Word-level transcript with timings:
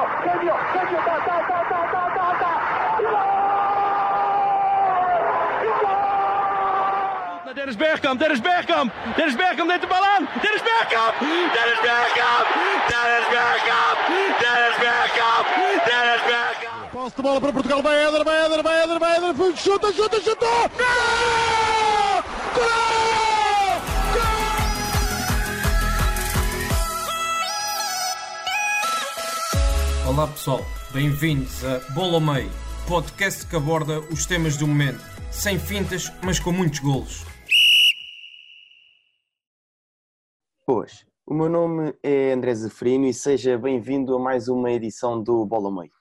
Cambio, 0.00 0.16
cambio, 0.24 0.54
cambio, 0.72 0.98
ta, 1.04 1.16
ta, 1.26 1.36
ta, 1.48 1.58
ta, 1.68 1.80
ta, 1.92 2.04
ta, 2.16 2.26
ta. 2.40 2.52
Dennis 7.54 7.76
Bergkamp, 7.76 8.18
Dennis 8.18 8.40
Bergkamp, 8.40 8.92
Dennis 9.16 9.36
Bergkamp 9.36 9.68
neemt 9.68 9.80
de 9.80 9.86
bal 9.86 10.04
aan. 10.04 10.28
Dennis 10.40 10.62
Bergkamp, 10.62 11.14
Dennis 11.56 11.80
Bergkamp, 11.86 12.46
Dennis 12.90 13.26
Bergkamp, 13.34 13.98
Dennis 14.42 14.76
Bergkamp, 14.84 15.46
Dennis 15.88 16.22
Bergkamp. 16.30 16.90
Posse 16.92 17.16
de 17.16 17.22
bola 17.22 17.40
para 17.40 17.52
Portugal, 17.52 17.82
vai 17.82 17.96
Éder, 18.06 18.24
vai 18.24 18.44
Éder, 18.44 18.62
vai 18.62 18.82
Éder, 18.82 18.98
vai 18.98 19.16
Éder, 19.16 19.56
chuta, 19.56 19.92
chuta, 19.92 20.20
chutou! 20.20 20.70
Gol! 20.78 22.22
Gol! 22.54 22.99
Olá 30.20 30.28
pessoal, 30.28 30.60
bem-vindos 30.92 31.64
a 31.64 31.78
Bola 31.94 32.16
ao 32.16 32.20
Meio, 32.20 32.50
podcast 32.86 33.46
que 33.46 33.56
aborda 33.56 34.00
os 34.12 34.26
temas 34.26 34.54
do 34.54 34.66
momento, 34.66 35.00
sem 35.32 35.58
fintas, 35.58 36.12
mas 36.22 36.38
com 36.38 36.52
muitos 36.52 36.80
golos. 36.80 37.24
Boas, 40.66 41.06
o 41.24 41.32
meu 41.32 41.48
nome 41.48 41.94
é 42.02 42.32
André 42.32 42.54
Zeferino 42.54 43.06
e 43.06 43.14
seja 43.14 43.56
bem-vindo 43.56 44.14
a 44.14 44.18
mais 44.18 44.46
uma 44.46 44.70
edição 44.70 45.22
do 45.22 45.46
Bola 45.46 45.68
ao 45.68 45.74
Meio. 45.74 45.92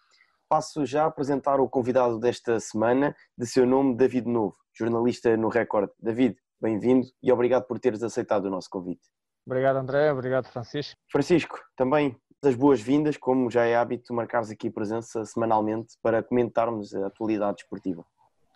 Passo 0.49 0.85
já 0.85 1.05
a 1.05 1.07
apresentar 1.07 1.61
o 1.61 1.69
convidado 1.69 2.19
desta 2.19 2.59
semana, 2.59 3.15
de 3.37 3.47
seu 3.47 3.65
nome 3.65 3.95
David 3.95 4.27
Novo, 4.27 4.57
jornalista 4.77 5.37
no 5.37 5.47
Record. 5.47 5.91
David, 5.97 6.35
bem-vindo 6.59 7.07
e 7.23 7.31
obrigado 7.31 7.65
por 7.67 7.79
teres 7.79 8.03
aceitado 8.03 8.47
o 8.47 8.49
nosso 8.49 8.69
convite. 8.69 9.07
Obrigado 9.45 9.77
André, 9.77 10.11
obrigado 10.11 10.49
Francisco. 10.49 10.99
Francisco, 11.09 11.57
também 11.77 12.19
as 12.41 12.55
boas-vindas, 12.55 13.17
como 13.17 13.51
já 13.51 13.65
é 13.65 13.75
hábito, 13.75 14.13
marcares 14.13 14.49
aqui 14.49 14.69
presença 14.69 15.25
semanalmente 15.25 15.97
para 16.01 16.23
comentarmos 16.23 16.95
a 16.95 17.07
atualidade 17.07 17.61
esportiva. 17.61 18.05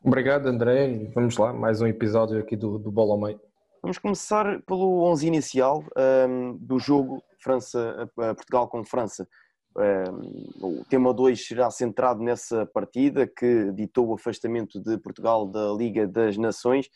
Obrigado 0.03 0.47
André 0.47 1.11
vamos 1.13 1.37
lá, 1.37 1.53
mais 1.53 1.81
um 1.81 1.87
episódio 1.87 2.39
aqui 2.39 2.55
do, 2.55 2.77
do 2.77 2.91
Bola 2.91 3.13
ao 3.13 3.19
Meio. 3.19 3.39
Vamos 3.81 3.97
começar 3.97 4.61
pelo 4.61 5.03
11 5.03 5.27
inicial 5.27 5.83
um, 6.29 6.57
do 6.57 6.79
jogo 6.79 7.21
França-Portugal 7.41 8.69
com 8.69 8.85
França. 8.85 9.27
Um, 9.75 10.79
o 10.79 10.85
tema 10.85 11.13
2 11.13 11.45
será 11.45 11.69
centrado 11.69 12.23
nessa 12.23 12.65
partida 12.65 13.27
que 13.27 13.71
ditou 13.73 14.07
o 14.07 14.13
afastamento 14.13 14.79
de 14.81 14.97
Portugal 14.97 15.45
da 15.45 15.73
Liga 15.73 16.07
das 16.07 16.37
Nações. 16.37 16.87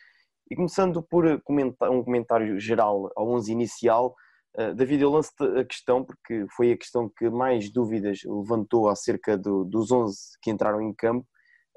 E 0.49 0.55
começando 0.55 1.03
por 1.03 1.41
comentar, 1.41 1.89
um 1.89 2.01
comentário 2.01 2.57
geral 2.57 3.11
ao 3.17 3.27
11 3.31 3.51
inicial, 3.51 4.15
uh, 4.59 4.73
David, 4.73 5.01
eu 5.01 5.11
lanço-te 5.11 5.43
a 5.43 5.65
questão, 5.65 6.03
porque 6.03 6.45
foi 6.55 6.71
a 6.71 6.77
questão 6.77 7.09
que 7.09 7.29
mais 7.29 7.71
dúvidas 7.71 8.19
levantou 8.25 8.89
acerca 8.89 9.37
do, 9.37 9.63
dos 9.63 9.91
11 9.91 10.17
que 10.41 10.51
entraram 10.51 10.81
em 10.81 10.93
campo, 10.93 11.25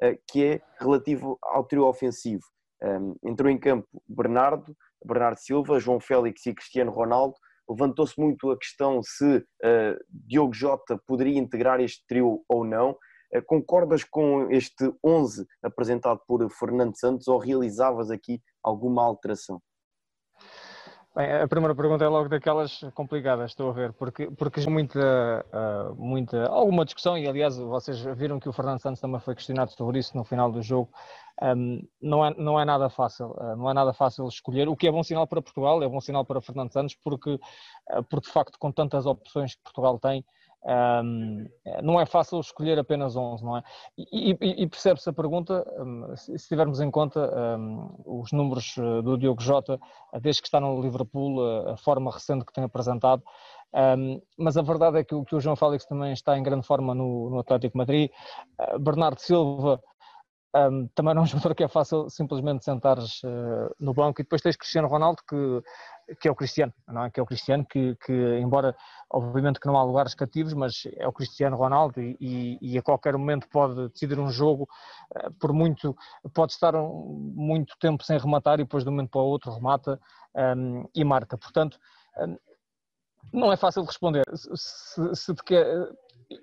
uh, 0.02 0.18
que 0.30 0.44
é 0.44 0.60
relativo 0.80 1.38
ao 1.42 1.64
trio 1.64 1.84
ofensivo. 1.86 2.42
Um, 2.82 3.14
entrou 3.24 3.50
em 3.50 3.58
campo 3.58 3.86
Bernardo, 4.08 4.74
Bernardo 5.04 5.38
Silva, 5.38 5.78
João 5.78 6.00
Félix 6.00 6.46
e 6.46 6.54
Cristiano 6.54 6.90
Ronaldo. 6.90 7.34
Levantou-se 7.68 8.18
muito 8.18 8.50
a 8.50 8.58
questão 8.58 9.00
se 9.02 9.36
uh, 9.36 10.04
Diogo 10.08 10.54
Jota 10.54 10.98
poderia 11.06 11.38
integrar 11.38 11.80
este 11.80 12.04
trio 12.06 12.42
ou 12.48 12.64
não. 12.64 12.96
Concordas 13.46 14.02
com 14.02 14.50
este 14.50 14.92
11 15.04 15.46
apresentado 15.62 16.20
por 16.26 16.44
Fernando 16.50 16.98
Santos 16.98 17.28
ou 17.28 17.38
realizavas 17.38 18.10
aqui 18.10 18.42
alguma 18.60 19.04
alteração? 19.04 19.62
Bem, 21.20 21.32
a 21.34 21.46
primeira 21.46 21.74
pergunta 21.74 22.02
é 22.02 22.08
logo 22.08 22.30
daquelas 22.30 22.80
complicadas, 22.94 23.50
estou 23.50 23.68
a 23.68 23.72
ver, 23.74 23.92
porque, 23.92 24.30
porque 24.30 24.66
muita, 24.70 25.44
uh, 25.52 25.94
muita, 25.94 26.46
alguma 26.46 26.82
discussão, 26.82 27.18
e 27.18 27.28
aliás 27.28 27.58
vocês 27.58 28.00
viram 28.16 28.40
que 28.40 28.48
o 28.48 28.52
Fernando 28.54 28.80
Santos 28.80 29.02
também 29.02 29.20
foi 29.20 29.34
questionado 29.34 29.70
sobre 29.72 29.98
isso 29.98 30.16
no 30.16 30.24
final 30.24 30.50
do 30.50 30.62
jogo, 30.62 30.90
um, 31.42 31.86
não, 32.00 32.24
é, 32.24 32.34
não 32.38 32.58
é 32.58 32.64
nada 32.64 32.88
fácil, 32.88 33.32
uh, 33.32 33.54
não 33.54 33.68
é 33.68 33.74
nada 33.74 33.92
fácil 33.92 34.26
escolher, 34.28 34.66
o 34.66 34.74
que 34.74 34.88
é 34.88 34.90
bom 34.90 35.02
sinal 35.02 35.26
para 35.26 35.42
Portugal, 35.42 35.82
é 35.82 35.88
bom 35.88 36.00
sinal 36.00 36.24
para 36.24 36.40
Fernando 36.40 36.72
Santos, 36.72 36.96
porque, 37.04 37.34
uh, 37.34 38.02
porque 38.08 38.26
de 38.26 38.32
facto 38.32 38.58
com 38.58 38.72
tantas 38.72 39.04
opções 39.04 39.54
que 39.54 39.62
Portugal 39.62 39.98
tem, 39.98 40.24
um, 40.64 41.46
não 41.82 42.00
é 42.00 42.04
fácil 42.04 42.40
escolher 42.40 42.78
apenas 42.78 43.16
11, 43.16 43.44
não 43.44 43.56
é? 43.56 43.62
E, 43.96 44.32
e, 44.32 44.62
e 44.62 44.66
percebe-se 44.66 45.08
a 45.08 45.12
pergunta, 45.12 45.64
um, 45.78 46.14
se, 46.16 46.38
se 46.38 46.48
tivermos 46.48 46.80
em 46.80 46.90
conta 46.90 47.30
um, 47.58 47.94
os 48.04 48.32
números 48.32 48.74
do 49.02 49.16
Diogo 49.16 49.40
Jota, 49.40 49.78
desde 50.20 50.42
que 50.42 50.48
está 50.48 50.60
no 50.60 50.80
Liverpool, 50.80 51.42
a, 51.42 51.72
a 51.72 51.76
forma 51.76 52.10
recente 52.10 52.44
que 52.44 52.52
tem 52.52 52.64
apresentado, 52.64 53.22
mas 54.36 54.56
a 54.56 54.62
verdade 54.62 54.98
é 54.98 55.04
que 55.04 55.14
o, 55.14 55.24
que 55.24 55.34
o 55.34 55.40
João 55.40 55.56
Félix 55.56 55.86
também 55.86 56.12
está 56.12 56.36
em 56.36 56.42
grande 56.42 56.66
forma 56.66 56.94
no, 56.94 57.30
no 57.30 57.38
Atlético 57.38 57.78
Madrid, 57.78 58.10
uh, 58.58 58.78
Bernardo 58.78 59.20
Silva 59.20 59.80
um, 60.54 60.88
também 60.88 61.14
não 61.14 61.22
é 61.22 61.24
um 61.24 61.28
jogador 61.28 61.54
que 61.54 61.62
é 61.62 61.68
fácil 61.68 62.10
simplesmente 62.10 62.64
sentares 62.64 63.22
uh, 63.22 63.74
no 63.78 63.94
banco. 63.94 64.20
E 64.20 64.24
depois 64.24 64.42
tens 64.42 64.56
Cristiano 64.56 64.88
Ronaldo 64.88 65.22
que, 65.28 65.62
que 66.20 66.28
é 66.28 66.30
o 66.30 66.34
Cristiano, 66.34 66.72
não 66.88 67.04
é? 67.04 67.10
Que 67.10 67.20
é 67.20 67.22
o 67.22 67.26
Cristiano 67.26 67.64
que, 67.64 67.96
que 68.04 68.12
embora 68.38 68.74
obviamente 69.10 69.60
que 69.60 69.66
não 69.66 69.76
há 69.76 69.82
lugares 69.82 70.14
cativos, 70.14 70.52
mas 70.54 70.84
é 70.96 71.06
o 71.06 71.12
Cristiano 71.12 71.56
Ronaldo 71.56 72.00
e, 72.00 72.58
e, 72.60 72.78
a 72.78 72.82
qualquer 72.82 73.16
momento 73.16 73.48
pode 73.48 73.88
decidir 73.88 74.18
um 74.18 74.30
jogo 74.30 74.68
uh, 75.16 75.32
por 75.34 75.52
muito, 75.52 75.96
pode 76.34 76.52
estar 76.52 76.74
um, 76.74 77.32
muito 77.34 77.76
tempo 77.78 78.04
sem 78.04 78.18
rematar 78.18 78.54
e 78.54 78.64
depois 78.64 78.84
de 78.84 78.90
um 78.90 78.92
momento 78.92 79.10
para 79.10 79.20
o 79.20 79.24
outro 79.24 79.52
remata 79.52 80.00
um, 80.56 80.88
e 80.94 81.04
marca. 81.04 81.36
Portanto, 81.36 81.78
não 83.32 83.52
é 83.52 83.56
fácil 83.56 83.82
de 83.82 83.88
responder. 83.88 84.24
Se, 84.34 85.14
se 85.14 85.34
quer, 85.44 85.66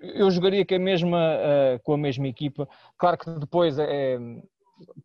eu 0.00 0.30
jogaria 0.30 0.64
com 0.64 0.74
a 0.74 0.78
mesma, 0.78 1.18
uh, 1.18 1.82
com 1.82 1.94
a 1.94 1.98
mesma 1.98 2.28
equipa. 2.28 2.68
Claro 2.96 3.18
que 3.18 3.30
depois 3.30 3.78
é, 3.78 4.18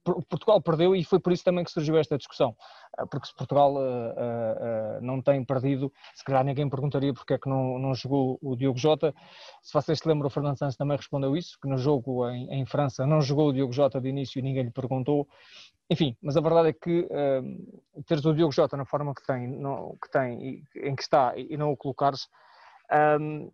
Portugal 0.04 0.62
perdeu 0.62 0.96
e 0.96 1.04
foi 1.04 1.20
por 1.20 1.32
isso 1.32 1.44
também 1.44 1.64
que 1.64 1.72
surgiu 1.72 1.98
esta 1.98 2.18
discussão. 2.18 2.56
Uh, 3.00 3.08
porque 3.08 3.28
se 3.28 3.36
Portugal 3.36 3.74
uh, 3.74 5.02
não 5.02 5.22
tem 5.22 5.44
perdido, 5.44 5.92
se 6.14 6.24
calhar 6.24 6.44
ninguém 6.44 6.70
perguntaria 6.70 7.14
porque 7.14 7.34
é 7.34 7.38
que 7.38 7.50
não, 7.50 7.80
não 7.80 7.94
jogou 7.94 8.38
o 8.42 8.56
Diogo 8.56 8.78
Jota. 8.78 9.14
Se 9.62 9.74
vocês 9.74 10.00
se 10.00 10.08
lembram, 10.08 10.28
o 10.28 10.32
Fernando 10.32 10.58
Santos 10.58 10.76
também 10.76 10.98
respondeu 10.98 11.36
isso, 11.36 11.58
que 11.62 11.68
no 11.68 11.78
jogo 11.78 12.30
em, 12.30 12.62
em, 12.62 12.66
França 12.66 13.06
não 13.06 13.22
jogou 13.22 13.50
o 13.50 13.54
Diogo 13.54 13.74
Jota 13.74 14.00
de 14.00 14.10
início 14.10 14.40
e 14.40 14.42
ninguém 14.42 14.64
lhe 14.64 14.72
perguntou. 14.72 15.28
Enfim, 15.90 16.16
mas 16.22 16.38
a 16.38 16.42
verdade 16.42 16.70
é 16.70 16.74
que 16.74 17.02
uh, 17.02 18.04
teres 18.04 18.26
o 18.26 18.34
Diogo 18.34 18.54
Jota 18.54 18.78
na 18.78 18.86
forma 18.86 19.14
que 19.14 19.26
tem, 19.26 19.60
que 20.02 20.12
tem 20.12 20.42
e, 20.42 20.64
em 20.90 20.96
que 20.96 21.04
está 21.04 21.38
e, 21.38 21.54
e 21.54 21.58
não 21.58 21.72
o 21.72 21.78
colocares, 21.78 22.28
um, 23.20 23.52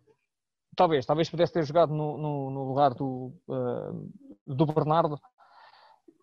talvez, 0.76 1.04
talvez 1.06 1.28
pudesse 1.28 1.52
ter 1.52 1.64
jogado 1.64 1.92
no, 1.92 2.16
no, 2.16 2.50
no 2.50 2.64
lugar 2.64 2.94
do, 2.94 3.32
uh, 3.48 4.10
do 4.46 4.66
Bernardo, 4.66 5.20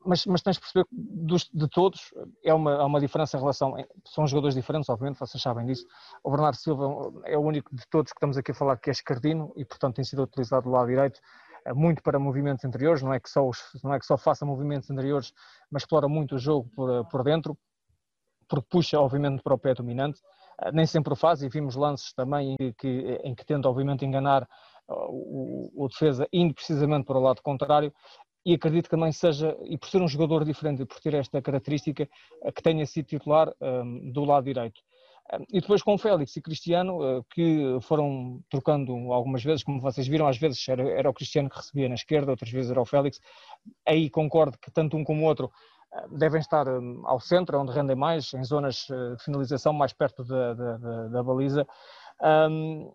mas, 0.05 0.25
mas 0.25 0.41
tens 0.41 0.55
de 0.55 0.61
perceber 0.61 0.85
que 0.85 0.95
dos, 0.95 1.49
de 1.53 1.67
todos 1.67 2.13
é 2.43 2.53
uma, 2.53 2.75
há 2.75 2.85
uma 2.85 2.99
diferença 2.99 3.37
em 3.37 3.39
relação. 3.39 3.75
São 4.05 4.27
jogadores 4.27 4.55
diferentes, 4.55 4.89
obviamente, 4.89 5.19
vocês 5.19 5.41
sabem 5.41 5.65
disso. 5.65 5.85
O 6.23 6.31
Bernardo 6.31 6.55
Silva 6.55 7.11
é 7.25 7.37
o 7.37 7.41
único 7.41 7.75
de 7.75 7.85
todos 7.89 8.11
que 8.11 8.17
estamos 8.17 8.37
aqui 8.37 8.51
a 8.51 8.53
falar 8.53 8.77
que 8.77 8.89
é 8.89 8.91
escardino 8.91 9.51
e, 9.55 9.65
portanto, 9.65 9.95
tem 9.95 10.05
sido 10.05 10.23
utilizado 10.23 10.63
do 10.63 10.69
lado 10.69 10.87
direito 10.87 11.19
eh, 11.65 11.73
muito 11.73 12.01
para 12.01 12.19
movimentos 12.19 12.63
interiores, 12.63 13.01
não 13.01 13.13
é 13.13 13.19
que 13.19 13.29
só, 13.29 13.49
não 13.83 13.93
é 13.93 13.99
que 13.99 14.05
só 14.05 14.17
faça 14.17 14.45
movimentos 14.45 14.89
interiores, 14.89 15.33
mas 15.69 15.83
explora 15.83 16.07
muito 16.07 16.35
o 16.35 16.39
jogo 16.39 16.69
por, 16.75 16.89
eh, 16.89 17.03
por 17.09 17.23
dentro, 17.23 17.57
porque 18.47 18.67
puxa, 18.69 18.99
obviamente, 18.99 19.41
para 19.43 19.53
o 19.53 19.57
pé 19.57 19.73
dominante. 19.73 20.21
Ah, 20.59 20.71
nem 20.71 20.85
sempre 20.85 21.13
o 21.13 21.15
faz 21.15 21.43
e 21.43 21.49
vimos 21.49 21.75
lances 21.75 22.13
também 22.13 22.55
em 22.59 22.73
que, 22.73 23.19
em 23.23 23.35
que 23.35 23.45
tenta 23.45 23.69
obviamente 23.69 24.05
enganar 24.05 24.47
o, 24.87 25.83
o, 25.83 25.87
defesa 25.87 26.27
indo 26.31 26.53
precisamente 26.53 27.05
para 27.05 27.17
o 27.17 27.21
lado 27.21 27.41
contrário 27.41 27.93
e 28.47 28.53
acredito 28.53 28.85
que 28.85 28.91
também 28.91 29.11
seja, 29.11 29.57
e 29.63 29.77
por 29.77 29.89
ser 29.89 30.01
um 30.01 30.07
jogador 30.07 30.45
diferente, 30.45 30.85
por 30.85 30.99
ter 31.01 31.13
esta 31.13 31.41
característica, 31.41 32.07
ah, 32.43 32.51
que 32.51 32.63
tenha 32.63 32.85
sido 32.85 33.05
titular 33.05 33.53
um, 33.59 34.11
do 34.11 34.23
lado 34.23 34.45
direito. 34.45 34.81
E 35.51 35.59
depois 35.59 35.83
com 35.83 35.95
o 35.95 35.97
Félix 35.97 36.37
e 36.37 36.41
Cristiano, 36.41 37.21
que 37.31 37.77
foram 37.81 38.39
trocando 38.49 38.93
algumas 39.11 39.43
vezes, 39.43 39.61
como 39.61 39.81
vocês 39.81 40.07
viram, 40.07 40.25
às 40.25 40.37
vezes 40.37 40.65
era, 40.69 40.89
era 40.89 41.09
o 41.09 41.13
Cristiano 41.13 41.49
que 41.49 41.57
recebia 41.57 41.89
na 41.89 41.95
esquerda, 41.95 42.31
outras 42.31 42.49
vezes 42.49 42.71
era 42.71 42.79
o 42.79 42.85
Félix. 42.85 43.19
Aí 43.85 44.09
concordo 44.09 44.57
que 44.57 44.71
tanto 44.71 44.95
um 44.95 45.03
como 45.03 45.23
o 45.23 45.25
outro 45.25 45.51
devem 46.11 46.39
estar 46.39 46.65
ao 47.03 47.19
centro, 47.19 47.59
onde 47.59 47.71
rendem 47.73 47.95
mais, 47.95 48.33
em 48.33 48.43
zonas 48.43 48.87
eh, 48.89 49.15
de 49.15 49.23
finalização 49.23 49.73
mais 49.73 49.93
perto 49.93 50.23
da, 50.23 50.53
da, 50.53 51.07
da 51.07 51.23
baliza. 51.23 51.67
Um, 52.21 52.91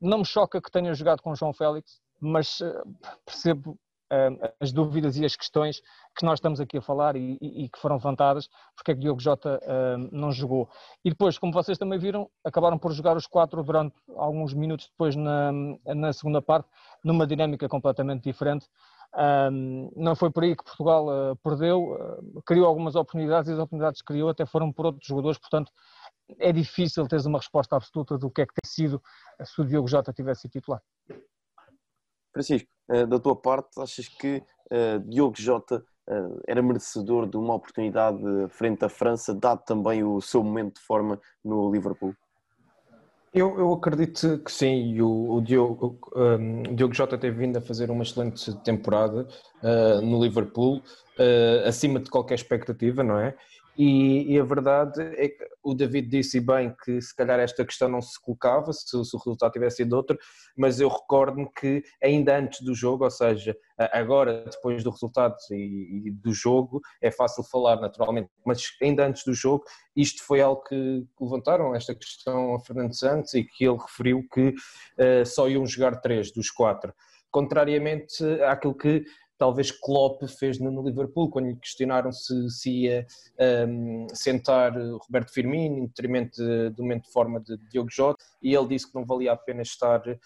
não 0.00 0.18
me 0.18 0.24
choca 0.24 0.60
que 0.60 0.70
tenha 0.70 0.94
jogado 0.94 1.22
com 1.22 1.32
o 1.32 1.36
João 1.36 1.52
Félix, 1.52 2.00
mas 2.20 2.60
eh, 2.60 2.82
percebo 3.24 3.78
as 4.60 4.72
dúvidas 4.72 5.16
e 5.16 5.24
as 5.24 5.34
questões 5.34 5.80
que 6.16 6.24
nós 6.24 6.38
estamos 6.38 6.60
aqui 6.60 6.78
a 6.78 6.82
falar 6.82 7.16
e, 7.16 7.36
e, 7.40 7.64
e 7.64 7.68
que 7.68 7.78
foram 7.78 7.96
levantadas, 7.96 8.48
porque 8.74 8.92
é 8.92 8.94
que 8.94 9.00
Diogo 9.00 9.20
Jota 9.20 9.60
um, 9.98 10.08
não 10.12 10.32
jogou. 10.32 10.68
E 11.04 11.10
depois, 11.10 11.38
como 11.38 11.52
vocês 11.52 11.76
também 11.76 11.98
viram, 11.98 12.30
acabaram 12.44 12.78
por 12.78 12.92
jogar 12.92 13.16
os 13.16 13.26
quatro 13.26 13.62
durante 13.62 13.94
alguns 14.16 14.54
minutos 14.54 14.88
depois 14.88 15.16
na, 15.16 15.52
na 15.94 16.12
segunda 16.12 16.40
parte, 16.40 16.68
numa 17.04 17.26
dinâmica 17.26 17.68
completamente 17.68 18.22
diferente. 18.22 18.66
Um, 19.16 19.90
não 19.96 20.14
foi 20.14 20.30
por 20.30 20.44
aí 20.44 20.54
que 20.54 20.64
Portugal 20.64 21.06
uh, 21.06 21.36
perdeu, 21.36 21.92
uh, 21.94 22.42
criou 22.42 22.66
algumas 22.66 22.94
oportunidades 22.96 23.48
e 23.48 23.52
as 23.54 23.58
oportunidades 23.58 24.02
que 24.02 24.06
criou 24.06 24.28
até 24.28 24.44
foram 24.44 24.70
por 24.70 24.86
outros 24.86 25.06
jogadores, 25.06 25.38
portanto 25.38 25.72
é 26.38 26.52
difícil 26.52 27.06
teres 27.06 27.24
uma 27.24 27.38
resposta 27.38 27.76
absoluta 27.76 28.18
do 28.18 28.30
que 28.30 28.42
é 28.42 28.46
que 28.46 28.52
tem 28.52 28.68
sido 28.70 29.00
se 29.42 29.60
o 29.60 29.64
Diogo 29.64 29.88
Jota 29.88 30.12
tivesse 30.12 30.48
titular. 30.48 30.82
Francisco, 32.32 32.68
da 33.08 33.18
tua 33.18 33.34
parte, 33.34 33.80
achas 33.80 34.08
que 34.08 34.42
uh, 34.70 35.00
Diogo 35.08 35.34
Jota 35.36 35.82
uh, 36.08 36.40
era 36.46 36.62
merecedor 36.62 37.28
de 37.28 37.36
uma 37.36 37.54
oportunidade 37.54 38.22
frente 38.50 38.84
à 38.84 38.88
França, 38.88 39.34
dado 39.34 39.62
também 39.64 40.04
o 40.04 40.20
seu 40.20 40.42
momento 40.42 40.74
de 40.74 40.80
forma 40.80 41.20
no 41.44 41.70
Liverpool? 41.70 42.14
Eu, 43.34 43.58
eu 43.58 43.72
acredito 43.72 44.38
que 44.38 44.50
sim, 44.50 44.94
e 44.94 45.02
o, 45.02 45.34
o 45.34 45.40
Diogo, 45.42 45.98
um, 46.14 46.74
Diogo 46.74 46.94
Jota 46.94 47.18
tem 47.18 47.30
vindo 47.30 47.58
a 47.58 47.60
fazer 47.60 47.90
uma 47.90 48.02
excelente 48.02 48.54
temporada 48.62 49.26
no 50.02 50.22
Liverpool, 50.22 50.80
acima 51.66 52.00
de 52.00 52.08
qualquer 52.08 52.36
expectativa, 52.36 53.02
não 53.02 53.18
é? 53.18 53.36
E, 53.78 54.32
e, 54.32 54.40
a 54.40 54.44
verdade 54.44 55.02
é 55.02 55.28
que 55.28 55.44
o 55.62 55.74
David 55.74 56.08
disse 56.08 56.40
bem 56.40 56.74
que 56.82 57.00
se 57.00 57.14
calhar 57.14 57.38
esta 57.38 57.64
questão 57.64 57.88
não 57.88 58.00
se 58.00 58.18
colocava 58.20 58.72
se, 58.72 58.86
se 58.86 59.16
o 59.16 59.18
resultado 59.18 59.52
tivesse 59.52 59.78
sido 59.78 59.92
outro, 59.94 60.18
mas 60.56 60.80
eu 60.80 60.88
recordo-me 60.88 61.46
que 61.52 61.82
ainda 62.02 62.38
antes 62.38 62.62
do 62.62 62.74
jogo, 62.74 63.04
ou 63.04 63.10
seja, 63.10 63.54
agora 63.92 64.44
depois 64.50 64.82
do 64.82 64.90
resultado 64.90 65.36
e, 65.50 66.06
e, 66.06 66.10
do 66.10 66.32
jogo, 66.32 66.80
é 67.02 67.10
fácil 67.10 67.44
falar 67.44 67.80
naturalmente, 67.80 68.30
mas 68.46 68.62
ainda 68.82 69.06
antes 69.06 69.24
do 69.24 69.34
jogo, 69.34 69.64
isto 69.94 70.24
foi 70.24 70.40
algo 70.40 70.62
que 70.62 71.04
levantaram, 71.20 71.74
esta 71.74 71.94
questão 71.94 72.54
a 72.54 72.60
Fernando 72.60 72.96
Santos 72.96 73.34
e 73.34 73.44
que 73.44 73.64
ele 73.64 73.76
referiu 73.76 74.26
que 74.32 74.48
uh, 74.48 75.26
só 75.26 75.48
iam 75.48 75.66
jogar 75.66 76.00
três 76.00 76.32
dos 76.32 76.50
quatro. 76.50 76.94
Contrariamente 77.30 78.24
àquilo 78.42 78.74
que 78.74 79.04
talvez 79.38 79.70
Klopp 79.70 80.22
fez 80.38 80.58
no, 80.58 80.82
Liverpool, 80.82 81.30
quando 81.30 81.46
lhe 81.46 81.56
questionaram 81.56 82.12
se, 82.12 82.50
se 82.50 82.70
ia 82.82 83.06
um, 83.68 84.06
sentar 84.14 84.72
Roberto 84.76 85.32
Firmino, 85.32 85.78
em 85.78 85.86
detrimento 85.86 86.42
do 86.70 86.82
momento 86.82 87.04
de 87.04 87.12
forma 87.12 87.40
de 87.40 87.56
Diogo 87.70 87.90
Jota, 87.90 88.22
e 88.42 88.54
ele 88.54 88.68
disse 88.68 88.90
que 88.90 88.94
não 88.94 89.04
valia 89.04 89.32
a 89.32 89.36
pena 89.36 89.62
estar 89.62 90.00
uh, 90.08 90.16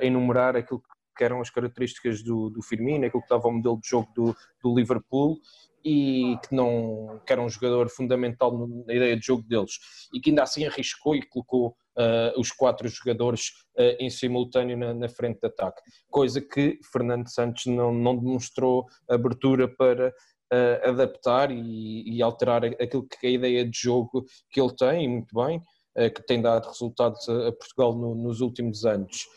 a 0.00 0.04
enumerar 0.04 0.56
aquilo 0.56 0.82
que 1.16 1.24
eram 1.24 1.40
as 1.40 1.50
características 1.50 2.22
do, 2.22 2.50
do 2.50 2.62
Firmino, 2.62 3.06
aquilo 3.06 3.22
que 3.22 3.26
estava 3.26 3.48
o 3.48 3.52
modelo 3.52 3.78
de 3.80 3.88
jogo 3.88 4.08
do, 4.14 4.36
do 4.62 4.74
Liverpool, 4.74 5.38
e 5.84 6.38
que, 6.42 6.54
não, 6.54 7.20
que 7.26 7.32
era 7.32 7.42
um 7.42 7.48
jogador 7.48 7.90
fundamental 7.90 8.66
na 8.86 8.94
ideia 8.94 9.16
de 9.16 9.24
jogo 9.24 9.42
deles. 9.42 9.78
E 10.12 10.20
que 10.20 10.30
ainda 10.30 10.42
assim 10.42 10.66
arriscou 10.66 11.14
e 11.14 11.22
colocou 11.22 11.76
uh, 11.96 12.38
os 12.38 12.50
quatro 12.50 12.88
jogadores 12.88 13.48
uh, 13.78 13.96
em 13.98 14.10
simultâneo 14.10 14.76
na, 14.76 14.94
na, 14.94 15.08
frente 15.08 15.40
de 15.40 15.46
ataque, 15.46 15.82
coisa 16.10 16.40
que 16.40 16.78
Fernando 16.92 17.28
Santos 17.28 17.66
não, 17.66 17.92
não 17.92 18.16
demonstrou 18.16 18.86
abertura 19.08 19.68
para 19.68 20.08
uh, 20.08 20.88
adaptar 20.88 21.50
e, 21.50 22.16
e, 22.16 22.22
alterar 22.22 22.64
aquilo 22.64 23.06
que 23.06 23.26
é 23.26 23.30
a 23.30 23.32
ideia 23.32 23.64
de 23.68 23.78
jogo 23.78 24.24
que 24.50 24.60
ele 24.60 24.74
tem, 24.74 25.04
e 25.04 25.08
muito 25.08 25.34
bem, 25.34 25.60
que 26.12 26.26
tem 26.26 26.42
dado 26.42 26.66
resultados 26.66 27.28
a, 27.28 27.48
a 27.48 27.52
Portugal 27.52 27.96
no, 27.96 28.16
nos 28.16 28.40
últimos 28.40 28.84
anos. 28.84 29.28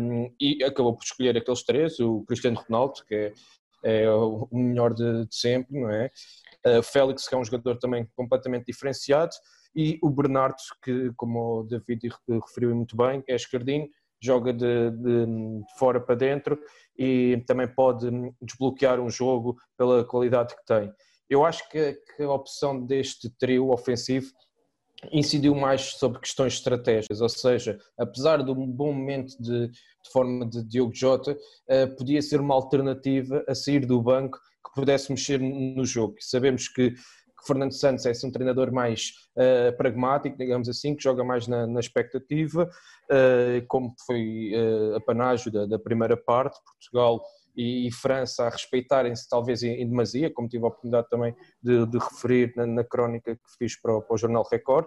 Um, 0.00 0.34
e 0.40 0.62
acabou 0.64 0.96
por 0.96 1.04
escolher 1.04 1.36
aqueles 1.36 1.62
três, 1.62 2.00
o 2.00 2.24
Cristiano 2.24 2.60
Ronaldo, 2.68 3.04
que 3.06 3.14
é 3.14 3.32
é 3.82 4.08
o 4.10 4.48
melhor 4.52 4.94
de, 4.94 5.26
de 5.26 5.34
sempre, 5.34 5.78
não 5.78 5.90
é? 5.90 6.10
Uh, 6.64 6.82
Félix, 6.82 7.28
que 7.28 7.34
é 7.34 7.38
um 7.38 7.44
jogador 7.44 7.76
também 7.78 8.06
completamente 8.14 8.66
diferenciado, 8.66 9.34
e 9.74 9.98
o 10.02 10.10
Bernardo, 10.10 10.56
que, 10.82 11.12
como 11.16 11.60
o 11.60 11.62
David 11.64 12.08
referiu 12.28 12.74
muito 12.74 12.96
bem, 12.96 13.22
é 13.28 13.34
esquerdino, 13.34 13.88
joga 14.22 14.52
de, 14.52 14.90
de, 14.90 15.26
de, 15.26 15.62
fora 15.78 16.00
para 16.00 16.14
dentro 16.14 16.58
e 16.96 17.42
também 17.46 17.66
pode 17.66 18.08
desbloquear 18.40 19.00
um 19.00 19.10
jogo 19.10 19.56
pela 19.76 20.04
qualidade 20.04 20.54
que 20.54 20.64
tem. 20.64 20.92
Eu 21.28 21.44
acho 21.44 21.68
que, 21.68 21.94
que 21.94 22.22
a 22.22 22.30
opção 22.30 22.84
deste 22.84 23.30
trio 23.38 23.70
ofensivo 23.70 24.30
incidiu 25.10 25.54
mais 25.54 25.94
sobre 25.94 26.20
questões 26.20 26.52
estratégicas, 26.54 27.20
ou 27.20 27.28
seja, 27.28 27.78
apesar 27.98 28.44
de 28.44 28.50
um 28.52 28.70
bom 28.70 28.92
momento 28.92 29.34
de, 29.40 29.68
de 29.68 30.10
forma 30.12 30.48
de 30.48 30.62
Diogo 30.62 30.94
Jota, 30.94 31.32
uh, 31.32 31.96
podia 31.96 32.22
ser 32.22 32.40
uma 32.40 32.54
alternativa 32.54 33.42
a 33.48 33.54
sair 33.54 33.84
do 33.84 34.00
banco 34.00 34.38
que 34.64 34.74
pudesse 34.74 35.10
mexer 35.10 35.38
no 35.40 35.84
jogo. 35.84 36.14
Sabemos 36.20 36.68
que, 36.68 36.92
que 36.92 37.46
Fernando 37.46 37.72
Santos 37.72 38.06
é 38.06 38.12
um 38.26 38.30
treinador 38.30 38.72
mais 38.72 39.12
uh, 39.36 39.76
pragmático, 39.76 40.36
digamos 40.36 40.68
assim, 40.68 40.94
que 40.94 41.02
joga 41.02 41.24
mais 41.24 41.46
na, 41.46 41.66
na 41.66 41.80
expectativa, 41.80 42.70
uh, 43.10 43.66
como 43.68 43.94
foi 44.06 44.52
a 44.96 45.00
panágio 45.00 45.50
da, 45.50 45.66
da 45.66 45.78
primeira 45.78 46.16
parte, 46.16 46.58
Portugal 46.64 47.20
e, 47.56 47.86
e 47.86 47.92
França 47.92 48.44
a 48.44 48.50
respeitarem-se 48.50 49.28
talvez 49.28 49.62
em, 49.62 49.82
em, 49.82 49.88
demasia, 49.88 50.32
como 50.32 50.48
tive 50.48 50.64
a 50.64 50.68
oportunidade 50.68 51.08
também 51.08 51.34
de, 51.62 51.86
de 51.86 51.98
referir 51.98 52.52
na, 52.56 52.66
na, 52.66 52.84
crónica 52.84 53.34
que 53.34 53.56
fiz 53.58 53.80
para 53.80 53.96
o, 53.96 54.02
para 54.02 54.14
o 54.14 54.18
Jornal 54.18 54.46
Record, 54.50 54.86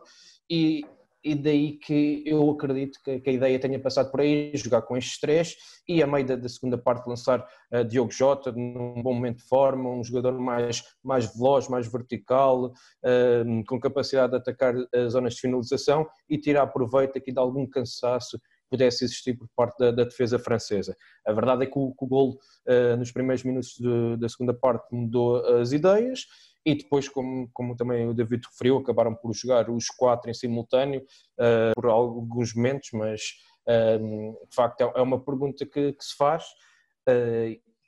e, 0.50 0.86
e 1.26 1.34
daí 1.34 1.72
que 1.80 2.22
eu 2.24 2.52
acredito 2.52 3.00
que, 3.04 3.20
que, 3.20 3.30
a 3.32 3.34
ideia 3.34 3.60
tenha 3.60 3.80
passado 3.80 4.12
por 4.12 4.22
aí, 4.22 4.52
jogar 4.54 4.84
com 4.84 4.96
estes 4.96 5.20
três 5.20 5.56
e 5.88 6.04
a 6.04 6.06
meio 6.06 6.24
da, 6.24 6.36
da 6.36 6.48
segunda 6.48 6.78
parte 6.78 7.08
lançar 7.08 7.44
uh, 7.74 7.84
Diogo 7.84 8.12
Jota 8.12 8.52
num 8.52 9.02
bom 9.02 9.16
momento 9.16 9.38
de 9.38 9.48
forma, 9.48 9.90
um 9.90 10.04
jogador 10.04 10.40
mais, 10.40 10.84
mais 11.04 11.36
veloz, 11.36 11.68
mais 11.68 11.92
vertical, 11.92 12.66
uh, 12.68 13.66
com 13.68 13.80
capacidade 13.80 14.34
de 14.34 14.38
atacar 14.38 14.76
as 14.94 15.14
zonas 15.14 15.34
de 15.34 15.42
finalização 15.42 16.08
e 16.30 16.38
tirar 16.38 16.68
proveito 16.68 17.18
aqui 17.18 17.32
de 17.32 17.40
algum 17.40 17.68
cansaço 17.68 18.40
pudesse 18.70 19.04
existir 19.04 19.36
por 19.36 19.48
parte 19.56 19.78
da, 19.80 19.92
da 19.92 20.04
defesa 20.04 20.38
francesa. 20.38 20.96
A 21.26 21.34
verdade 21.34 21.64
é 21.64 21.66
que 21.66 21.78
o, 21.78 21.92
que 21.92 22.06
o 22.06 22.08
gol 22.08 22.38
uh, 22.68 22.98
nos 22.98 23.12
primeiros 23.12 23.44
minutos 23.44 23.76
de, 23.80 24.18
da 24.18 24.30
segunda 24.30 24.54
parte 24.54 24.94
mudou 24.94 25.38
as 25.60 25.72
ideias 25.72 26.26
e 26.66 26.76
depois, 26.76 27.08
como, 27.08 27.50
como 27.54 27.76
também 27.76 28.08
o 28.08 28.14
David 28.14 28.44
referiu, 28.50 28.78
acabaram 28.78 29.14
por 29.14 29.34
jogar 29.34 29.70
os 29.70 29.88
quatro 29.88 30.32
em 30.32 30.34
simultâneo 30.34 31.02
uh, 31.02 31.74
por 31.76 31.86
alguns 31.86 32.56
momentos, 32.56 32.90
mas 32.94 33.22
uh, 33.68 34.48
de 34.50 34.56
facto 34.56 34.82
é, 34.82 34.92
é 34.96 35.02
uma 35.02 35.20
pergunta 35.20 35.66
que, 35.66 35.94
que 35.94 36.04
se 36.04 36.16
faz 36.16 36.44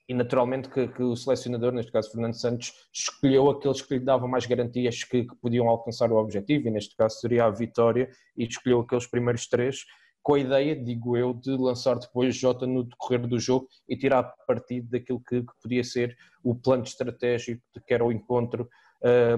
e 0.09 0.13
naturalmente 0.13 0.69
que, 0.69 0.88
que, 0.88 1.03
o 1.03 1.15
selecionador, 1.15 1.74
neste 1.74 1.91
caso 1.91 2.12
Fernando 2.12 2.39
Santos, 2.39 2.71
escolheu 2.94 3.50
aqueles 3.50 3.81
que 3.81 3.95
lhe 3.95 4.00
davam 4.00 4.27
mais 4.27 4.45
garantias 4.45 5.03
que, 5.03 5.25
que, 5.25 5.35
podiam 5.35 5.68
alcançar 5.68 6.12
o 6.12 6.15
objetivo, 6.15 6.68
e 6.68 6.71
neste 6.71 6.95
caso 6.95 7.19
seria 7.19 7.45
a 7.45 7.50
vitória, 7.50 8.09
e 8.38 8.45
escolheu 8.45 8.79
aqueles 8.79 9.06
primeiros 9.06 9.47
três, 9.47 9.83
com 10.27 10.33
a 10.33 10.39
ideia, 10.39 10.75
digo 10.75 11.15
eu, 11.15 11.33
de 11.33 11.51
lançar 11.51 11.97
depois 11.97 12.35
Jota 12.35 12.68
no 12.68 12.83
decorrer 12.83 13.25
do 13.25 13.39
jogo 13.39 13.65
e 13.88 13.95
tirar 13.95 14.24
partido 14.45 14.89
daquilo 14.89 15.21
que, 15.21 15.41
que 15.41 15.53
podia 15.63 15.85
ser 15.85 16.18
o 16.44 16.53
plano 16.53 16.83
estratégico 16.83 17.63
de 17.74 17.81
que 17.81 17.94
era 17.94 18.03
o 18.03 18.12
encontro 18.12 18.68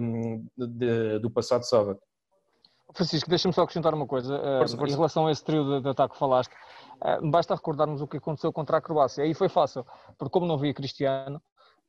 um, 0.01 0.47
de, 0.57 1.19
do 1.19 1.29
passado 1.29 1.63
sábado. 1.63 1.99
Francisco, 2.91 3.29
deixa-me 3.29 3.53
só 3.53 3.61
acrescentar 3.61 3.93
uma 3.93 4.07
coisa. 4.07 4.35
Força, 4.57 4.77
força. 4.77 4.91
Em 4.91 4.97
relação 4.97 5.27
a 5.27 5.31
esse 5.31 5.43
trio 5.43 5.63
de, 5.63 5.81
de 5.83 5.89
ataque 5.89 6.13
que 6.13 6.19
falaste, 6.19 6.53
uh, 6.53 7.29
basta 7.29 7.53
recordarmos 7.53 8.01
o 8.01 8.07
que 8.07 8.17
aconteceu 8.17 8.51
contra 8.51 8.77
a 8.77 8.81
Croácia. 8.81 9.23
Aí 9.23 9.35
foi 9.35 9.47
fácil, 9.47 9.85
porque 10.17 10.31
como 10.31 10.47
não 10.47 10.55
havia 10.55 10.73
Cristiano, 10.73 11.39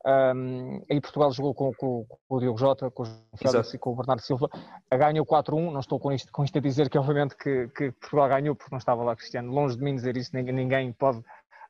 um, 0.05 0.81
aí 0.89 0.99
Portugal 0.99 1.31
jogou 1.31 1.53
com, 1.53 1.71
com, 1.73 2.05
com, 2.05 2.35
o 2.35 2.39
Diogo 2.39 2.57
Jota, 2.57 2.89
com 2.89 3.03
o 3.03 3.37
Félix 3.37 3.73
e 3.73 3.77
com 3.77 3.91
o 3.91 3.95
Bernardo 3.95 4.21
Silva, 4.21 4.49
ganhou 4.91 5.25
4-1. 5.25 5.71
Não 5.71 5.79
estou 5.79 5.99
com 5.99 6.11
isto, 6.11 6.31
com 6.31 6.43
isto 6.43 6.57
a 6.57 6.61
dizer 6.61 6.89
que, 6.89 6.97
obviamente, 6.97 7.35
que, 7.35 7.67
que, 7.69 7.91
Portugal 7.91 8.29
ganhou 8.29 8.55
porque 8.55 8.71
não 8.71 8.79
estava 8.79 9.03
lá 9.03 9.15
Cristiano. 9.15 9.51
Longe 9.51 9.77
de 9.77 9.83
mim 9.83 9.95
dizer 9.95 10.17
isso, 10.17 10.31
ninguém, 10.33 10.53
ninguém 10.53 10.93
pode 10.93 11.21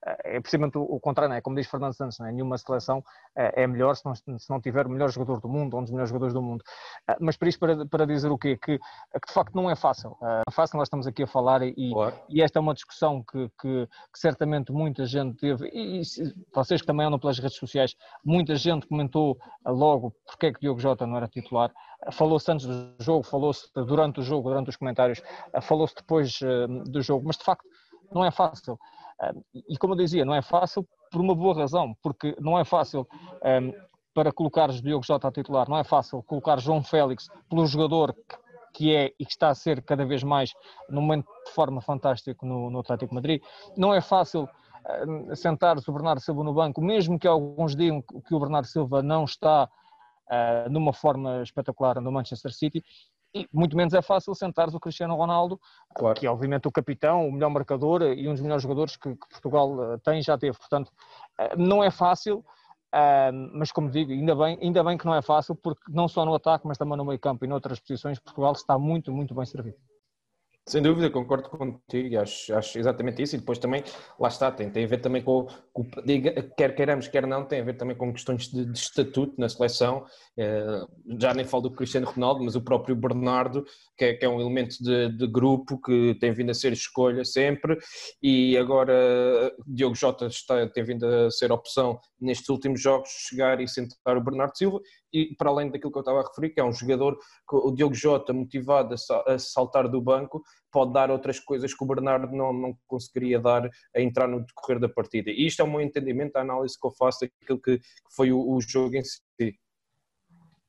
é 0.03 0.39
precisamente 0.39 0.77
o, 0.77 0.99
contrário, 0.99 1.29
não 1.29 1.35
é? 1.35 1.41
como 1.41 1.55
diz 1.55 1.67
Fernando 1.67 1.93
Santos, 1.93 2.17
não 2.19 2.25
é? 2.25 2.31
nenhuma 2.31 2.57
seleção 2.57 3.03
é, 3.35 3.63
é 3.63 3.67
melhor 3.67 3.95
se 3.95 4.03
não, 4.05 4.15
se 4.15 4.49
não 4.49 4.59
tiver 4.59 4.87
o 4.87 4.89
melhor 4.89 5.11
jogador 5.11 5.39
do 5.39 5.47
mundo, 5.47 5.77
um 5.77 5.81
dos 5.81 5.91
melhores 5.91 6.09
jogadores 6.09 6.33
do 6.33 6.41
mundo. 6.41 6.63
Ah, 7.07 7.17
mas 7.19 7.37
para 7.37 7.49
isto, 7.49 7.59
para, 7.59 7.85
para 7.85 8.05
dizer 8.05 8.31
o 8.31 8.37
quê? 8.37 8.57
Que, 8.57 8.79
que 8.79 9.27
de 9.27 9.33
facto 9.33 9.53
não 9.53 9.69
é 9.69 9.75
fácil. 9.75 10.17
Ah, 10.21 10.41
é 10.47 10.51
fácil, 10.51 10.77
nós 10.77 10.87
estamos 10.87 11.05
aqui 11.05 11.23
a 11.23 11.27
falar 11.27 11.61
e, 11.61 11.91
claro. 11.91 12.15
e 12.29 12.41
esta 12.41 12.57
é 12.57 12.61
uma 12.61 12.73
discussão 12.73 13.23
que, 13.23 13.49
que, 13.61 13.87
que, 13.87 14.19
certamente 14.19 14.71
muita 14.71 15.05
gente 15.05 15.37
teve, 15.37 15.69
e, 15.71 16.01
e 16.01 16.03
vocês 16.53 16.81
que 16.81 16.87
também 16.87 17.05
andam 17.05 17.19
pelas 17.19 17.37
redes 17.37 17.57
sociais, 17.57 17.95
muita 18.25 18.55
gente 18.55 18.87
comentou 18.87 19.37
logo 19.65 20.13
porque 20.25 20.47
é 20.47 20.53
que 20.53 20.59
Diogo 20.59 20.79
Jota 20.79 21.05
não 21.05 21.17
era 21.17 21.27
titular. 21.27 21.71
Falou-se 22.11 22.51
antes 22.51 22.65
do 22.65 22.95
jogo, 22.99 23.23
falou-se 23.23 23.69
durante 23.75 24.19
o 24.19 24.23
jogo, 24.23 24.49
durante 24.49 24.69
os 24.69 24.75
comentários, 24.75 25.21
falou-se 25.61 25.93
depois 25.95 26.39
do 26.87 27.01
jogo, 27.01 27.27
mas 27.27 27.37
de 27.37 27.43
facto 27.43 27.63
não 28.11 28.25
é 28.25 28.31
fácil. 28.31 28.79
E 29.53 29.77
como 29.77 29.93
eu 29.93 29.97
dizia, 29.97 30.25
não 30.25 30.33
é 30.33 30.41
fácil 30.41 30.87
por 31.11 31.21
uma 31.21 31.35
boa 31.35 31.55
razão, 31.55 31.95
porque 32.01 32.35
não 32.39 32.57
é 32.57 32.63
fácil 32.63 33.07
para 34.13 34.31
colocar 34.31 34.69
Diogo 34.69 35.05
Jota 35.05 35.27
a 35.27 35.31
titular, 35.31 35.69
não 35.69 35.77
é 35.77 35.83
fácil 35.83 36.23
colocar 36.23 36.59
João 36.59 36.83
Félix 36.83 37.27
pelo 37.49 37.65
jogador 37.65 38.15
que 38.73 38.95
é 38.95 39.13
e 39.19 39.25
que 39.25 39.31
está 39.31 39.49
a 39.49 39.55
ser 39.55 39.81
cada 39.83 40.05
vez 40.05 40.23
mais, 40.23 40.53
no 40.89 41.01
momento 41.01 41.27
de 41.45 41.51
forma 41.51 41.81
fantástica 41.81 42.45
no, 42.45 42.69
no 42.69 42.79
Atlético 42.79 43.13
Madrid. 43.13 43.41
Não 43.77 43.93
é 43.93 44.01
fácil 44.01 44.43
uh, 44.43 45.35
sentar 45.35 45.77
o 45.77 45.91
Bernardo 45.91 46.21
Silva 46.21 46.43
no 46.43 46.53
banco, 46.53 46.81
mesmo 46.81 47.19
que 47.19 47.27
alguns 47.27 47.75
digam 47.75 48.01
que 48.01 48.33
o 48.33 48.39
Bernardo 48.39 48.67
Silva 48.67 49.01
não 49.01 49.25
está 49.25 49.65
uh, 49.65 50.69
numa 50.69 50.93
forma 50.93 51.41
espetacular 51.41 51.99
no 51.99 52.11
Manchester 52.11 52.53
City, 52.53 52.83
e 53.33 53.47
muito 53.51 53.77
menos 53.77 53.93
é 53.93 54.01
fácil 54.01 54.35
sentares 54.35 54.73
o 54.73 54.79
Cristiano 54.79 55.15
Ronaldo, 55.15 55.59
claro. 55.95 56.19
que 56.19 56.25
é 56.25 56.29
obviamente 56.29 56.67
o 56.67 56.71
capitão, 56.71 57.27
o 57.27 57.31
melhor 57.31 57.49
marcador 57.49 58.01
e 58.03 58.27
um 58.27 58.33
dos 58.33 58.41
melhores 58.41 58.63
jogadores 58.63 58.97
que, 58.97 59.09
que 59.09 59.29
Portugal 59.29 59.93
eh, 59.93 59.97
tem 60.03 60.21
já 60.21 60.37
teve. 60.37 60.57
Portanto, 60.57 60.91
eh, 61.39 61.55
não 61.55 61.83
é 61.83 61.89
fácil, 61.89 62.43
eh, 62.93 63.31
mas 63.31 63.71
como 63.71 63.89
digo, 63.89 64.11
ainda 64.11 64.35
bem, 64.35 64.57
ainda 64.61 64.83
bem 64.83 64.97
que 64.97 65.05
não 65.05 65.15
é 65.15 65.21
fácil, 65.21 65.55
porque 65.55 65.81
não 65.89 66.07
só 66.07 66.25
no 66.25 66.35
ataque, 66.35 66.67
mas 66.67 66.77
também 66.77 66.97
no 66.97 67.05
meio 67.05 67.19
campo 67.19 67.45
e 67.45 67.47
noutras 67.47 67.79
posições, 67.79 68.19
Portugal 68.19 68.51
está 68.51 68.77
muito, 68.77 69.11
muito 69.13 69.33
bem 69.33 69.45
servido. 69.45 69.77
Sem 70.67 70.81
dúvida, 70.81 71.09
concordo 71.09 71.49
contigo 71.49 72.19
acho, 72.19 72.55
acho 72.55 72.77
exatamente 72.77 73.21
isso. 73.21 73.35
E 73.35 73.39
depois 73.39 73.57
também, 73.57 73.83
lá 74.19 74.27
está, 74.27 74.51
tem, 74.51 74.69
tem 74.69 74.85
a 74.85 74.87
ver 74.87 74.99
também 74.99 75.23
com, 75.23 75.47
com 75.73 75.83
quer 76.55 76.75
queiramos, 76.75 77.07
quer 77.07 77.25
não, 77.25 77.43
tem 77.43 77.61
a 77.61 77.63
ver 77.63 77.73
também 77.73 77.95
com 77.95 78.13
questões 78.13 78.47
de, 78.47 78.65
de 78.65 78.77
estatuto 78.77 79.33
na 79.39 79.49
seleção. 79.49 80.05
Eh, 80.41 80.85
já 81.19 81.33
nem 81.35 81.45
falo 81.45 81.63
do 81.63 81.71
Cristiano 81.71 82.07
Ronaldo, 82.07 82.43
mas 82.43 82.55
o 82.55 82.61
próprio 82.61 82.95
Bernardo, 82.95 83.63
que 83.95 84.05
é, 84.05 84.13
que 84.15 84.25
é 84.25 84.29
um 84.29 84.41
elemento 84.41 84.75
de, 84.81 85.09
de, 85.09 85.27
grupo 85.27 85.79
que 85.79 86.15
tem 86.19 86.33
vindo 86.33 86.49
a 86.49 86.53
ser 86.53 86.73
escolha 86.73 87.23
sempre. 87.23 87.77
E 88.23 88.57
agora 88.57 89.53
Diogo 89.67 89.95
Jota 89.95 90.25
está, 90.25 90.67
tem 90.67 90.83
vindo 90.83 91.05
a 91.05 91.29
ser 91.29 91.51
opção 91.51 91.99
nestes 92.19 92.49
últimos 92.49 92.81
jogos, 92.81 93.09
chegar 93.09 93.61
e 93.61 93.67
sentar 93.67 94.17
o 94.17 94.23
Bernardo 94.23 94.57
Silva 94.57 94.79
e 95.13 95.35
para 95.35 95.49
além 95.49 95.69
daquilo 95.69 95.91
que 95.91 95.97
eu 95.97 96.01
estava 96.01 96.21
a 96.21 96.27
referir, 96.27 96.51
que 96.51 96.59
é 96.59 96.63
um 96.63 96.71
jogador 96.71 97.17
que 97.17 97.55
o 97.55 97.71
Diogo 97.71 97.93
Jota, 97.93 98.31
motivado 98.33 98.95
a 99.27 99.37
saltar 99.37 99.89
do 99.89 100.01
banco, 100.01 100.41
pode 100.71 100.93
dar 100.93 101.11
outras 101.11 101.39
coisas 101.39 101.73
que 101.73 101.83
o 101.83 101.87
Bernardo 101.87 102.33
não, 102.35 102.53
não 102.53 102.77
conseguiria 102.87 103.39
dar 103.39 103.69
a 103.95 104.01
entrar 104.01 104.27
no 104.27 104.45
decorrer 104.45 104.79
da 104.79 104.87
partida. 104.87 105.29
E 105.29 105.45
isto 105.45 105.61
é 105.61 105.65
o 105.65 105.69
meu 105.69 105.81
entendimento, 105.81 106.37
a 106.37 106.41
análise 106.41 106.79
que 106.79 106.87
eu 106.87 106.91
faço 106.91 107.19
daquilo 107.21 107.59
que, 107.59 107.79
foi 108.15 108.31
o, 108.31 108.39
o, 108.39 108.61
jogo 108.61 108.95
em 108.95 109.03
si. 109.03 109.59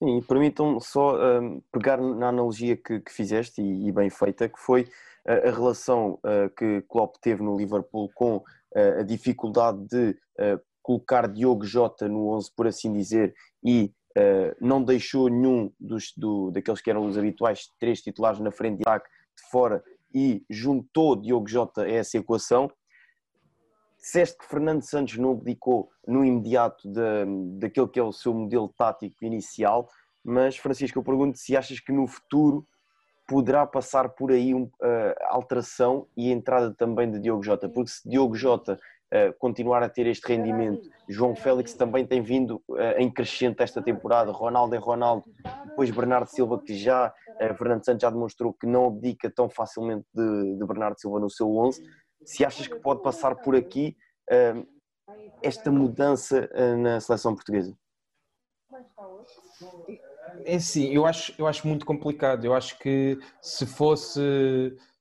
Sim, 0.03 0.21
permitam 0.23 0.81
só 0.81 1.17
um, 1.17 1.63
pegar 1.71 1.97
na 1.97 2.31
analogia 2.31 2.77
que, 2.77 2.99
que 2.99 3.13
fizeste 3.13 3.63
e, 3.63 3.87
e, 3.87 3.93
bem 3.93 4.11
feita, 4.11 4.49
que 4.49 4.59
foi 4.59 4.89
a, 5.25 5.49
a 5.49 5.53
relação 5.53 6.19
uh, 6.25 6.51
que 6.57 6.83
Klopp 6.89 7.19
teve 7.23 7.41
no 7.41 7.57
Liverpool 7.57 8.11
com 8.13 8.39
uh, 8.39 8.99
a 8.99 9.05
dificuldade 9.05 9.79
de 9.87 10.11
uh, 10.41 10.61
colocar 10.83 11.29
Diogo 11.29 11.65
Jota 11.65 12.09
no 12.09 12.31
11, 12.31 12.51
por 12.57 12.67
assim 12.67 12.93
dizer, 12.93 13.33
e 13.65 13.93
não 14.61 14.83
deixou 14.83 15.31
nenhum 15.31 15.73
dos, 15.81 16.13
do, 16.15 16.51
daqueles 16.51 16.83
que 16.83 16.91
eram 16.91 17.07
os 17.07 17.17
habituais 17.17 17.71
três 17.81 18.03
titulares 18.03 18.41
na 18.41 18.51
frente 18.51 18.77
de 18.77 18.83
ataque 18.83 19.09
de 19.09 19.51
fora 19.51 19.83
e 20.15 20.45
juntou 20.51 21.17
Diogo 21.17 21.49
Jota 21.49 21.85
a 21.85 21.91
essa 21.91 22.19
equação. 22.19 22.71
Disseste 24.03 24.37
que 24.37 24.47
Fernando 24.47 24.83
Santos 24.83 25.17
não 25.17 25.31
abdicou 25.31 25.89
no 26.07 26.25
imediato 26.25 26.89
de, 26.89 27.61
daquele 27.61 27.87
que 27.87 28.01
é 28.01 28.03
o 28.03 28.13
seu 28.13 28.35
modelo 28.35 28.69
tático 28.77 29.25
inicial, 29.25 29.89
mas 30.25 30.57
Francisco, 30.57 30.99
eu 30.99 31.05
pergunto 31.05 31.39
se 31.39 31.57
achas 31.57 31.79
que 31.79 31.93
no 31.93 32.09
futuro 32.09 32.67
poderá 33.29 33.65
passar 33.65 34.09
por 34.09 34.33
aí 34.33 34.53
um, 34.53 34.65
uh, 34.65 34.71
alteração 35.29 36.09
e 36.17 36.33
entrada 36.33 36.75
também 36.75 37.11
de 37.11 37.21
Diogo 37.21 37.45
Jota, 37.45 37.69
porque 37.69 37.91
se 37.91 38.09
Diogo 38.09 38.35
Jota 38.35 38.79
continuar 39.39 39.83
a 39.83 39.89
ter 39.89 40.07
este 40.07 40.27
rendimento. 40.27 40.89
João 41.09 41.37
Félix 41.37 41.75
também 41.75 42.07
tem 42.07 42.23
vindo 42.23 42.63
uh, 42.69 42.79
em 42.97 43.11
crescente 43.11 43.63
esta 43.63 43.83
temporada. 43.83 44.33
Ronaldo 44.33 44.75
é 44.75 44.79
Ronaldo, 44.79 45.25
depois 45.67 45.91
Bernardo 45.91 46.29
Silva, 46.29 46.59
que 46.59 46.75
já, 46.75 47.09
uh, 47.09 47.55
Fernando 47.55 47.85
Santos 47.85 48.03
já 48.03 48.11
demonstrou 48.11 48.55
que 48.55 48.67
não 48.67 48.87
abdica 48.87 49.31
tão 49.31 49.51
facilmente 49.51 50.07
de, 50.15 50.57
de 50.57 50.67
Bernardo 50.67 50.99
Silva 50.99 51.21
no 51.21 51.29
seu 51.29 51.55
11. 51.55 51.83
Se 52.25 52.45
achas 52.45 52.67
que 52.67 52.77
pode 52.77 53.03
passar 53.03 53.35
por 53.37 53.55
aqui 53.57 53.97
uh, 54.31 54.67
esta 55.43 55.71
mudança 55.71 56.49
na 56.79 57.01
seleção 57.01 57.35
portuguesa? 57.35 57.77
É 60.45 60.59
sim, 60.59 60.93
eu 60.93 61.05
acho, 61.05 61.35
eu 61.39 61.47
acho 61.47 61.67
muito 61.67 61.85
complicado. 61.85 62.45
Eu 62.45 62.55
acho 62.55 62.79
que 62.79 63.19
se 63.41 63.67
fosse 63.67 64.21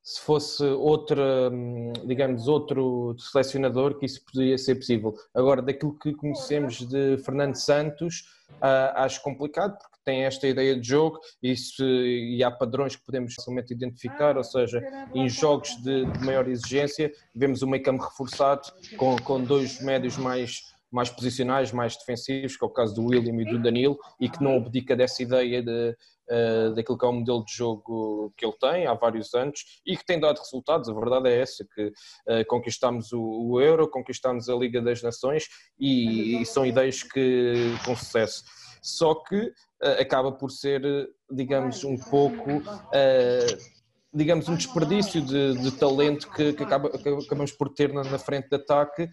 se 0.04 0.20
fosse 0.22 0.64
outra, 0.64 1.50
hum, 1.52 1.94
digamos, 2.06 2.48
outro 2.48 3.16
selecionador 3.20 4.00
que 4.00 4.06
isso 4.06 4.24
poderia 4.26 4.58
ser 4.58 4.76
possível. 4.76 5.14
Agora, 5.34 5.62
daquilo 5.62 5.98
que 5.98 6.14
conhecemos 6.14 6.80
de 6.88 7.18
Fernando 7.20 7.56
Santos, 7.56 8.22
uh, 8.64 8.96
acho 8.96 9.22
complicado, 9.22 9.78
tem 10.04 10.24
esta 10.24 10.48
ideia 10.48 10.80
de 10.80 10.88
jogo 10.88 11.20
e, 11.42 11.56
se, 11.56 11.84
e 11.84 12.44
há 12.44 12.52
padrões 12.52 12.96
que 12.96 13.06
podemos 13.06 13.34
facilmente 13.34 13.74
identificar, 13.74 14.38
ou 14.38 14.44
seja, 14.44 14.82
em 15.14 15.28
jogos 15.30 15.76
de, 15.82 16.06
de 16.06 16.26
maior 16.26 16.48
exigência, 16.48 17.12
vemos 17.34 17.62
o 17.62 17.68
meio 17.68 17.84
campo 17.84 18.04
reforçado 18.04 18.72
com, 18.98 19.16
com 19.18 19.44
dois 19.44 19.82
médios 19.82 20.18
mais 20.18 20.72
mais 20.92 21.10
posicionais, 21.10 21.72
mais 21.72 21.96
defensivos, 21.96 22.58
que 22.58 22.66
é 22.66 22.68
o 22.68 22.70
caso 22.70 22.94
do 22.94 23.06
William 23.06 23.42
e 23.42 23.46
do 23.46 23.62
Danilo, 23.62 23.98
e 24.20 24.30
que 24.30 24.44
não 24.44 24.58
abdica 24.58 24.94
dessa 24.94 25.24
ideia 25.24 25.64
de, 25.64 25.96
uh, 26.30 26.76
daquilo 26.76 26.98
que 26.98 27.06
é 27.06 27.08
o 27.08 27.14
modelo 27.14 27.46
de 27.46 27.54
jogo 27.54 28.34
que 28.36 28.46
ele 28.46 28.58
tem 28.60 28.86
há 28.86 28.94
vários 28.94 29.34
anos 29.34 29.82
e 29.86 29.96
que 29.96 30.06
tem 30.06 30.20
dado 30.20 30.40
resultados. 30.40 30.90
A 30.90 30.94
verdade 30.94 31.30
é 31.30 31.40
essa, 31.40 31.66
que 31.74 31.88
uh, 31.88 32.46
conquistamos 32.48 33.14
o, 33.14 33.22
o, 33.22 33.62
Euro, 33.62 33.90
conquistamos 33.90 34.50
a 34.50 34.56
Liga 34.56 34.82
das 34.82 35.02
Nações 35.02 35.48
e, 35.80 36.42
e 36.42 36.46
são 36.46 36.66
ideias 36.66 37.04
que 37.04 37.74
com 37.86 37.96
sucesso. 37.96 38.44
Só 38.82 39.16
que 39.16 39.54
acaba 40.00 40.32
por 40.32 40.52
ser, 40.52 40.82
digamos, 41.30 41.84
um 41.84 41.98
pouco 41.98 42.62
digamos, 44.14 44.50
um 44.50 44.56
desperdício 44.56 45.22
de, 45.22 45.56
de 45.58 45.72
talento 45.72 46.30
que, 46.32 46.54
que, 46.54 46.64
acaba, 46.64 46.90
que, 46.90 47.08
acabamos 47.08 47.52
por 47.54 47.70
ter 47.70 47.94
na, 47.94 48.04
na, 48.04 48.20
frente 48.20 48.50
de 48.50 48.56
ataque 48.56 49.10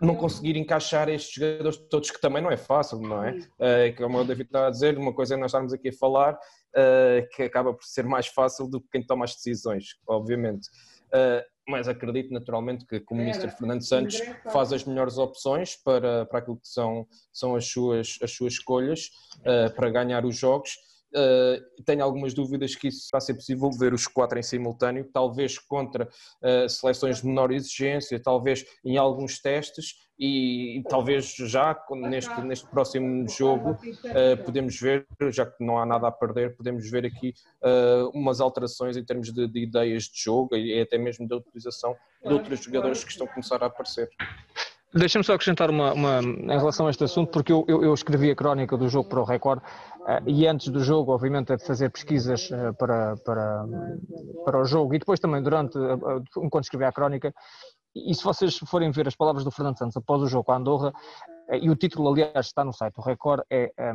não 0.00 0.16
conseguir 0.16 0.56
encaixar 0.56 1.08
estes 1.08 1.34
jogadores 1.34 1.76
todos, 1.88 2.10
que 2.10 2.20
também 2.20 2.42
não 2.42 2.50
é 2.50 2.56
fácil, 2.56 3.00
não 3.00 3.22
é? 3.22 3.32
Uh, 3.32 3.96
como 3.96 4.18
o 4.18 4.24
David 4.24 4.48
está 4.48 4.66
a 4.66 4.70
dizer, 4.70 4.98
uma 4.98 5.12
coisa 5.12 5.34
é 5.34 5.36
nós 5.36 5.50
estarmos 5.50 5.72
aqui 5.72 5.90
a 5.90 5.92
falar, 5.92 6.34
uh, 6.34 7.28
que 7.34 7.44
acaba 7.44 7.72
por 7.72 7.84
ser 7.84 8.04
mais 8.04 8.26
fácil 8.26 8.66
do 8.66 8.80
que 8.80 8.88
quem 8.90 9.06
toma 9.06 9.24
as 9.24 9.34
decisões, 9.34 9.94
obviamente. 10.06 10.68
Uh, 11.06 11.55
mas 11.68 11.88
acredito 11.88 12.32
naturalmente 12.32 12.86
que, 12.86 13.00
como 13.00 13.20
o 13.20 13.24
Ministro 13.24 13.50
Fernando 13.50 13.82
Santos 13.82 14.20
faz 14.52 14.72
as 14.72 14.84
melhores 14.84 15.18
opções 15.18 15.76
para, 15.76 16.26
para 16.26 16.38
aquilo 16.38 16.56
que 16.56 16.68
são, 16.68 17.06
são 17.32 17.56
as, 17.56 17.66
suas, 17.66 18.18
as 18.22 18.30
suas 18.30 18.54
escolhas 18.54 19.10
para 19.74 19.90
ganhar 19.90 20.24
os 20.24 20.36
jogos. 20.36 20.70
Uh, 21.14 21.82
tenho 21.84 22.02
algumas 22.04 22.34
dúvidas 22.34 22.74
que 22.74 22.88
isso 22.88 23.08
vai 23.10 23.20
ser 23.20 23.34
possível 23.34 23.70
ver 23.70 23.94
os 23.94 24.06
quatro 24.06 24.38
em 24.38 24.42
simultâneo, 24.42 25.08
talvez 25.12 25.58
contra 25.58 26.04
uh, 26.04 26.68
seleções 26.68 27.22
de 27.22 27.26
menor 27.26 27.50
exigência, 27.52 28.20
talvez 28.20 28.66
em 28.84 28.98
alguns 28.98 29.40
testes 29.40 29.94
e, 30.18 30.78
e 30.78 30.82
talvez 30.84 31.34
já 31.34 31.76
neste, 31.90 32.40
neste 32.42 32.66
próximo 32.68 33.28
jogo 33.28 33.72
uh, 33.72 34.44
podemos 34.44 34.80
ver, 34.80 35.06
já 35.30 35.46
que 35.46 35.64
não 35.64 35.78
há 35.78 35.86
nada 35.86 36.08
a 36.08 36.12
perder, 36.12 36.56
podemos 36.56 36.88
ver 36.90 37.04
aqui 37.06 37.34
umas 38.14 38.40
alterações 38.40 38.96
em 38.96 39.04
termos 39.04 39.32
de, 39.32 39.48
de, 39.48 39.60
ideias 39.60 40.04
de 40.04 40.22
jogo 40.22 40.54
e 40.54 40.80
até 40.80 40.96
mesmo 40.96 41.26
da 41.26 41.36
utilização 41.36 41.96
de 42.24 42.32
outros 42.32 42.62
jogadores 42.62 43.02
que 43.02 43.10
estão 43.10 43.26
a 43.26 43.30
começar 43.30 43.62
a 43.62 43.66
aparecer. 43.66 44.08
Deixa-me 44.96 45.24
só 45.24 45.34
acrescentar 45.34 45.68
uma, 45.68 45.92
uma, 45.92 46.20
em 46.22 46.58
relação 46.58 46.86
a 46.86 46.90
este 46.90 47.04
assunto, 47.04 47.30
porque 47.30 47.52
eu, 47.52 47.64
eu, 47.68 47.82
eu 47.82 47.92
escrevi 47.92 48.30
a 48.30 48.34
crónica 48.34 48.78
do 48.78 48.88
jogo 48.88 49.08
para 49.08 49.20
o 49.20 49.24
Record 49.24 49.60
uh, 49.60 50.22
e 50.26 50.46
antes 50.46 50.68
do 50.68 50.80
jogo, 50.80 51.12
obviamente, 51.12 51.52
é 51.52 51.56
de 51.56 51.66
fazer 51.66 51.90
pesquisas 51.90 52.50
uh, 52.50 52.72
para, 52.78 53.14
para, 53.18 53.66
para 54.44 54.60
o 54.60 54.64
jogo 54.64 54.94
e 54.94 54.98
depois 54.98 55.20
também 55.20 55.42
durante, 55.42 55.76
uh, 55.76 56.22
enquanto 56.38 56.64
escrevi 56.64 56.84
a 56.84 56.92
crónica, 56.92 57.34
e 57.96 58.14
se 58.14 58.22
vocês 58.22 58.58
forem 58.58 58.90
ver 58.90 59.08
as 59.08 59.16
palavras 59.16 59.44
do 59.44 59.50
Fernando 59.50 59.78
Santos 59.78 59.96
após 59.96 60.22
o 60.22 60.26
jogo 60.26 60.44
com 60.44 60.52
a 60.52 60.56
Andorra, 60.56 60.92
e 61.48 61.70
o 61.70 61.76
título, 61.76 62.08
aliás, 62.08 62.46
está 62.46 62.64
no 62.64 62.72
site, 62.72 62.98
o 62.98 63.02
Record, 63.02 63.42
é, 63.48 63.72
é, 63.76 63.92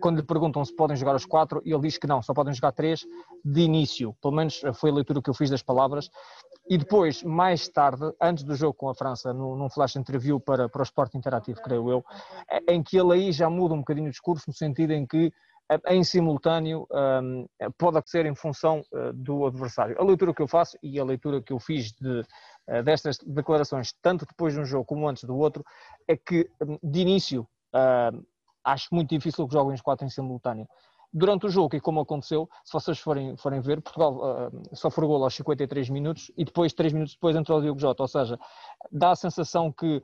quando 0.00 0.16
lhe 0.16 0.22
perguntam 0.22 0.62
se 0.64 0.74
podem 0.74 0.96
jogar 0.96 1.14
os 1.14 1.24
quatro, 1.24 1.62
ele 1.64 1.80
diz 1.80 1.96
que 1.96 2.06
não, 2.06 2.22
só 2.22 2.34
podem 2.34 2.52
jogar 2.52 2.72
três 2.72 3.06
de 3.42 3.62
início. 3.62 4.14
Pelo 4.20 4.34
menos 4.34 4.60
foi 4.74 4.90
a 4.90 4.92
leitura 4.94 5.22
que 5.22 5.30
eu 5.30 5.34
fiz 5.34 5.48
das 5.48 5.62
palavras. 5.62 6.10
E 6.68 6.76
depois, 6.76 7.22
mais 7.22 7.68
tarde, 7.68 8.12
antes 8.20 8.44
do 8.44 8.54
jogo 8.54 8.74
com 8.74 8.90
a 8.90 8.94
França, 8.94 9.32
num 9.32 9.68
flash 9.70 9.96
interview 9.96 10.38
para, 10.38 10.68
para 10.68 10.80
o 10.80 10.82
Esporte 10.82 11.16
Interativo, 11.16 11.62
creio 11.62 11.90
eu, 11.90 12.04
em 12.68 12.82
que 12.82 12.98
ele 12.98 13.14
aí 13.14 13.32
já 13.32 13.48
muda 13.48 13.74
um 13.74 13.78
bocadinho 13.78 14.08
o 14.08 14.10
discurso, 14.10 14.44
no 14.48 14.54
sentido 14.54 14.92
em 14.92 15.06
que 15.06 15.32
em 15.88 16.04
simultâneo 16.04 16.86
um, 17.22 17.46
pode 17.78 17.96
acontecer 17.96 18.26
em 18.26 18.34
função 18.34 18.82
do 19.14 19.46
adversário. 19.46 19.96
A 19.98 20.04
leitura 20.04 20.34
que 20.34 20.42
eu 20.42 20.48
faço 20.48 20.76
e 20.82 21.00
a 21.00 21.04
leitura 21.04 21.40
que 21.40 21.52
eu 21.52 21.58
fiz 21.58 21.92
de, 21.92 22.22
destas 22.84 23.18
declarações, 23.18 23.92
tanto 24.00 24.26
depois 24.26 24.54
de 24.54 24.60
um 24.60 24.64
jogo 24.64 24.84
como 24.84 25.08
antes 25.08 25.24
do 25.24 25.36
outro, 25.36 25.64
é 26.08 26.16
que 26.16 26.50
hum, 26.62 26.78
de 26.82 27.00
início 27.00 27.42
uh, 27.74 28.26
acho 28.64 28.88
muito 28.92 29.10
difícil 29.10 29.46
que 29.46 29.52
joguem 29.52 29.74
os 29.74 29.82
quatro 29.82 30.06
em 30.06 30.10
simultâneo 30.10 30.66
durante 31.16 31.46
o 31.46 31.48
jogo, 31.48 31.76
e 31.76 31.80
como 31.80 32.00
aconteceu, 32.00 32.50
se 32.64 32.72
vocês 32.72 32.98
forem, 32.98 33.36
forem 33.36 33.60
ver, 33.60 33.80
Portugal 33.80 34.48
uh, 34.48 34.76
só 34.76 34.90
foi 34.90 35.06
gol 35.06 35.22
aos 35.22 35.34
53 35.36 35.88
minutos 35.88 36.32
e 36.36 36.44
depois, 36.44 36.72
3 36.72 36.92
minutos 36.92 37.14
depois, 37.14 37.36
entrou 37.36 37.58
o 37.58 37.62
Diogo 37.62 37.78
Jota. 37.78 38.02
Ou 38.02 38.08
seja, 38.08 38.36
dá 38.90 39.12
a 39.12 39.16
sensação 39.16 39.70
que, 39.70 40.02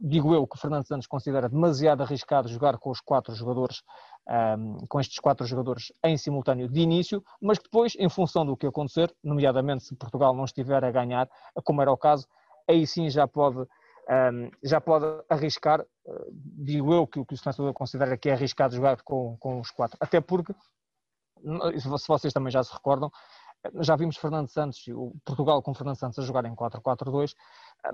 digo 0.00 0.32
eu, 0.32 0.46
que 0.46 0.56
Fernando 0.56 0.86
Santos 0.86 1.08
considera 1.08 1.48
demasiado 1.48 2.02
arriscado 2.02 2.48
jogar 2.48 2.78
com 2.78 2.90
os 2.90 3.00
quatro 3.00 3.34
jogadores, 3.34 3.82
um, 4.28 4.86
com 4.88 5.00
estes 5.00 5.18
quatro 5.18 5.46
jogadores 5.46 5.92
em 6.04 6.16
simultâneo 6.16 6.68
de 6.68 6.80
início, 6.80 7.22
mas 7.40 7.58
depois, 7.58 7.94
em 7.98 8.08
função 8.08 8.44
do 8.44 8.56
que 8.56 8.66
acontecer, 8.66 9.14
nomeadamente 9.22 9.84
se 9.84 9.94
Portugal 9.94 10.34
não 10.34 10.44
estiver 10.44 10.84
a 10.84 10.90
ganhar, 10.90 11.28
como 11.64 11.82
era 11.82 11.92
o 11.92 11.96
caso, 11.96 12.26
aí 12.68 12.86
sim 12.86 13.08
já 13.08 13.26
pode 13.26 13.58
um, 14.08 14.50
já 14.62 14.80
pode 14.80 15.04
arriscar, 15.28 15.80
uh, 15.80 15.86
digo 16.30 16.92
eu 16.92 17.06
que 17.06 17.24
que 17.24 17.34
o 17.34 17.36
selecionador 17.36 17.74
considera 17.74 18.16
que 18.16 18.28
é 18.28 18.32
arriscado 18.32 18.74
jogar 18.74 19.02
com, 19.02 19.36
com 19.38 19.60
os 19.60 19.70
quatro, 19.70 19.96
até 20.00 20.20
porque, 20.20 20.54
se 21.78 22.08
vocês 22.08 22.32
também 22.32 22.50
já 22.50 22.62
se 22.62 22.72
recordam, 22.72 23.10
já 23.80 23.96
vimos 23.96 24.16
Fernando 24.16 24.48
Santos, 24.48 24.86
o 24.88 25.12
Portugal 25.24 25.62
com 25.62 25.74
Fernando 25.74 25.96
Santos 25.96 26.18
a 26.18 26.22
jogar 26.22 26.44
em 26.44 26.54
4-4-2, 26.54 27.34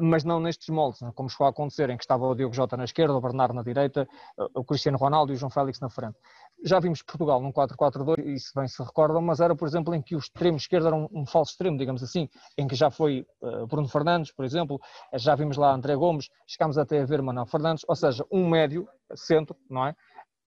mas 0.01 0.25
não 0.25 0.41
nestes 0.41 0.69
moldes, 0.69 1.01
como 1.15 1.29
chegou 1.29 1.47
a 1.47 1.51
acontecer, 1.51 1.91
em 1.91 1.97
que 1.97 2.05
estava 2.05 2.27
o 2.27 2.35
Diogo 2.35 2.55
Jota 2.55 2.77
na 2.77 2.85
esquerda, 2.85 3.15
o 3.15 3.21
Bernardo 3.21 3.55
na 3.55 3.63
direita, 3.63 4.09
o 4.55 4.65
Cristiano 4.65 4.99
Ronaldo 4.99 5.33
e 5.33 5.35
o 5.35 5.39
João 5.39 5.51
Félix 5.51 5.81
na 5.81 5.89
frente. 5.89 6.17
já 6.65 6.79
vimos 6.81 7.03
Portugal 7.03 7.41
num 7.41 7.53
4-4-2, 7.53 8.25
e 8.25 8.39
se 8.39 8.55
bem 8.55 8.69
se 8.69 8.83
recordam, 8.83 9.21
mas 9.21 9.41
era, 9.41 9.55
por 9.55 9.67
exemplo, 9.67 9.95
em 9.95 10.03
que 10.03 10.15
o 10.15 10.19
extremo 10.19 10.57
esquerdo 10.57 10.87
era 10.87 10.97
um, 10.97 11.09
um 11.13 11.27
falso 11.27 11.53
extremo, 11.53 11.77
digamos 11.77 12.03
assim, 12.03 12.29
em 12.57 12.67
que 12.67 12.75
já 12.75 12.91
foi 12.91 13.27
uh, 13.43 13.67
Bruno 13.67 13.89
Fernandes, 13.89 14.33
por 14.33 14.45
exemplo, 14.45 14.81
já 15.15 15.35
vimos 15.35 15.57
lá 15.57 15.73
André 15.73 15.97
Gomes, 15.97 16.29
chegámos 16.47 16.79
até 16.79 17.01
a 17.01 17.05
ver 17.05 17.23
Manuel 17.23 17.47
Fernandes, 17.47 17.85
ou 17.89 17.97
seja, 17.97 18.25
um 18.31 18.49
médio, 18.49 18.89
centro, 19.15 19.57
não 19.69 19.87
é? 19.87 19.95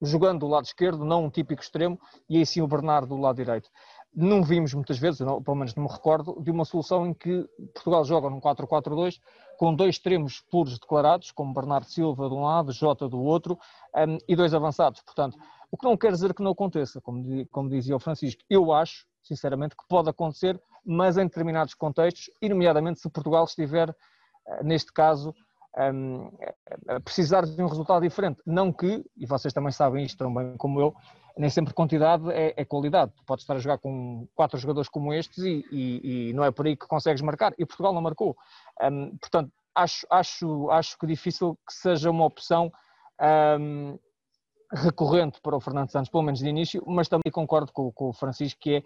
Jogando 0.02 0.42
do 0.42 0.48
lado 0.48 0.66
esquerdo, 0.66 1.06
não 1.06 1.26
um 1.26 1.30
típico 1.30 1.62
extremo, 1.62 2.00
e 2.30 2.38
aí 2.38 2.46
sim 2.46 2.62
o 2.62 2.68
Bernardo 2.68 3.16
do 3.16 3.18
lado 3.18 3.38
direito. 3.38 3.70
Não 4.16 4.42
vimos 4.42 4.74
muitas 4.74 4.98
vezes, 4.98 5.20
não, 5.20 5.44
pelo 5.44 5.58
menos 5.58 5.76
não 5.76 5.84
me 5.84 5.90
recordo, 5.90 6.42
de 6.42 6.50
uma 6.50 6.64
solução 6.64 7.06
em 7.06 7.14
que 7.14 7.44
Portugal 7.74 8.06
joga 8.06 8.30
num 8.30 8.40
4-4-2 8.40 9.20
com 9.58 9.74
dois 9.74 9.96
extremos 9.96 10.42
puros 10.52 10.78
declarados, 10.78 11.32
como 11.32 11.54
Bernardo 11.54 11.86
Silva 11.86 12.28
de 12.28 12.34
um 12.36 12.44
lado, 12.44 12.72
Jota 12.72 13.08
do 13.08 13.20
outro, 13.20 13.58
um, 13.96 14.18
e 14.28 14.36
dois 14.36 14.54
avançados. 14.54 15.02
Portanto, 15.02 15.38
o 15.72 15.78
que 15.78 15.86
não 15.86 15.98
quer 15.98 16.12
dizer 16.12 16.34
que 16.34 16.44
não 16.44 16.52
aconteça, 16.52 17.02
como, 17.02 17.46
como 17.48 17.70
dizia 17.70 17.96
o 17.96 18.00
Francisco. 18.00 18.42
Eu 18.50 18.72
acho, 18.72 19.06
sinceramente, 19.24 19.76
que 19.76 19.84
pode 19.88 20.10
acontecer, 20.10 20.62
mas 20.86 21.18
em 21.18 21.24
determinados 21.24 21.74
contextos, 21.74 22.30
e 22.42 22.50
nomeadamente 22.50 23.00
se 23.00 23.10
Portugal 23.10 23.46
estiver, 23.46 23.90
eh, 24.48 24.64
neste 24.64 24.92
caso, 24.94 25.34
um, 25.78 26.32
a 26.88 27.00
precisar 27.00 27.46
de 27.46 27.62
um 27.62 27.68
resultado 27.68 28.04
diferente. 28.04 28.42
Não 28.46 28.72
que, 28.72 29.04
e 29.18 29.26
vocês 29.26 29.54
também 29.54 29.72
sabem 29.72 30.06
isto 30.06 30.18
tão 30.18 30.34
bem 30.34 30.56
como 30.58 30.80
eu, 30.80 30.96
nem 31.38 31.50
sempre 31.50 31.74
quantidade 31.74 32.32
é, 32.32 32.54
é 32.56 32.66
qualidade. 32.66 33.12
Tu 33.16 33.24
podes 33.26 33.44
estar 33.44 33.56
a 33.56 33.60
jogar 33.60 33.78
com 33.78 34.28
quatro 34.34 34.58
jogadores 34.58 34.90
como 34.90 35.14
estes 35.14 35.44
e, 35.44 35.66
e, 35.72 36.30
e, 36.30 36.34
não 36.34 36.44
é 36.44 36.52
por 36.52 36.66
aí 36.66 36.76
que 36.76 36.88
consegues 36.88 37.22
marcar. 37.22 37.54
E 37.58 37.66
Portugal 37.66 37.94
não 37.94 38.02
marcou. 38.02 38.38
Um, 38.82 39.18
portanto, 39.18 39.52
acho, 39.74 40.08
acho, 40.10 40.70
acho 40.72 40.98
que 40.98 41.06
difícil 41.06 41.58
que 41.68 41.74
seja 41.74 42.10
uma 42.10 42.26
opção 42.26 42.72
um, 43.60 44.00
recorrente 44.74 45.40
para 45.42 45.56
o 45.56 45.60
Fernando 45.60 45.92
Santos, 45.92 46.10
pelo 46.10 46.24
menos 46.24 46.40
de 46.40 46.48
início, 46.48 46.84
mas 46.88 47.10
também 47.10 47.32
concordo 47.32 47.72
com, 47.72 47.92
com, 47.92 48.10
o 48.10 48.14
Francisco 48.14 48.60
que 48.62 48.78
é 48.78 48.84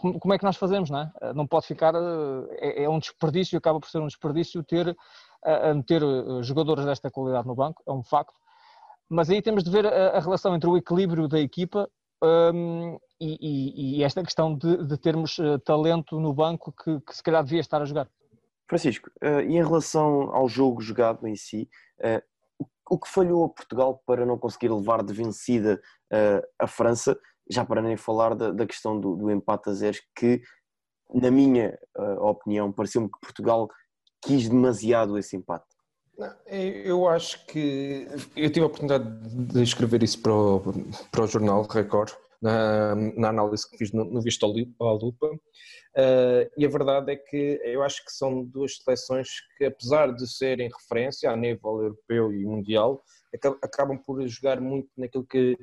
como 0.00 0.32
é 0.32 0.38
que 0.38 0.44
nós 0.44 0.56
fazemos, 0.56 0.90
não 0.90 1.00
é? 1.00 1.34
Não 1.34 1.46
pode 1.46 1.66
ficar, 1.66 1.94
é, 2.58 2.84
é 2.84 2.88
um 2.88 2.98
desperdício, 2.98 3.58
acaba 3.58 3.80
por 3.80 3.88
ser 3.88 3.98
um 3.98 4.06
desperdício 4.06 4.62
ter, 4.62 4.96
ter 5.86 6.02
jogadores 6.42 6.84
desta 6.84 7.10
qualidade 7.10 7.46
no 7.46 7.54
banco, 7.54 7.82
é 7.86 7.92
um 7.92 8.02
facto, 8.02 8.34
mas 9.08 9.30
aí 9.30 9.40
temos 9.40 9.62
de 9.62 9.70
ver 9.70 9.86
a, 9.86 10.16
a 10.16 10.20
relação 10.20 10.54
entre 10.54 10.68
o 10.68 10.76
equilíbrio 10.76 11.28
da 11.28 11.38
equipa 11.40 11.88
um, 12.22 12.98
e, 13.20 13.38
e, 13.40 13.98
e, 13.98 14.04
esta 14.04 14.22
questão 14.22 14.54
de, 14.56 14.86
de, 14.86 14.96
termos 14.98 15.38
uh, 15.38 15.58
talento 15.58 16.18
no 16.18 16.32
banco 16.32 16.72
que, 16.72 17.00
que, 17.00 17.14
se 17.14 17.22
calhar 17.22 17.42
devia 17.44 17.60
estar 17.60 17.80
a 17.80 17.84
jogar. 17.84 18.08
Francisco, 18.68 19.10
uh, 19.22 19.40
e 19.40 19.56
em 19.56 19.64
relação 19.64 20.34
ao 20.34 20.48
jogo 20.48 20.80
jogado 20.80 21.26
em 21.26 21.36
si, 21.36 21.68
uh, 22.00 22.66
o 22.90 22.98
que 22.98 23.08
falhou 23.08 23.44
a 23.44 23.48
Portugal 23.48 24.02
para 24.06 24.24
não 24.24 24.38
conseguir 24.38 24.68
levar 24.68 25.02
de 25.02 25.12
vencida 25.12 25.80
a 26.56 26.68
França, 26.68 27.18
já 27.50 27.64
para 27.64 27.82
nem 27.82 27.96
falar 27.96 28.36
da, 28.36 28.52
da 28.52 28.64
questão 28.64 29.00
do, 29.00 29.16
do, 29.16 29.28
empate 29.28 29.68
a 29.68 29.72
zeros, 29.72 30.00
que, 30.16 30.40
na 31.12 31.28
minha 31.28 31.76
opinião, 32.20 32.70
pareceu-me 32.70 33.10
que 33.10 33.18
Portugal 33.20 33.68
quis 34.22 34.48
demasiado 34.48 35.18
esse 35.18 35.36
empate. 35.36 35.66
Eu 36.46 37.06
acho 37.08 37.44
que 37.46 38.06
eu 38.34 38.50
tive 38.50 38.62
a 38.62 38.66
oportunidade 38.66 39.06
de 39.52 39.62
escrever 39.62 40.02
isso 40.02 40.20
para 40.22 40.32
o, 40.32 40.62
para 41.10 41.24
o 41.24 41.26
jornal 41.26 41.62
Record, 41.62 42.12
na, 42.40 42.94
na 42.94 43.28
análise 43.28 43.68
que 43.68 43.76
fiz 43.76 43.92
no, 43.92 44.04
no 44.04 44.20
Visto 44.20 44.46
à 44.46 44.92
Lupa, 44.92 45.26
uh, 45.26 46.50
e 46.56 46.64
a 46.64 46.68
verdade 46.68 47.12
é 47.12 47.16
que 47.16 47.60
eu 47.64 47.82
acho 47.82 48.04
que 48.04 48.12
são 48.12 48.44
duas 48.44 48.76
seleções 48.76 49.28
que, 49.56 49.64
apesar 49.64 50.14
de 50.14 50.26
serem 50.26 50.70
referência 50.70 51.30
a 51.30 51.36
nível 51.36 51.82
europeu 51.82 52.32
e 52.32 52.44
mundial, 52.44 53.02
acabam 53.62 53.98
por 53.98 54.26
jogar 54.26 54.60
muito 54.60 54.88
naquilo 54.96 55.24
que, 55.24 55.58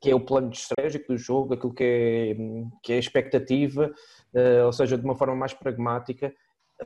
que 0.00 0.10
é 0.10 0.14
o 0.14 0.20
plano 0.20 0.50
estratégico 0.50 1.12
do 1.12 1.18
jogo, 1.18 1.54
aquilo 1.54 1.72
que 1.72 1.84
é, 1.84 2.36
que 2.82 2.92
é 2.92 2.96
a 2.96 3.00
expectativa, 3.00 3.90
uh, 4.34 4.66
ou 4.66 4.72
seja, 4.72 4.98
de 4.98 5.04
uma 5.04 5.16
forma 5.16 5.34
mais 5.34 5.54
pragmática, 5.54 6.34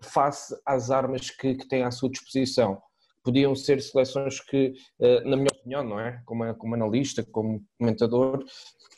face 0.03 0.57
às 0.65 0.91
armas 0.91 1.31
que, 1.31 1.55
que 1.55 1.69
têm 1.69 1.83
à 1.83 1.91
sua 1.91 2.11
disposição. 2.11 2.81
Podiam 3.23 3.55
ser 3.57 3.83
seleções 3.83 4.41
que, 4.41 4.73
eh, 5.01 5.21
na 5.25 5.37
minha 5.37 5.51
opinião, 5.53 5.83
não 5.83 5.99
é? 5.99 6.23
Como, 6.25 6.55
como 6.55 6.75
analista, 6.75 7.25
como 7.25 7.65
comentador, 7.77 8.45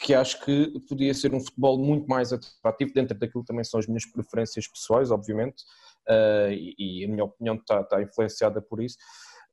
que 0.00 0.14
acho 0.14 0.44
que 0.44 0.78
podia 0.88 1.14
ser 1.14 1.34
um 1.34 1.40
futebol 1.40 1.78
muito 1.78 2.06
mais 2.06 2.32
atrativo, 2.32 2.92
dentro 2.92 3.18
daquilo 3.18 3.44
também 3.44 3.64
são 3.64 3.80
as 3.80 3.86
minhas 3.86 4.04
preferências 4.04 4.68
pessoais, 4.68 5.10
obviamente, 5.10 5.64
eh, 6.08 6.74
e 6.78 7.04
a 7.04 7.08
minha 7.08 7.24
opinião 7.24 7.56
está, 7.56 7.80
está 7.80 8.02
influenciada 8.02 8.60
por 8.60 8.82
isso. 8.82 8.98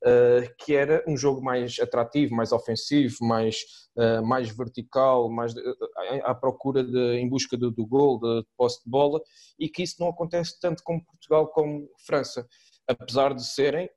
Uh, 0.06 0.54
que 0.58 0.72
era 0.72 1.02
um 1.08 1.16
jogo 1.16 1.42
mais 1.42 1.80
atrativo, 1.80 2.32
mais 2.32 2.52
ofensivo, 2.52 3.16
mais, 3.22 3.56
uh, 3.98 4.24
mais 4.24 4.48
vertical, 4.56 5.28
mais 5.28 5.52
uh, 5.52 5.76
à 6.22 6.32
procura 6.32 6.84
de, 6.84 7.16
em 7.16 7.28
busca 7.28 7.56
do, 7.56 7.72
do 7.72 7.84
gol, 7.84 8.20
de 8.20 8.46
posse 8.56 8.84
de 8.84 8.88
bola, 8.88 9.20
e 9.58 9.68
que 9.68 9.82
isso 9.82 9.96
não 9.98 10.08
acontece 10.08 10.60
tanto 10.60 10.80
com 10.84 11.00
Portugal 11.00 11.48
como 11.48 11.90
França, 12.06 12.46
apesar 12.86 13.34
de 13.34 13.44
serem 13.44 13.90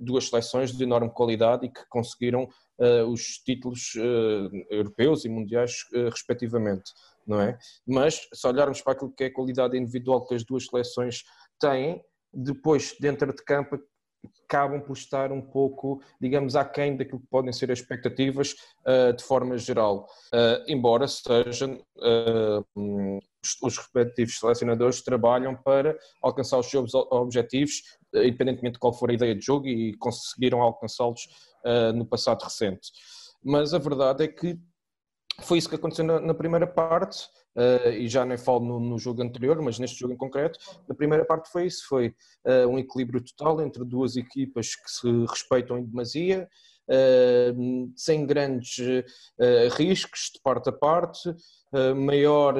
duas 0.00 0.30
seleções 0.30 0.72
de 0.72 0.82
enorme 0.82 1.10
qualidade 1.10 1.66
e 1.66 1.68
que 1.68 1.86
conseguiram 1.88 2.48
os 3.08 3.38
títulos 3.44 3.92
europeus 4.68 5.24
e 5.24 5.28
mundiais 5.28 5.84
respectivamente, 6.10 6.90
não 7.24 7.40
é? 7.40 7.56
Mas 7.86 8.26
se 8.32 8.46
olharmos 8.48 8.82
para 8.82 8.94
aquilo 8.94 9.14
que 9.14 9.22
é 9.22 9.26
a 9.28 9.32
qualidade 9.32 9.78
individual 9.78 10.26
que 10.26 10.34
as 10.34 10.42
duas 10.42 10.66
seleções 10.66 11.22
têm, 11.60 12.02
depois 12.32 12.96
dentro 12.98 13.32
de 13.32 13.44
campo 13.44 13.78
acabam 14.44 14.80
por 14.80 14.96
estar 14.96 15.32
um 15.32 15.40
pouco, 15.40 16.02
digamos, 16.20 16.56
aquém 16.56 16.96
daquilo 16.96 17.20
que 17.20 17.26
podem 17.26 17.52
ser 17.52 17.70
as 17.70 17.80
expectativas 17.80 18.54
uh, 18.86 19.12
de 19.12 19.24
forma 19.24 19.56
geral. 19.58 20.06
Uh, 20.32 20.64
embora 20.68 21.06
sejam 21.08 21.80
uh, 21.96 23.20
os, 23.62 23.76
respectivos 23.76 24.38
selecionadores 24.38 25.02
trabalham 25.02 25.54
para 25.54 25.98
alcançar 26.22 26.58
os 26.58 26.70
seus 26.70 26.94
objetivos, 26.94 27.82
independentemente 28.14 28.74
de 28.74 28.78
qual 28.78 28.92
for 28.92 29.10
a 29.10 29.14
ideia 29.14 29.34
de 29.34 29.44
jogo, 29.44 29.66
e 29.66 29.94
conseguiram 29.96 30.62
alcançá-los 30.62 31.28
no 31.94 32.06
passado 32.06 32.42
recente. 32.42 32.90
Mas 33.42 33.74
a 33.74 33.78
verdade 33.78 34.24
é 34.24 34.28
que 34.28 34.58
foi 35.40 35.58
isso 35.58 35.68
que 35.68 35.74
aconteceu 35.74 36.04
na, 36.04 36.20
na 36.20 36.34
primeira 36.34 36.66
parte 36.66 37.28
uh, 37.56 37.90
e 37.90 38.08
já 38.08 38.24
nem 38.24 38.36
falo 38.36 38.64
no, 38.64 38.80
no, 38.80 38.98
jogo 38.98 39.22
anterior, 39.22 39.60
mas 39.62 39.78
neste 39.78 39.98
jogo 39.98 40.14
em 40.14 40.16
concreto, 40.16 40.58
na 40.88 40.94
primeira 40.94 41.24
parte 41.24 41.50
foi 41.50 41.66
isso, 41.66 41.86
foi 41.88 42.14
uh, 42.44 42.68
um 42.68 42.78
equilíbrio 42.78 43.22
total 43.22 43.60
entre 43.62 43.84
duas 43.84 44.16
equipas 44.16 44.74
que 44.74 44.90
se 44.90 45.26
respeitam 45.26 45.78
em 45.78 45.84
demasia, 45.84 46.48
uh, 46.88 47.92
sem 47.96 48.26
grandes 48.26 49.04
riscos 49.76 50.30
de 50.34 50.40
parte 50.42 50.68
a 50.68 50.72
parte, 50.72 51.34
maior, 51.96 52.54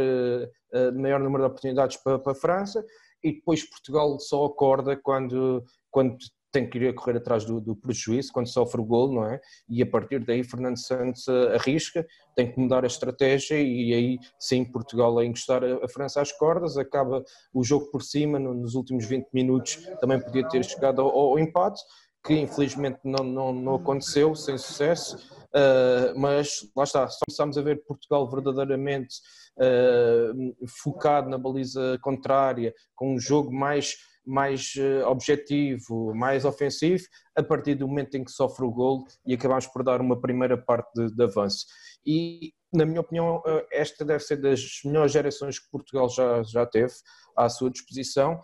maior 0.94 1.20
número 1.20 1.44
de 1.44 1.46
oportunidades 1.46 1.96
para, 1.98 2.18
para 2.18 2.32
a 2.32 2.34
França, 2.34 2.84
e 3.22 3.32
depois 3.32 3.68
Portugal 3.68 4.18
só 4.18 4.44
acorda 4.44 4.96
quando, 4.96 5.64
quando 5.90 6.16
tem 6.54 6.70
que 6.70 6.78
ir 6.78 6.94
correr 6.94 7.16
atrás 7.16 7.44
do, 7.44 7.60
do, 7.60 7.74
prejuízo 7.74 8.32
quando 8.32 8.46
sofre 8.46 8.80
o 8.80 8.84
gol, 8.84 9.12
não 9.12 9.26
é? 9.26 9.40
E 9.68 9.82
a 9.82 9.86
partir 9.86 10.24
daí 10.24 10.44
Fernando 10.44 10.78
Santos 10.78 11.28
arrisca, 11.28 12.06
tem 12.36 12.50
que 12.50 12.60
mudar 12.60 12.84
a 12.84 12.86
estratégia 12.86 13.60
e 13.60 13.92
aí 13.92 14.18
sim 14.38 14.64
Portugal 14.64 15.18
a 15.18 15.24
encostar 15.24 15.64
a, 15.64 15.84
a 15.84 15.88
França 15.88 16.20
às 16.20 16.30
cordas, 16.30 16.78
acaba 16.78 17.24
o 17.52 17.64
jogo 17.64 17.90
por 17.90 18.02
cima, 18.02 18.38
no, 18.38 18.54
nos 18.54 18.76
últimos 18.76 19.04
20 19.04 19.26
minutos 19.34 19.84
também 20.00 20.20
podia 20.20 20.48
ter 20.48 20.64
chegado 20.64 21.02
ao, 21.02 21.10
ao 21.10 21.38
empate, 21.40 21.82
que 22.24 22.34
infelizmente 22.34 23.00
não, 23.02 23.24
não, 23.24 23.52
não 23.52 23.74
aconteceu, 23.74 24.32
sem 24.36 24.56
sucesso, 24.56 25.16
uh, 25.48 26.16
mas 26.16 26.60
lá 26.76 26.84
está, 26.84 27.08
só 27.08 27.18
começámos 27.26 27.58
a 27.58 27.62
ver 27.62 27.84
Portugal 27.84 28.30
verdadeiramente 28.30 29.16
uh, 29.58 30.68
focado 30.84 31.28
na 31.28 31.36
baliza 31.36 31.98
contrária, 32.00 32.72
com 32.94 33.14
um 33.14 33.18
jogo 33.18 33.52
mais 33.52 33.96
mais 34.26 34.72
uh, 34.76 35.06
objetivo, 35.06 36.14
mais 36.14 36.44
ofensivo, 36.44 37.04
a 37.36 37.42
partir 37.42 37.74
do 37.74 37.86
momento 37.86 38.16
em 38.16 38.24
que 38.24 38.30
sofre 38.30 38.64
o 38.64 38.70
gol 38.70 39.04
e 39.26 39.34
acabamos 39.34 39.66
por 39.66 39.82
dar 39.82 40.00
uma 40.00 40.20
primeira 40.20 40.56
parte 40.56 40.90
de, 40.94 41.14
de 41.14 41.24
avanço. 41.24 41.66
E, 42.06 42.52
na 42.72 42.84
minha 42.84 43.00
opinião, 43.00 43.38
uh, 43.38 43.66
esta 43.70 44.04
deve 44.04 44.22
ser 44.22 44.36
das 44.36 44.80
melhores 44.84 45.12
gerações 45.12 45.58
que 45.58 45.70
Portugal 45.70 46.08
já, 46.08 46.42
já 46.42 46.66
teve 46.66 46.92
à 47.36 47.48
sua 47.48 47.70
disposição. 47.70 48.40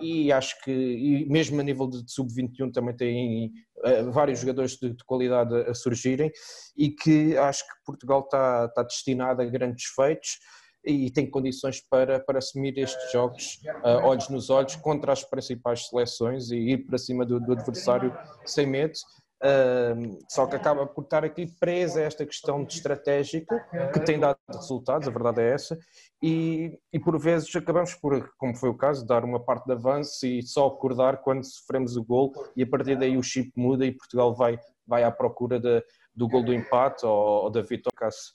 E 0.00 0.32
acho 0.32 0.60
que, 0.62 0.72
e 0.72 1.28
mesmo 1.28 1.60
a 1.60 1.62
nível 1.62 1.86
de 1.88 2.02
sub-21 2.10 2.72
também 2.72 2.96
tem 2.96 3.52
uh, 3.78 4.10
vários 4.10 4.40
jogadores 4.40 4.76
de, 4.76 4.90
de, 4.94 5.04
qualidade 5.04 5.54
a 5.68 5.74
surgirem. 5.74 6.30
E 6.76 6.90
que 6.90 7.36
acho 7.36 7.62
que 7.64 7.84
Portugal 7.84 8.20
está, 8.20 8.66
está 8.66 8.82
destinado 8.82 9.42
a 9.42 9.44
grandes 9.44 9.84
feitos 9.94 10.38
e 10.84 11.10
tem 11.10 11.28
condições 11.28 11.80
para, 11.80 12.20
para 12.20 12.38
assumir 12.38 12.76
estes 12.78 13.10
jogos 13.10 13.60
uh, 13.82 14.04
olhos 14.04 14.28
nos 14.28 14.50
olhos 14.50 14.76
contra 14.76 15.12
as 15.12 15.24
principais 15.24 15.88
seleções 15.88 16.50
e 16.50 16.56
ir 16.56 16.86
para 16.86 16.98
cima 16.98 17.24
do, 17.24 17.40
do 17.40 17.52
adversário 17.52 18.16
sem 18.44 18.66
medo. 18.66 18.94
Uh, 19.42 20.18
só 20.30 20.46
que 20.46 20.56
acaba 20.56 20.86
por 20.86 21.04
estar 21.04 21.22
aqui 21.22 21.46
presa 21.60 22.00
esta 22.00 22.24
questão 22.24 22.64
de 22.64 22.74
estratégica 22.74 23.66
que 23.92 24.00
tem 24.00 24.18
dado 24.18 24.38
resultados, 24.48 25.06
a 25.06 25.10
verdade 25.10 25.42
é 25.42 25.52
essa, 25.52 25.78
e, 26.22 26.78
e 26.90 26.98
por 26.98 27.18
vezes 27.18 27.54
acabamos 27.54 27.94
por, 27.94 28.32
como 28.38 28.56
foi 28.56 28.70
o 28.70 28.76
caso, 28.76 29.06
dar 29.06 29.22
uma 29.22 29.38
parte 29.38 29.66
de 29.66 29.72
avanço 29.72 30.26
e 30.26 30.42
só 30.42 30.66
acordar 30.66 31.20
quando 31.20 31.44
sofremos 31.44 31.94
o 31.94 32.02
gol 32.02 32.32
e 32.56 32.62
a 32.62 32.66
partir 32.66 32.98
daí 32.98 33.18
o 33.18 33.22
chip 33.22 33.50
muda 33.54 33.84
e 33.84 33.92
Portugal 33.92 34.34
vai, 34.34 34.58
vai 34.86 35.04
à 35.04 35.10
procura 35.10 35.60
de, 35.60 35.84
do 36.14 36.26
gol 36.26 36.42
do 36.42 36.54
empate 36.54 37.04
ou, 37.04 37.44
ou 37.44 37.50
da 37.50 37.60
vitória, 37.60 37.94
caso 37.96 38.32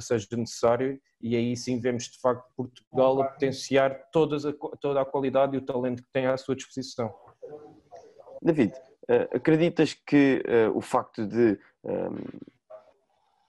seja 0.00 0.26
necessário 0.36 1.00
e 1.20 1.36
aí 1.36 1.56
sim 1.56 1.78
vemos 1.78 2.04
de 2.04 2.18
facto 2.20 2.44
Portugal 2.56 3.22
a 3.22 3.28
potenciar 3.28 4.10
todas 4.10 4.44
a, 4.44 4.52
toda 4.80 5.00
a 5.00 5.04
qualidade 5.04 5.54
e 5.54 5.58
o 5.58 5.62
talento 5.62 6.02
que 6.02 6.08
tem 6.12 6.26
à 6.26 6.36
sua 6.36 6.56
disposição. 6.56 7.12
David, 8.40 8.74
eh, 9.08 9.28
acreditas 9.34 9.94
que 9.94 10.42
uh, 10.46 10.76
o 10.76 10.80
facto 10.80 11.26
de 11.26 11.58
ehm, 11.84 12.24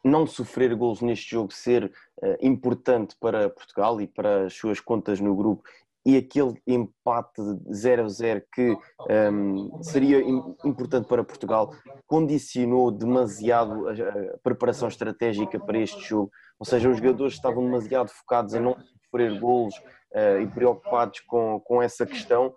não 0.04 0.28
sofrer 0.28 0.76
gols 0.76 1.02
neste 1.02 1.32
jogo 1.32 1.54
ser 1.54 1.86
uh, 2.21 2.38
importante 2.41 3.15
para 3.19 3.49
Portugal 3.49 4.02
e 4.02 4.08
para 4.08 4.45
as 4.45 4.54
suas 4.54 4.80
contas 4.80 5.19
no 5.19 5.36
grupo 5.36 5.63
e 6.06 6.18
aquele 6.18 6.62
empate 6.68 7.42
0 7.72 8.06
a 8.06 8.08
0 8.10 8.44
que 8.54 8.72
um, 8.72 8.78
ehm, 9.10 9.82
seria 9.82 10.22
importante 10.66 11.08
para 11.08 11.24
Portugal 11.24 11.74
condicionou 12.06 12.92
demasiado 12.92 13.88
a, 13.88 14.38
preparação 14.44 14.88
estratégica 14.88 15.60
para 15.60 15.78
este 15.78 16.02
jogo, 16.02 16.30
ou 16.60 16.66
seja, 16.66 16.89
os 16.89 16.98
jogadores 16.98 17.34
estavam 17.34 17.63
demasiado 17.63 18.10
focados 18.10 18.54
em 18.54 18.60
não 18.60 18.76
sofrer 19.06 19.39
golos 19.39 19.76
uh, 20.13 20.42
e 20.42 20.48
preocupados 20.48 21.22
com, 21.22 21.60
com 21.62 21.82
essa 21.82 22.06
questão 22.06 22.54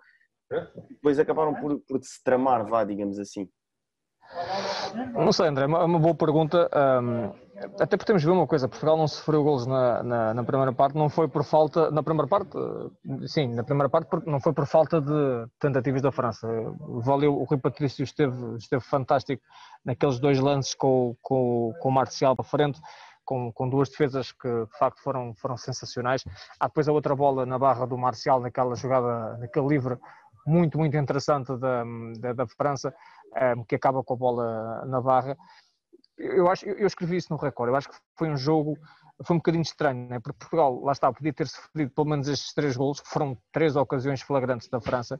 depois 0.89 1.19
acabaram 1.19 1.53
por, 1.55 1.79
por 1.81 2.01
se 2.03 2.23
tramar, 2.23 2.65
vá, 2.65 2.83
digamos 2.83 3.19
assim. 3.19 3.49
Não 5.13 5.31
sei, 5.31 5.47
André, 5.47 5.63
é 5.63 5.67
uma 5.67 5.99
boa 5.99 6.15
pergunta. 6.15 6.69
Um, 6.73 7.46
até 7.79 7.97
podemos 7.97 8.23
ver 8.23 8.31
uma 8.31 8.47
coisa: 8.47 8.67
Portugal 8.67 8.97
não 8.97 9.07
sofreu 9.07 9.43
golos 9.43 9.65
na, 9.65 10.03
na, 10.03 10.33
na, 10.33 10.43
primeira 10.43 10.71
parte, 10.71 10.95
não 10.95 11.09
foi 11.09 11.27
por 11.27 11.43
falta. 11.43 11.89
Na 11.91 12.03
primeira 12.03 12.27
parte, 12.27 12.57
sim, 13.27 13.53
na 13.53 13.63
primeira 13.63 13.89
parte, 13.89 14.09
não 14.25 14.39
foi 14.39 14.53
por 14.53 14.65
falta 14.65 15.01
de 15.01 15.47
tentativas 15.59 16.01
da 16.01 16.11
França. 16.11 16.47
Valeu, 16.79 17.35
o 17.35 17.43
Rui 17.43 17.57
Patrício 17.57 18.03
esteve, 18.03 18.57
esteve 18.57 18.83
fantástico 18.83 19.41
naqueles 19.83 20.19
dois 20.19 20.39
lances 20.39 20.75
com, 20.75 21.15
com, 21.21 21.73
com 21.81 21.89
o 21.89 21.91
Marcial 21.91 22.35
para 22.35 22.45
frente. 22.45 22.79
Com, 23.25 23.51
com, 23.51 23.67
duas 23.67 23.89
defesas 23.89 24.31
que 24.31 24.47
de 24.47 24.77
facto 24.77 25.01
foram, 25.01 25.33
foram 25.35 25.57
sensacionais. 25.57 26.23
Há 26.57 26.67
depois 26.67 26.87
a 26.87 26.93
outra 26.93 27.13
bola 27.13 27.45
na 27.45 27.59
barra 27.59 27.85
do 27.85 27.97
Marcial, 27.97 28.39
naquela 28.39 28.73
jogada, 28.73 29.37
naquele 29.37 29.67
livre 29.67 29.97
muito, 30.45 30.77
muito 30.77 30.95
interessante 30.95 31.55
da, 31.57 31.83
da, 32.19 32.33
da 32.33 32.47
França, 32.47 32.95
ehm, 33.35 33.63
que 33.67 33.75
acaba 33.75 34.01
com 34.01 34.13
a 34.13 34.17
bola 34.17 34.85
na 34.85 35.01
barra. 35.01 35.37
Eu, 36.17 36.49
acho, 36.49 36.65
eu 36.65 36.87
escrevi 36.87 37.17
isso 37.17 37.31
no 37.31 37.37
recorde, 37.37 37.71
eu 37.71 37.75
acho 37.75 37.89
que 37.89 37.95
foi 38.15 38.29
um 38.29 38.37
jogo, 38.37 38.77
foi 39.23 39.35
um 39.35 39.39
bocadinho 39.39 39.61
estranho, 39.61 40.07
né? 40.07 40.19
porque 40.19 40.37
Portugal, 40.39 40.81
lá 40.83 40.91
está, 40.91 41.11
podia 41.13 41.33
ter 41.33 41.47
sofrido 41.47 41.91
pelo 41.91 42.07
menos 42.07 42.27
estes 42.27 42.53
três 42.53 42.75
golos, 42.75 42.99
que 42.99 43.09
foram 43.09 43.37
três 43.51 43.75
ocasiões 43.75 44.21
flagrantes 44.21 44.67
da 44.67 44.81
França, 44.81 45.19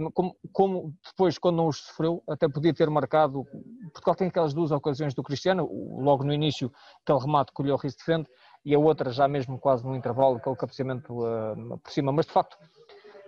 um, 0.00 0.10
como, 0.10 0.36
como, 0.52 0.94
depois, 1.04 1.38
quando 1.38 1.56
não 1.56 1.68
os 1.68 1.78
sofreu, 1.78 2.22
até 2.28 2.48
podia 2.48 2.72
ter 2.72 2.88
marcado. 2.88 3.44
Portugal 3.92 4.14
tem 4.14 4.28
aquelas 4.28 4.54
duas 4.54 4.70
ocasiões 4.70 5.12
do 5.14 5.22
Cristiano, 5.22 5.68
logo 6.00 6.24
no 6.24 6.32
início, 6.32 6.72
aquele 7.02 7.18
remate 7.18 7.52
que 7.54 7.62
o 7.62 7.64
Lloris 7.64 7.94
defende, 7.94 8.26
e 8.64 8.74
a 8.74 8.78
outra 8.78 9.10
já 9.10 9.28
mesmo 9.28 9.58
quase 9.58 9.84
no 9.84 9.94
intervalo, 9.94 10.36
aquele 10.36 10.56
cabeceamento 10.56 11.12
uh, 11.22 11.78
por 11.78 11.92
cima. 11.92 12.10
Mas 12.10 12.24
de 12.24 12.32
facto, 12.32 12.56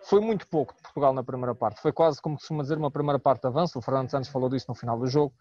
foi 0.05 0.21
muito 0.21 0.49
pouco 0.49 0.75
de 0.75 0.81
Portugal 0.81 1.13
na 1.13 1.23
primeira 1.23 1.55
parte. 1.55 1.81
Foi 1.81 1.93
quase, 1.93 2.21
como 2.21 2.37
costuma 2.37 2.63
dizer, 2.63 2.79
uma 2.79 2.91
primeira 2.91 3.19
parte 3.19 3.43
de 3.43 3.49
avanço. 3.49 3.79
O 3.79 3.83
Fernando 3.83 4.11
Santos 4.11 4.31
falou 4.31 4.49
disso 4.49 4.67
no 4.69 4.75
final 4.75 4.99
do 4.99 5.07
jogo. 5.07 5.35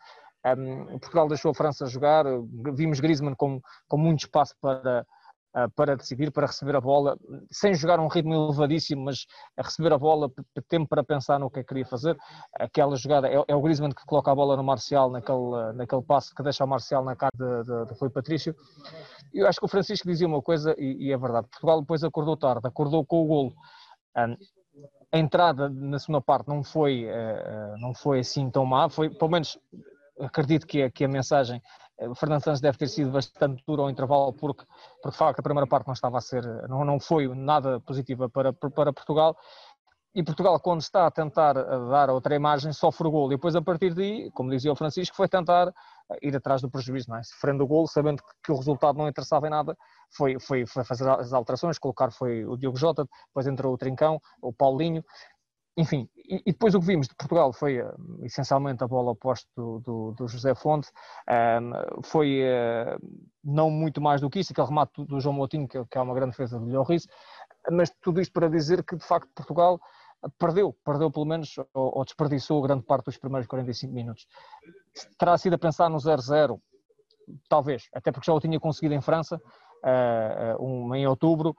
Um, 0.46 1.00
Portugal 1.00 1.28
deixou 1.28 1.52
a 1.52 1.54
França 1.54 1.86
jogar. 1.88 2.26
Vimos 2.74 3.00
Griezmann 3.00 3.36
com, 3.36 3.62
com 3.88 3.98
muito 3.98 4.22
espaço 4.22 4.56
para, 4.62 5.06
uh, 5.56 5.70
para 5.76 5.96
decidir, 5.96 6.32
para 6.32 6.48
receber 6.48 6.76
a 6.76 6.82
bola, 6.82 7.18
sem 7.52 7.74
jogar 7.74 8.00
um 8.00 8.08
ritmo 8.08 8.34
elevadíssimo, 8.34 9.06
mas 9.06 9.26
a 9.58 9.64
receber 9.64 9.92
a 9.92 9.98
bola, 9.98 10.32
tempo 10.70 10.88
para 10.88 11.04
pensar 11.04 11.40
no 11.40 11.50
que 11.50 11.60
é 11.60 11.64
que 11.64 11.70
queria 11.70 11.86
fazer. 11.86 12.18
Aquela 12.60 12.96
jogada 12.96 13.28
é, 13.28 13.44
é 13.48 13.56
o 13.56 13.62
Griezmann 13.62 13.92
que 13.92 14.06
coloca 14.06 14.32
a 14.32 14.36
bola 14.36 14.56
no 14.56 14.64
Marcial, 14.64 15.10
naquele, 15.10 15.74
naquele 15.74 16.04
passo 16.04 16.34
que 16.34 16.44
deixa 16.44 16.64
o 16.64 16.68
Marcial 16.68 17.04
na 17.04 17.16
cara 17.16 17.32
de, 17.36 17.64
de, 17.64 17.86
de 17.86 18.00
Rui 18.00 18.10
Patrício. 18.10 18.56
Eu 19.34 19.48
acho 19.48 19.60
que 19.60 19.66
o 19.66 19.70
Francisco 19.70 20.08
dizia 20.08 20.28
uma 20.28 20.42
coisa, 20.42 20.74
e, 20.78 21.08
e 21.08 21.12
é 21.12 21.18
verdade: 21.18 21.48
Portugal 21.50 21.82
depois 21.82 22.04
acordou 22.04 22.38
tarde, 22.38 22.68
acordou 22.68 23.06
com 23.06 23.24
o 23.24 23.26
golo 23.26 23.54
a 25.12 25.18
entrada 25.18 25.70
na 25.70 26.00
segunda 26.00 26.22
parte 26.22 26.48
não 26.48 26.64
foi, 26.64 27.06
eh, 27.06 27.76
não 27.80 27.94
foi 27.94 28.20
assim 28.20 28.50
tão 28.50 28.66
má, 28.66 28.90
foi, 28.90 29.10
pelo 29.10 29.32
menos 29.32 29.58
acredito 30.20 30.66
que 30.66 30.84
a, 30.84 30.92
que 30.92 31.06
a 31.06 31.08
mensagem, 31.08 31.62
eh, 32.00 32.08
Fernando 32.16 32.44
Santos 32.44 32.62
deve 32.62 32.78
ter 32.78 32.88
sido 32.88 33.12
bastante 33.12 33.64
duro 33.66 33.84
ao 33.84 33.90
intervalo 33.90 34.34
porque, 34.34 34.66
porque 35.02 35.12
de 35.12 35.18
facto 35.18 35.40
a 35.40 35.44
primeira 35.44 35.68
parte 35.68 35.88
não 35.88 35.94
estava 35.94 36.18
a 36.18 36.22
ser, 36.22 36.44
não, 36.68 36.84
não 36.84 37.00
foi 37.00 37.28
nada 37.36 37.80
positiva 37.82 38.30
para, 38.30 38.54
para 38.54 38.94
Portugal. 38.94 39.38
E 40.16 40.24
Portugal 40.24 40.60
quando 40.60 40.82
está 40.82 41.06
a 41.06 41.12
tentar 41.12 41.54
dar 41.54 42.10
outra 42.10 42.36
imagem 42.36 42.74
sofre 42.74 43.08
o 43.08 43.12
gol 43.12 43.28
e 43.28 43.36
depois 43.36 43.56
a 43.56 43.62
partir 43.62 43.94
daí, 43.94 44.32
como 44.32 44.50
dizia 44.50 44.72
o 44.72 44.76
Francisco, 44.76 45.16
foi 45.16 45.28
tentar 45.28 45.72
ir 46.24 46.36
atrás 46.36 46.62
do 46.62 46.72
prejuízo, 46.72 47.10
não 47.10 47.18
é? 47.18 47.24
Sofrendo 47.24 47.64
o 47.64 47.68
gol, 47.68 47.86
sabendo 47.88 48.24
que 48.44 48.52
o 48.52 48.56
resultado 48.56 48.98
não 48.98 49.08
interessava 49.08 49.46
em 49.46 49.52
nada, 49.52 49.78
foi, 50.16 50.40
foi, 50.40 50.66
foi 50.66 50.84
fazer 50.84 51.08
as 51.08 51.34
alterações, 51.34 51.78
colocar 51.78 52.12
foi 52.12 52.46
o 52.46 52.58
Diogo 52.58 52.78
Jota, 52.78 53.06
depois 53.28 53.46
entrou 53.46 53.74
o 53.74 53.78
Trincão, 53.78 54.20
o 54.42 54.52
Paulinho, 54.52 55.04
enfim, 55.78 56.10
e, 56.28 56.52
depois 56.52 56.74
o 56.74 56.80
que 56.80 56.88
vimos 56.88 57.08
de 57.08 57.16
Portugal 57.16 57.54
foi 57.54 57.82
uh, 57.82 57.96
essencialmente 58.24 58.84
a 58.84 58.88
bola 58.88 59.12
oposta 59.12 59.48
do, 59.56 59.80
do, 59.80 60.12
do, 60.14 60.28
José 60.28 60.56
Fonte, 60.56 60.90
foi 62.04 62.42
uh, 62.42 63.00
não 63.44 63.70
muito 63.70 64.02
mais 64.02 64.20
do 64.20 64.30
que 64.30 64.40
isso, 64.40 64.52
aquele 64.52 64.68
remate 64.68 65.06
do, 65.06 65.20
João 65.20 65.36
Moutinho, 65.36 65.68
que, 65.68 65.86
que, 65.86 65.98
é 65.98 66.02
uma 66.02 66.16
grande 66.16 66.32
defesa 66.32 66.60
de 66.60 66.66
Lloris, 66.66 67.08
mas 67.72 67.92
tudo 68.02 68.20
isto 68.20 68.34
para 68.34 68.50
dizer 68.50 68.84
que 68.84 68.96
de 68.96 69.06
facto 69.06 69.30
Portugal 69.36 69.80
perdeu, 70.40 70.76
perdeu 70.84 71.12
pelo 71.12 71.26
menos, 71.26 71.58
ou, 71.74 72.00
ou 72.00 72.04
desperdiçou 72.04 72.62
grande 72.62 72.84
parte 72.84 73.06
dos 73.06 73.18
primeiros 73.18 73.48
45 73.48 73.94
minutos. 73.94 74.28
Terá 75.18 75.38
sido 75.38 75.54
a 75.54 75.60
pensar 75.60 75.90
no 75.90 75.98
0-0, 75.98 76.60
talvez, 77.48 77.88
até 77.94 78.12
porque 78.12 78.26
já 78.26 78.34
o 78.34 78.40
tinha 78.40 78.60
conseguido 78.60 78.96
em 78.96 79.02
França, 79.02 79.38
uh, 79.38 80.64
um, 80.64 80.96
em 80.96 81.08
outubro, 81.08 81.56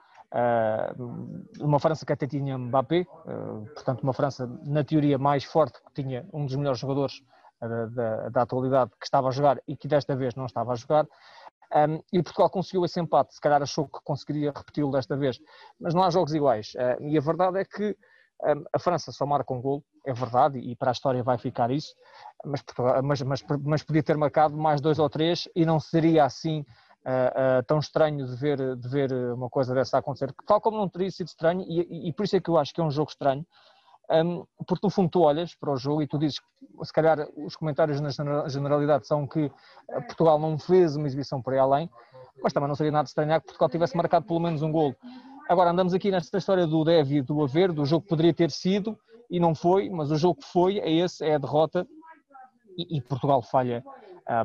uma 1.58 1.78
França 1.78 2.04
que 2.04 2.12
até 2.12 2.26
tinha 2.26 2.58
Mbappé, 2.58 3.00
uh, 3.00 3.64
portanto 3.74 4.02
uma 4.02 4.12
França 4.12 4.46
na 4.64 4.84
teoria 4.84 5.18
mais 5.18 5.44
forte, 5.44 5.80
que 5.82 6.02
tinha 6.02 6.26
um 6.32 6.44
dos 6.44 6.54
melhores 6.56 6.78
jogadores 6.78 7.22
da, 7.60 8.28
da, 8.28 8.42
atualidade 8.42 8.92
que 9.00 9.04
estava 9.04 9.28
a 9.28 9.30
jogar 9.32 9.60
e 9.66 9.76
que 9.76 9.88
desta 9.88 10.14
vez 10.14 10.34
não 10.34 10.46
estava 10.46 10.72
a 10.72 10.76
jogar. 10.76 11.06
Um, 11.74 12.00
e 12.12 12.22
Portugal 12.22 12.48
conseguiu 12.48 12.84
esse 12.84 13.00
empate, 13.00 13.34
se 13.34 13.40
calhar 13.40 13.60
achou 13.60 13.86
que 13.86 13.98
conseguiria 14.04 14.52
repeti-lo 14.54 14.90
desta 14.90 15.16
vez, 15.16 15.38
mas 15.78 15.92
não 15.92 16.02
há 16.02 16.10
jogos 16.10 16.32
iguais. 16.32 16.72
E 17.00 17.18
a 17.18 17.20
verdade 17.20 17.58
é 17.58 17.64
que 17.64 17.96
um, 18.44 18.64
a 18.72 18.78
França 18.78 19.10
só 19.10 19.26
marca 19.26 19.52
um 19.52 19.60
gol, 19.60 19.84
é 20.06 20.12
verdade, 20.12 20.58
e 20.58 20.76
para 20.76 20.90
a 20.90 20.92
história 20.92 21.22
vai 21.22 21.36
ficar 21.36 21.70
isso, 21.70 21.94
mas, 22.44 22.62
mas, 23.02 23.22
mas, 23.22 23.44
mas 23.64 23.82
podia 23.82 24.02
ter 24.02 24.16
marcado 24.16 24.56
mais 24.56 24.80
dois 24.80 24.98
ou 24.98 25.10
três 25.10 25.48
e 25.54 25.66
não 25.66 25.80
seria 25.80 26.24
assim 26.24 26.64
uh, 27.04 27.60
uh, 27.60 27.62
tão 27.66 27.78
estranho 27.78 28.26
de 28.26 28.36
ver, 28.36 28.76
de 28.76 28.88
ver 28.88 29.12
uma 29.32 29.48
coisa 29.48 29.74
dessa 29.74 29.98
acontecer, 29.98 30.32
tal 30.46 30.60
como 30.60 30.78
não 30.78 30.88
teria 30.88 31.10
sido 31.10 31.28
estranho, 31.28 31.62
e, 31.62 32.08
e, 32.08 32.12
por 32.12 32.24
isso 32.24 32.36
é 32.36 32.40
que 32.40 32.48
eu 32.48 32.58
acho 32.58 32.72
que 32.72 32.80
é 32.80 32.84
um 32.84 32.90
jogo 32.90 33.10
estranho, 33.10 33.46
um, 34.10 34.44
porque 34.66 34.86
no 34.86 34.90
fundo 34.90 35.10
tu 35.10 35.20
olhas 35.20 35.54
para 35.54 35.70
o 35.70 35.76
jogo 35.76 36.02
e 36.02 36.06
tu 36.06 36.18
dizes, 36.18 36.40
se 36.82 36.92
calhar 36.92 37.28
os 37.36 37.56
comentários 37.56 38.00
na 38.00 38.08
generalidade 38.48 39.06
são 39.06 39.26
que 39.26 39.50
Portugal 40.06 40.38
não 40.38 40.58
fez 40.58 40.96
uma 40.96 41.06
exibição 41.06 41.42
por 41.42 41.52
aí 41.52 41.58
além, 41.58 41.90
mas 42.42 42.52
também 42.52 42.68
não 42.68 42.74
seria 42.74 42.92
nada 42.92 43.06
estranhar 43.06 43.40
que 43.40 43.46
Portugal 43.46 43.68
tivesse 43.68 43.96
marcado 43.96 44.26
pelo 44.26 44.40
menos 44.40 44.62
um 44.62 44.72
golo. 44.72 44.96
Agora 45.48 45.70
andamos 45.70 45.92
aqui 45.92 46.10
nesta 46.10 46.38
história 46.38 46.66
do 46.66 46.84
deve 46.84 47.16
e 47.16 47.22
do 47.22 47.42
haver, 47.42 47.72
do 47.72 47.84
jogo 47.84 48.02
que 48.02 48.08
poderia 48.08 48.32
ter 48.32 48.50
sido 48.50 48.98
e 49.30 49.38
não 49.38 49.54
foi, 49.54 49.90
mas 49.90 50.10
o 50.10 50.16
jogo 50.16 50.40
que 50.40 50.46
foi 50.46 50.78
é 50.78 50.90
esse, 50.90 51.24
é 51.24 51.34
a 51.34 51.38
derrota 51.38 51.86
e, 52.76 52.96
e 52.96 53.00
Portugal 53.02 53.42
falha 53.42 53.84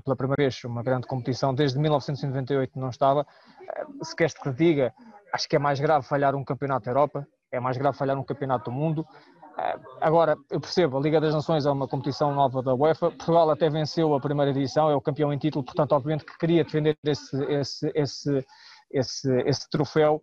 pela 0.03 0.15
primeira 0.15 0.41
vez 0.41 0.63
uma 0.63 0.81
grande 0.81 1.07
competição 1.07 1.53
desde 1.53 1.77
1998 1.77 2.79
não 2.79 2.89
estava. 2.89 3.21
Uh, 3.21 4.05
se 4.05 4.15
queres 4.15 4.33
que 4.33 4.41
te 4.41 4.55
diga, 4.55 4.93
acho 5.33 5.47
que 5.47 5.55
é 5.55 5.59
mais 5.59 5.79
grave 5.79 6.05
falhar 6.07 6.35
um 6.35 6.43
campeonato 6.43 6.85
da 6.85 6.91
Europa, 6.91 7.27
é 7.51 7.59
mais 7.59 7.77
grave 7.77 7.97
falhar 7.97 8.17
um 8.17 8.23
campeonato 8.23 8.71
do 8.71 8.71
mundo. 8.71 9.01
Uh, 9.01 9.79
agora, 9.99 10.37
eu 10.49 10.59
percebo, 10.59 10.97
a 10.97 11.01
Liga 11.01 11.19
das 11.19 11.33
Nações 11.33 11.65
é 11.65 11.71
uma 11.71 11.87
competição 11.87 12.33
nova 12.33 12.63
da 12.63 12.73
UEFA. 12.73 13.11
Portugal 13.11 13.49
até 13.49 13.69
venceu 13.69 14.13
a 14.13 14.19
primeira 14.21 14.51
edição, 14.51 14.89
é 14.89 14.95
o 14.95 15.01
campeão 15.01 15.33
em 15.33 15.37
título, 15.37 15.65
portanto, 15.65 15.91
obviamente 15.91 16.25
que 16.25 16.37
queria 16.37 16.63
defender 16.63 16.97
esse, 17.03 17.43
esse, 17.45 17.91
esse, 17.93 18.45
esse, 18.89 19.41
esse 19.41 19.69
troféu, 19.69 20.21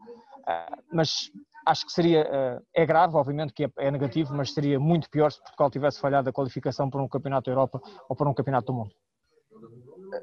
mas 0.93 1.31
acho 1.67 1.87
que 1.87 1.93
seria, 1.93 2.27
é 2.75 2.85
grave, 2.85 3.15
obviamente 3.15 3.53
que 3.53 3.65
é, 3.65 3.71
é, 3.79 3.91
negativo, 3.91 4.35
mas 4.35 4.53
seria 4.53 4.81
muito 4.81 5.09
pior 5.09 5.31
se 5.31 5.41
Portugal 5.41 5.71
tivesse 5.71 6.01
falhado 6.01 6.29
a 6.29 6.33
qualificação 6.33 6.91
para 6.91 7.01
um 7.01 7.07
campeonato 7.07 7.45
da 7.45 7.53
Europa 7.53 7.81
ou 8.09 8.17
para 8.17 8.29
um 8.29 8.35
campeonato 8.35 8.73
do 8.73 8.79
mundo. 8.79 8.91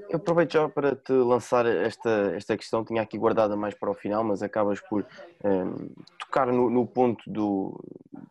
Eu 0.09 0.17
aproveito 0.17 0.53
já 0.53 0.69
para 0.69 0.95
te 0.95 1.11
lançar 1.11 1.65
esta, 1.65 2.33
esta 2.35 2.57
questão, 2.57 2.83
tinha 2.83 3.01
aqui 3.01 3.17
guardada 3.17 3.55
mais 3.55 3.73
para 3.73 3.91
o 3.91 3.93
final, 3.93 4.23
mas 4.23 4.41
acabas 4.41 4.79
por 4.81 5.05
um, 5.43 5.49
ehm, 5.49 5.89
tocar 6.19 6.47
no, 6.47 6.69
no, 6.69 6.85
ponto 6.85 7.23
do 7.29 7.79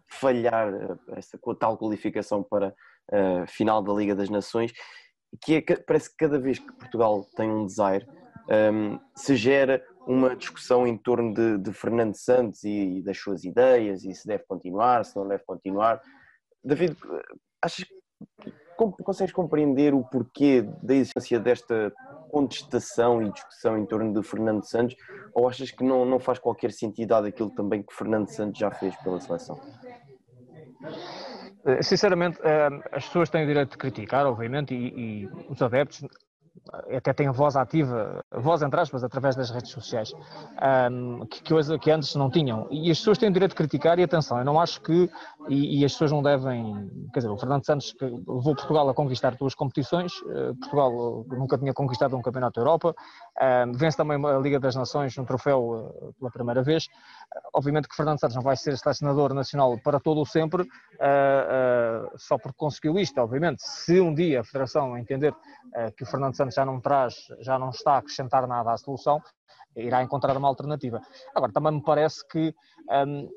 falhar 0.08 0.72
eh, 0.72 1.18
essa, 1.18 1.38
com 1.38 1.52
a 1.52 1.54
tal 1.54 1.76
qualificação 1.76 2.42
para 2.42 2.74
a 3.12 3.42
uh, 3.42 3.46
final 3.46 3.82
da 3.82 3.92
Liga 3.92 4.14
das 4.14 4.28
Nações, 4.28 4.72
que 5.42 5.56
é, 5.56 5.76
parece 5.76 6.10
que 6.10 6.16
cada 6.16 6.38
vez 6.38 6.58
que 6.58 6.72
Portugal 6.72 7.24
tem 7.36 7.50
um 7.50 7.66
desaire, 7.66 8.06
um, 8.48 8.52
ehm, 8.52 9.00
se 9.14 9.36
gera 9.36 9.84
uma 10.06 10.36
discussão 10.36 10.86
em 10.86 10.96
torno 10.96 11.34
de, 11.34 11.58
de 11.58 11.72
Fernando 11.72 12.14
Santos 12.14 12.62
e, 12.64 12.98
e, 12.98 13.02
das 13.02 13.18
suas 13.18 13.44
ideias, 13.44 14.04
e 14.04 14.14
se 14.14 14.26
deve 14.26 14.44
continuar, 14.44 15.04
se 15.04 15.16
não 15.16 15.26
deve 15.26 15.42
continuar. 15.44 16.00
David, 16.64 16.96
achas 17.62 17.84
consegues 18.76 19.32
compreender 19.32 19.94
o 19.94 20.04
porquê 20.04 20.62
da 20.82 20.94
existência 20.94 21.40
desta 21.40 21.92
contestação 22.30 23.22
e 23.22 23.32
discussão 23.32 23.78
em 23.78 23.86
torno 23.86 24.12
de 24.12 24.26
Fernando 24.26 24.64
Santos 24.64 24.96
ou 25.34 25.48
achas 25.48 25.70
que 25.70 25.84
não, 25.84 26.04
não 26.04 26.18
faz 26.18 26.38
qualquer 26.38 26.72
sentido 26.72 27.08
dado 27.08 27.26
aquilo 27.26 27.50
também 27.50 27.82
que 27.82 27.94
Fernando 27.94 28.28
Santos 28.28 28.58
já 28.58 28.70
fez 28.70 28.94
pela 28.96 29.20
seleção? 29.20 29.58
Eh, 31.64 31.82
sinceramente, 31.82 32.38
eh, 32.42 32.68
as 32.92 33.06
pessoas 33.06 33.30
têm 33.30 33.44
o 33.44 33.46
direito 33.46 33.72
de 33.72 33.78
criticar, 33.78 34.26
obviamente, 34.26 34.74
e, 34.74 35.24
e 35.24 35.28
os 35.48 35.60
adeptos 35.60 36.04
até 36.96 37.12
têm 37.12 37.30
voz 37.30 37.56
ativa, 37.56 38.24
voz 38.32 38.62
entre 38.62 38.80
aspas, 38.80 39.04
através 39.04 39.36
das 39.36 39.50
redes 39.50 39.70
sociais, 39.70 40.12
um, 40.90 41.26
que, 41.26 41.42
coisa 41.42 41.78
que 41.78 41.90
antes 41.90 42.14
não 42.14 42.30
tinham. 42.30 42.66
E 42.70 42.90
as 42.90 42.98
pessoas 42.98 43.18
têm 43.18 43.28
o 43.28 43.32
direito 43.32 43.52
de 43.52 43.56
criticar, 43.56 43.98
e 43.98 44.02
atenção, 44.02 44.38
eu 44.38 44.44
não 44.44 44.60
acho 44.60 44.80
que, 44.80 45.08
e, 45.48 45.80
e 45.80 45.84
as 45.84 45.92
pessoas 45.92 46.12
não 46.12 46.22
devem, 46.22 46.90
quer 47.12 47.20
dizer, 47.20 47.30
o 47.30 47.36
Fernando 47.36 47.64
Santos 47.64 47.92
que 47.92 48.04
levou 48.04 48.54
Portugal 48.54 48.88
a 48.88 48.94
conquistar 48.94 49.36
duas 49.36 49.54
competições, 49.54 50.12
uh, 50.22 50.54
Portugal 50.60 51.24
nunca 51.28 51.58
tinha 51.58 51.72
conquistado 51.72 52.16
um 52.16 52.22
campeonato 52.22 52.54
da 52.54 52.60
Europa, 52.62 52.94
vence 53.74 53.96
também 53.96 54.24
a 54.24 54.38
Liga 54.38 54.58
das 54.58 54.74
Nações, 54.74 55.16
um 55.18 55.24
troféu 55.24 55.60
uh, 55.60 56.14
pela 56.14 56.30
primeira 56.30 56.62
vez. 56.62 56.84
Uh, 56.84 57.40
obviamente 57.54 57.88
que 57.88 57.96
Fernando 57.96 58.18
Santos 58.18 58.36
não 58.36 58.42
vai 58.42 58.56
ser 58.56 58.76
selecionador 58.78 59.34
nacional 59.34 59.78
para 59.82 60.00
todo 60.00 60.20
o 60.20 60.26
sempre, 60.26 60.64
só 62.16 62.38
porque 62.38 62.56
conseguiu 62.56 62.98
isto, 62.98 63.18
obviamente. 63.20 63.62
Se 63.62 64.00
um 64.00 64.14
dia 64.14 64.40
a 64.40 64.44
Federação 64.44 64.96
entender 64.96 65.34
que 65.96 66.02
o 66.02 66.06
Fernando 66.06 66.36
Santos 66.36 66.54
já 66.54 66.64
não 66.64 66.80
traz, 66.80 67.14
já 67.40 67.58
não 67.58 67.70
está 67.70 67.94
a 67.94 67.98
acrescentar 67.98 68.46
nada 68.46 68.72
à 68.72 68.76
solução, 68.76 69.20
irá 69.76 70.02
encontrar 70.02 70.36
uma 70.36 70.48
alternativa. 70.48 71.00
Agora, 71.34 71.52
também 71.52 71.72
me 71.72 71.82
parece 71.82 72.26
que 72.28 72.54
um, 73.06 73.28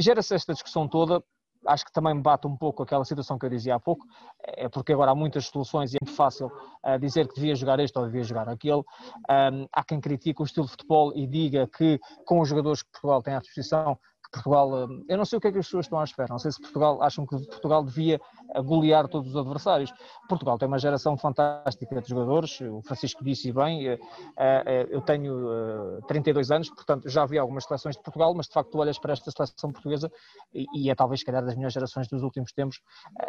gera-se 0.00 0.34
esta 0.34 0.52
discussão 0.52 0.88
toda 0.88 1.22
acho 1.66 1.84
que 1.84 1.92
também 1.92 2.20
bate 2.20 2.46
um 2.46 2.56
pouco 2.56 2.82
aquela 2.82 3.04
situação 3.04 3.38
que 3.38 3.46
eu 3.46 3.50
dizia 3.50 3.74
há 3.74 3.80
pouco, 3.80 4.06
é 4.42 4.68
porque 4.68 4.92
agora 4.92 5.10
há 5.10 5.14
muitas 5.14 5.46
soluções 5.46 5.92
e 5.92 5.96
é 5.96 5.98
muito 6.04 6.16
fácil 6.16 6.46
uh, 6.46 6.98
dizer 6.98 7.28
que 7.28 7.34
devia 7.34 7.54
jogar 7.54 7.80
este 7.80 7.98
ou 7.98 8.06
devia 8.06 8.22
jogar 8.22 8.48
aquele. 8.48 8.82
Um, 9.30 9.66
há 9.72 9.84
quem 9.84 10.00
critique 10.00 10.40
o 10.42 10.44
estilo 10.44 10.66
de 10.66 10.72
futebol 10.72 11.12
e 11.14 11.26
diga 11.26 11.66
que 11.66 11.98
com 12.24 12.40
os 12.40 12.48
jogadores 12.48 12.82
que 12.82 12.90
Portugal 12.90 13.22
tem 13.22 13.34
à 13.34 13.40
disposição 13.40 13.98
Portugal, 14.30 14.84
eh, 14.84 15.04
eu 15.08 15.16
não 15.16 15.24
sei 15.24 15.36
o 15.38 15.40
que 15.40 15.48
é 15.48 15.52
que 15.52 15.58
as 15.58 15.66
pessoas 15.66 15.86
estão 15.86 15.98
à 15.98 16.04
espera, 16.04 16.28
não 16.30 16.38
sei 16.38 16.52
se 16.52 16.60
Portugal 16.60 17.02
acham 17.02 17.26
que 17.26 17.36
Portugal 17.46 17.84
devia 17.84 18.20
eh, 18.54 18.62
golear 18.62 19.08
todos 19.08 19.30
os 19.30 19.36
adversários. 19.36 19.92
Portugal 20.28 20.58
tem 20.58 20.68
uma 20.68 20.78
geração 20.78 21.16
fantástica 21.16 22.00
de 22.00 22.08
jogadores, 22.08 22.60
o 22.60 22.82
Francisco 22.82 23.24
disse 23.24 23.52
bem, 23.52 23.88
eh, 23.88 24.86
eu 24.90 25.00
tenho 25.00 26.00
32 26.08 26.50
anos, 26.50 26.70
portanto 26.70 27.08
já 27.08 27.24
vi 27.26 27.38
algumas 27.38 27.64
seleções 27.64 27.96
de 27.96 28.02
Portugal, 28.02 28.34
mas 28.34 28.46
de 28.46 28.52
facto 28.52 28.70
tu 28.70 28.78
olhas 28.78 28.98
para 28.98 29.12
esta 29.12 29.30
seleção 29.30 29.70
portuguesa 29.72 30.10
e 30.52 30.90
é 30.90 30.94
talvez, 30.94 31.20
se 31.20 31.26
calhar, 31.26 31.44
das 31.44 31.54
melhores 31.54 31.74
gerações 31.74 32.08
dos 32.08 32.22
últimos 32.22 32.52
tempos, 32.52 32.80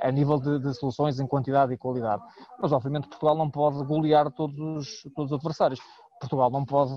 a 0.02 0.12
nível 0.12 0.40
de, 0.40 0.60
de 0.60 0.74
soluções 0.74 1.20
em 1.20 1.28
quantidade 1.28 1.74
e 1.74 1.78
qualidade. 1.78 2.22
Mas 2.60 2.72
obviamente 2.72 3.08
Portugal 3.08 3.36
não 3.36 3.50
pode 3.50 3.84
golear 3.86 4.32
todos 4.32 4.60
os, 4.60 5.04
todos 5.16 5.32
os 5.32 5.38
adversários. 5.38 5.80
Portugal 6.20 6.50
não 6.50 6.66
pode, 6.66 6.94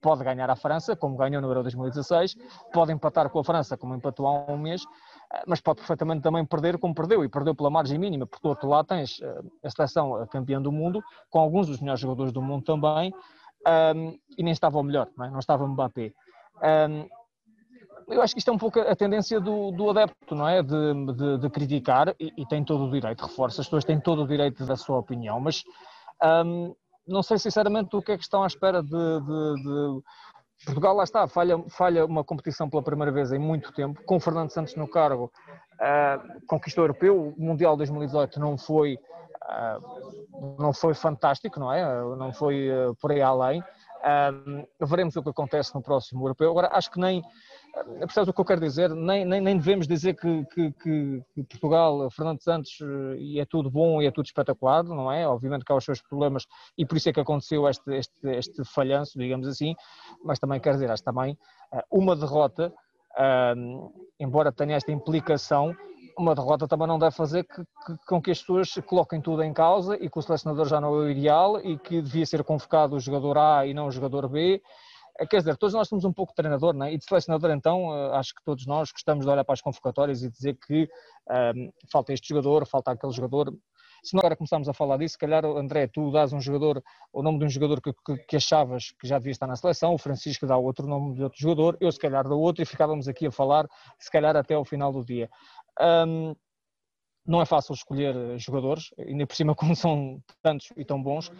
pode 0.00 0.24
ganhar 0.24 0.48
a 0.50 0.56
França, 0.56 0.96
como 0.96 1.16
ganhou 1.16 1.40
no 1.40 1.48
Euro 1.48 1.62
2016, 1.62 2.36
pode 2.72 2.92
empatar 2.92 3.28
com 3.30 3.38
a 3.38 3.44
França, 3.44 3.76
como 3.76 3.94
empatou 3.94 4.26
há 4.26 4.52
um 4.52 4.58
mês, 4.58 4.82
eh, 5.32 5.42
mas 5.46 5.60
pode 5.60 5.78
perfeitamente 5.78 6.22
também 6.22 6.44
perder 6.44 6.78
como 6.78 6.94
perdeu, 6.94 7.24
e 7.24 7.28
perdeu 7.28 7.54
pela 7.54 7.70
margem 7.70 7.98
mínima, 7.98 8.28
do 8.42 8.48
outro 8.48 8.68
lado 8.68 8.86
tens 8.86 9.20
eh, 9.22 9.42
a 9.64 9.70
seleção 9.70 10.26
campeã 10.28 10.60
do 10.60 10.72
mundo, 10.72 11.02
com 11.30 11.38
alguns 11.38 11.66
dos 11.66 11.80
melhores 11.80 12.00
jogadores 12.00 12.32
do 12.32 12.42
mundo 12.42 12.64
também, 12.64 13.12
um, 13.66 14.18
e 14.36 14.42
nem 14.42 14.52
estava 14.52 14.78
o 14.78 14.82
melhor, 14.82 15.08
não, 15.16 15.24
é? 15.24 15.30
não 15.30 15.38
estava 15.38 15.66
Mbappé. 15.66 16.12
Um, 16.62 17.08
eu 18.08 18.20
acho 18.20 18.34
que 18.34 18.40
isto 18.40 18.50
é 18.50 18.52
um 18.52 18.58
pouco 18.58 18.80
a 18.80 18.96
tendência 18.96 19.40
do, 19.40 19.70
do 19.70 19.90
adepto, 19.90 20.34
não 20.34 20.48
é? 20.48 20.62
De, 20.62 21.12
de, 21.14 21.38
de 21.38 21.50
criticar, 21.50 22.14
e, 22.18 22.32
e, 22.36 22.46
tem 22.46 22.64
todo 22.64 22.84
o 22.84 22.90
direito, 22.90 23.24
reforça, 23.24 23.60
as 23.60 23.66
pessoas 23.66 23.84
têm 23.84 24.00
todo 24.00 24.22
o 24.22 24.26
direito 24.26 24.66
da 24.66 24.76
sua 24.76 24.98
opinião, 24.98 25.40
mas 25.40 25.62
um, 26.44 26.74
não 27.06 27.22
sei 27.22 27.38
sinceramente 27.38 27.94
o 27.96 28.02
que 28.02 28.12
é 28.12 28.16
que 28.16 28.22
estão 28.22 28.42
à 28.42 28.46
espera 28.46 28.82
de, 28.82 28.88
de, 28.90 29.62
de... 29.62 30.02
Portugal 30.64 30.94
lá 30.94 31.02
está, 31.02 31.26
falha, 31.26 31.58
falha 31.68 32.06
uma 32.06 32.22
competição 32.22 32.70
pela 32.70 32.82
primeira 32.82 33.10
vez 33.10 33.32
em 33.32 33.38
muito 33.38 33.72
tempo, 33.72 34.00
com 34.04 34.20
Fernando 34.20 34.50
Santos 34.50 34.76
no 34.76 34.86
cargo, 34.86 35.30
uh, 35.74 36.46
conquistou 36.46 36.82
o 36.82 36.84
europeu, 36.84 37.34
o 37.36 37.42
Mundial 37.42 37.76
2018 37.76 38.38
não 38.38 38.56
foi, 38.56 38.94
uh, 38.94 40.56
não 40.60 40.72
foi 40.72 40.94
fantástico, 40.94 41.58
não 41.58 41.72
é? 41.72 41.84
Não 42.16 42.32
foi 42.32 42.70
uh, 42.70 42.94
por 43.00 43.10
aí 43.10 43.20
além. 43.20 43.62
veremos 44.80 45.16
o 45.16 45.22
que 45.22 45.30
acontece 45.30 45.74
no 45.74 45.82
próximo 45.82 46.22
europeu. 46.22 46.50
Agora, 46.50 46.70
acho 46.72 46.92
que 46.92 47.00
nem 47.00 47.24
percebes 48.00 48.28
o 48.28 48.32
que 48.32 48.40
eu 48.40 48.44
quero 48.44 48.60
dizer? 48.60 48.90
Nem, 48.90 49.24
nem, 49.24 49.40
nem 49.40 49.56
devemos 49.56 49.86
dizer 49.86 50.14
que, 50.14 50.44
que, 50.46 50.72
que, 50.72 51.22
Portugal, 51.48 52.10
Fernando 52.10 52.42
Santos, 52.42 52.78
eh, 52.82 53.40
é 53.40 53.46
tudo 53.46 53.70
bom 53.70 54.02
e 54.02 54.06
é 54.06 54.10
tudo 54.10 54.26
espetacular, 54.26 54.84
não 54.84 55.10
é? 55.10 55.26
Obviamente 55.26 55.64
que 55.64 55.72
há 55.72 55.76
os 55.76 55.84
seus 55.84 56.02
problemas 56.02 56.46
e 56.76 56.84
por 56.84 56.96
isso 56.96 57.08
é 57.08 57.12
que 57.12 57.20
aconteceu 57.20 57.66
este, 57.68 57.90
este, 57.94 58.28
este 58.28 58.64
falhanço, 58.64 59.18
digamos 59.18 59.48
assim, 59.48 59.74
mas 60.22 60.38
também 60.38 60.60
quero 60.60 60.76
dizer, 60.76 60.90
acho 60.90 61.02
também 61.02 61.38
eh, 61.72 61.84
uma 61.90 62.14
derrota, 62.14 62.72
um, 63.56 63.90
embora 64.20 64.52
tenha 64.52 64.76
esta 64.76 64.92
implicação, 64.92 65.74
uma 66.18 66.34
derrota 66.34 66.68
também 66.68 66.86
não 66.86 66.98
deve 66.98 67.14
fazer 67.16 67.44
que, 67.44 67.62
que, 67.62 68.06
com 68.06 68.20
que 68.20 68.30
as 68.30 68.40
pessoas 68.40 68.74
coloquem 68.86 69.20
tudo 69.20 69.42
em 69.42 69.52
causa 69.52 69.96
e 69.96 70.10
que 70.10 70.18
o 70.18 70.22
selecionador 70.22 70.66
já 70.66 70.78
não 70.78 70.94
é 70.94 70.98
o 70.98 71.10
ideal 71.10 71.58
e 71.60 71.78
que 71.78 72.02
devia 72.02 72.26
ser 72.26 72.44
convocado 72.44 72.96
o 72.96 73.00
jogador 73.00 73.38
A 73.38 73.66
e 73.66 73.72
não 73.72 73.86
o 73.86 73.90
jogador 73.90 74.28
B 74.28 74.62
quer 75.28 75.38
dizer, 75.38 75.56
todos 75.56 75.74
nós 75.74 75.88
temos 75.88 76.04
um 76.04 76.12
pouco 76.12 76.34
treinador 76.34 76.74
né? 76.74 76.92
e 76.92 76.98
de 76.98 77.04
selecionador, 77.04 77.50
então 77.50 77.94
eh, 77.94 78.16
acho 78.16 78.34
que 78.34 78.42
todos 78.44 78.66
nós 78.66 78.90
gostamos 78.90 79.24
de 79.24 79.30
olhar 79.30 79.44
para 79.44 79.52
as 79.52 79.60
convocatórias 79.60 80.22
e 80.22 80.30
dizer 80.30 80.56
que 80.66 80.88
um, 81.28 81.34
ehm, 81.34 81.70
falta 81.90 82.12
este 82.12 82.28
jogador, 82.28 82.66
falta 82.66 82.90
aquele 82.90 83.12
jogador. 83.12 83.54
Se 84.02 84.16
agora 84.16 84.34
começarmos 84.34 84.68
a 84.68 84.72
falar 84.72 84.96
disso, 84.96 85.12
se 85.12 85.18
calhar, 85.18 85.44
André, 85.44 85.86
tu 85.86 86.10
dás 86.10 86.32
um 86.32 86.40
jogador, 86.40 86.82
o 87.12 87.22
nome 87.22 87.38
de 87.38 87.44
um 87.44 87.48
jogador 87.48 87.80
que, 87.80 87.92
que, 87.92 88.16
que, 88.24 88.36
achavas 88.36 88.90
que 89.00 89.06
já 89.06 89.18
devia 89.18 89.30
estar 89.30 89.46
na 89.46 89.54
seleção, 89.54 89.94
o 89.94 89.98
Francisco 89.98 90.46
dá 90.46 90.56
outro 90.56 90.86
nome 90.88 91.14
de 91.14 91.22
outro 91.22 91.38
jogador, 91.38 91.76
eu 91.80 91.92
se 91.92 92.00
calhar 92.00 92.26
dou 92.26 92.40
outro 92.40 92.62
e 92.62 92.66
ficávamos 92.66 93.06
aqui 93.06 93.26
a 93.26 93.30
falar, 93.30 93.68
se 94.00 94.10
calhar 94.10 94.34
até 94.36 94.54
ao 94.54 94.64
final 94.64 94.92
do 94.92 95.04
dia. 95.04 95.30
Um, 95.80 96.30
ehm, 96.30 96.34
não 97.24 97.40
é 97.40 97.44
fácil 97.44 97.74
escolher 97.74 98.14
jogadores, 98.38 98.90
ainda 98.98 99.26
por 99.26 99.36
cima 99.36 99.54
como 99.56 99.76
são 99.76 100.20
tantos 100.42 100.72
e 100.76 100.84
tão 100.84 101.00
bons, 101.02 101.30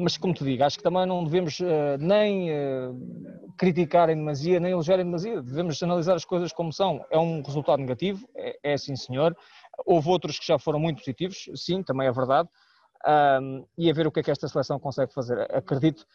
mas 0.00 0.16
como 0.16 0.32
te 0.32 0.42
digo, 0.42 0.64
acho 0.64 0.78
que 0.78 0.82
também 0.82 1.06
não 1.06 1.22
devemos 1.22 1.60
uh, 1.60 1.96
nem 1.98 2.50
uh, 2.50 3.52
criticar 3.56 4.08
em 4.08 4.16
demasia, 4.16 4.58
nem 4.58 4.72
elogiar 4.72 4.98
em 4.98 5.04
demasia, 5.04 5.42
devemos 5.42 5.82
analisar 5.82 6.14
as 6.14 6.24
coisas 6.24 6.52
como 6.52 6.72
são. 6.72 7.04
É 7.10 7.18
um 7.18 7.42
resultado 7.42 7.80
negativo, 7.80 8.26
é, 8.34 8.58
é 8.62 8.76
sim 8.78 8.96
senhor. 8.96 9.36
Houve 9.84 10.08
outros 10.08 10.38
que 10.38 10.46
já 10.46 10.58
foram 10.58 10.80
muito 10.80 10.98
positivos, 10.98 11.48
sim, 11.54 11.82
também 11.82 12.08
é 12.08 12.12
verdade. 12.12 12.48
Um, 13.06 13.64
e 13.78 13.90
a 13.90 13.94
ver 13.94 14.06
o 14.06 14.12
que 14.12 14.20
é 14.20 14.22
que 14.22 14.30
esta 14.30 14.48
seleção 14.48 14.78
consegue 14.78 15.12
fazer. 15.12 15.40
Acredito 15.54 16.06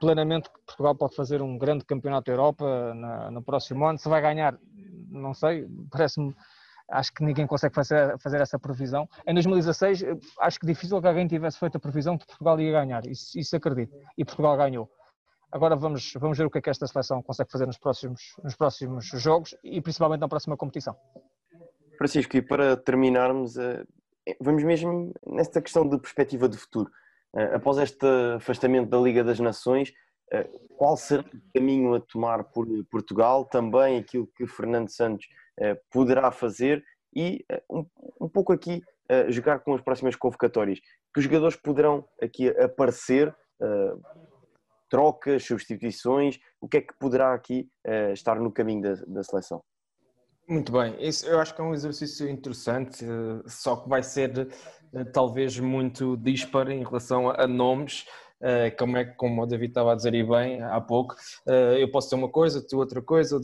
plenamente 0.00 0.50
que 0.50 0.58
Portugal 0.66 0.94
pode 0.94 1.14
fazer 1.14 1.42
um 1.42 1.58
grande 1.58 1.84
campeonato 1.84 2.26
da 2.26 2.32
Europa 2.32 2.94
na, 2.94 3.30
no 3.30 3.42
próximo 3.42 3.86
ano. 3.86 3.98
Se 3.98 4.08
vai 4.08 4.20
ganhar, 4.20 4.58
não 5.10 5.34
sei, 5.34 5.66
parece-me 5.90 6.34
acho 6.90 7.12
que 7.12 7.24
ninguém 7.24 7.46
consegue 7.46 7.74
fazer, 7.74 8.18
fazer 8.18 8.40
essa 8.40 8.58
previsão. 8.58 9.08
Em 9.26 9.32
2016, 9.34 10.04
acho 10.40 10.60
que 10.60 10.66
difícil 10.66 11.00
que 11.00 11.06
alguém 11.06 11.26
tivesse 11.26 11.58
feito 11.58 11.76
a 11.76 11.80
previsão 11.80 12.18
que 12.18 12.26
Portugal 12.26 12.60
ia 12.60 12.72
ganhar, 12.72 13.06
isso, 13.06 13.38
isso 13.38 13.56
acredito, 13.56 13.94
e 14.16 14.24
Portugal 14.24 14.56
ganhou. 14.56 14.90
Agora 15.50 15.76
vamos, 15.76 16.12
vamos 16.14 16.36
ver 16.36 16.46
o 16.46 16.50
que 16.50 16.58
é 16.58 16.60
que 16.60 16.70
esta 16.70 16.86
seleção 16.86 17.22
consegue 17.22 17.50
fazer 17.50 17.66
nos 17.66 17.78
próximos, 17.78 18.34
nos 18.42 18.56
próximos 18.56 19.06
jogos 19.06 19.56
e 19.62 19.80
principalmente 19.80 20.20
na 20.20 20.28
próxima 20.28 20.56
competição. 20.56 20.96
Francisco, 21.96 22.36
e 22.36 22.42
para 22.42 22.76
terminarmos, 22.76 23.56
eh, 23.56 23.84
vamos 24.40 24.64
mesmo 24.64 25.12
nesta 25.24 25.62
questão 25.62 25.88
de 25.88 25.96
perspectiva 25.98 26.48
de 26.48 26.56
futuro. 26.56 26.90
Eh, 27.36 27.54
após 27.54 27.78
este 27.78 28.06
afastamento 28.36 28.90
da 28.90 28.98
Liga 28.98 29.22
das 29.22 29.38
Nações, 29.38 29.92
eh, 30.32 30.48
qual 30.76 30.96
será 30.96 31.22
o 31.22 31.52
caminho 31.52 31.94
a 31.94 32.00
tomar 32.00 32.44
por 32.44 32.66
Portugal? 32.90 33.44
Também 33.44 33.98
aquilo 33.98 34.26
que 34.26 34.46
Fernando 34.46 34.88
Santos 34.88 35.26
eh, 35.26 35.43
poderá 35.90 36.30
fazer 36.30 36.84
e 37.14 37.44
eh, 37.50 37.62
um, 37.70 37.84
um 38.20 38.28
pouco 38.28 38.52
aqui 38.52 38.82
eh, 39.08 39.30
jogar 39.30 39.60
com 39.60 39.74
as 39.74 39.80
próximas 39.80 40.16
convocatórias, 40.16 40.80
que 40.80 41.18
os 41.18 41.24
jogadores 41.24 41.56
poderão 41.56 42.06
aqui 42.20 42.48
aparecer, 42.48 43.34
trocas, 44.90 45.44
substituições, 45.44 46.38
o 46.60 46.68
que 46.68 46.78
é 46.78 46.80
que 46.80 46.92
poderá 46.98 47.32
aqui 47.32 47.70
estar 48.12 48.34
no 48.38 48.52
caminho 48.52 48.82
da, 48.82 48.94
da 49.06 49.22
seleção? 49.22 49.62
Muito 50.46 50.72
bem, 50.72 50.94
Isso, 50.98 51.26
eu 51.26 51.38
acho 51.38 51.54
que 51.54 51.60
é 51.60 51.64
um 51.64 51.72
exercício 51.72 52.28
interessante, 52.28 53.06
só 53.46 53.76
que 53.76 53.88
vai 53.88 54.02
ser 54.02 54.48
talvez 55.12 55.58
muito 55.58 56.16
disparo 56.16 56.72
em 56.72 56.84
relação 56.84 57.30
a 57.30 57.46
nomes, 57.46 58.04
como 58.78 58.96
é 58.96 59.04
que, 59.04 59.16
como 59.16 59.42
o 59.42 59.46
David 59.46 59.70
estava 59.70 59.92
a 59.92 59.94
dizer 59.94 60.14
e 60.14 60.22
bem 60.22 60.62
há 60.62 60.80
pouco, 60.80 61.14
eu 61.78 61.90
posso 61.90 62.08
ser 62.08 62.14
uma 62.14 62.28
coisa, 62.28 62.60
tu 62.60 62.78
outra 62.78 63.00
coisa, 63.00 63.40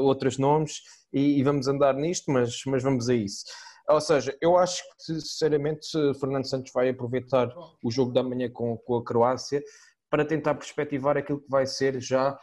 outros 0.00 0.36
nomes, 0.38 0.82
e, 1.12 1.42
vamos 1.42 1.68
andar 1.68 1.94
nisto, 1.94 2.30
mas, 2.30 2.62
mas 2.66 2.82
vamos 2.82 3.08
a 3.08 3.14
isso. 3.14 3.44
Ou 3.88 4.00
seja, 4.00 4.36
eu 4.40 4.56
acho 4.56 4.82
que, 4.82 5.14
sinceramente, 5.14 5.88
Fernando 6.18 6.48
Santos 6.48 6.72
vai 6.72 6.88
aproveitar 6.88 7.52
o 7.82 7.90
jogo 7.90 8.12
da 8.12 8.22
manhã 8.22 8.48
com, 8.48 8.76
com 8.76 8.96
a 8.96 9.04
Croácia 9.04 9.62
para 10.08 10.24
tentar 10.24 10.54
perspectivar 10.54 11.16
aquilo 11.16 11.40
que 11.40 11.50
vai 11.50 11.66
ser 11.66 12.00
já 12.00 12.38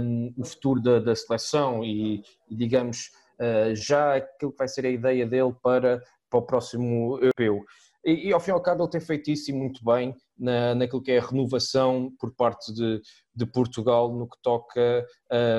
um, 0.00 0.32
o 0.36 0.44
futuro 0.44 0.80
da, 0.80 1.00
da 1.00 1.14
seleção 1.16 1.84
e, 1.84 2.22
digamos, 2.48 3.10
uh, 3.40 3.74
já 3.74 4.16
aquilo 4.16 4.52
que 4.52 4.58
vai 4.58 4.68
ser 4.68 4.86
a 4.86 4.90
ideia 4.90 5.26
dele 5.26 5.54
para, 5.62 6.02
para 6.30 6.38
o 6.38 6.42
próximo 6.42 7.18
europeu. 7.18 7.64
E, 8.04 8.28
e, 8.28 8.32
ao 8.32 8.40
fim 8.40 8.50
e 8.50 8.54
ao 8.54 8.62
cabo 8.62 8.84
ele 8.84 8.90
tem 8.90 9.00
feito 9.00 9.30
isso 9.30 9.50
e 9.50 9.54
muito 9.54 9.84
bem 9.84 10.14
na, 10.38 10.74
naquilo 10.74 11.02
que 11.02 11.12
é 11.12 11.18
a 11.18 11.26
renovação 11.26 12.12
por 12.18 12.34
parte 12.34 12.72
de, 12.72 13.00
de 13.34 13.46
Portugal 13.46 14.12
no 14.12 14.28
que 14.28 14.36
toca 14.42 15.06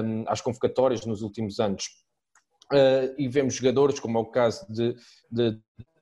um, 0.03 0.23
às 0.27 0.41
convocatórias 0.41 1.05
nos 1.05 1.21
últimos 1.21 1.59
anos. 1.59 1.85
Uh, 2.71 3.13
e 3.17 3.27
vemos 3.27 3.55
jogadores, 3.55 3.99
como 3.99 4.17
é 4.17 4.21
o 4.21 4.25
caso 4.25 4.65
de, 4.71 4.95
de 5.31 5.59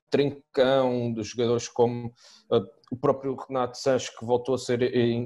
Trincão, 0.10 1.14
de 1.14 1.24
jogadores 1.24 1.68
como 1.68 2.08
uh, 2.52 2.66
o 2.92 2.96
próprio 2.96 3.36
Renato 3.36 3.78
Sanches, 3.78 4.10
que 4.10 4.26
voltou 4.26 4.56
a 4.56 4.58
ser 4.58 4.80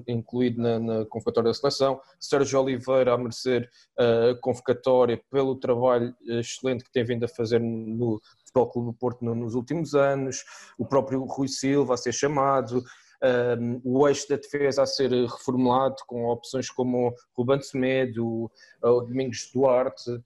incluído 0.08 0.62
na, 0.62 0.80
na 0.80 1.06
convocatória 1.06 1.50
da 1.50 1.54
seleção, 1.54 2.00
Sérgio 2.20 2.60
Oliveira 2.60 3.14
a 3.14 3.18
merecer 3.18 3.70
a 3.98 4.32
uh, 4.32 4.42
convocatória 4.42 5.22
pelo 5.30 5.56
trabalho 5.56 6.16
excelente 6.28 6.84
que 6.84 6.92
tem 6.92 7.04
vindo 7.04 7.24
a 7.24 7.28
fazer 7.28 7.60
no 7.60 8.20
Futebol 8.40 8.72
Clube 8.72 8.88
do 8.88 8.94
Porto 8.94 9.24
no, 9.24 9.36
nos 9.36 9.54
últimos 9.54 9.94
anos, 9.94 10.44
o 10.78 10.86
próprio 10.86 11.24
Rui 11.26 11.48
Silva 11.48 11.94
a 11.94 11.98
ser 11.98 12.14
chamado, 12.14 12.84
um, 13.24 13.82
o 13.84 14.08
eixo 14.08 14.28
da 14.28 14.36
defesa 14.36 14.84
a 14.84 14.86
ser 14.86 15.12
reformulado 15.12 15.98
com 16.08 16.26
opções 16.26 16.70
como 16.70 17.14
Ruben 17.38 17.62
Semedo, 17.62 18.52
o 18.82 19.02
Domingos 19.02 19.50
Duarte, 19.54 20.10
uh, 20.12 20.24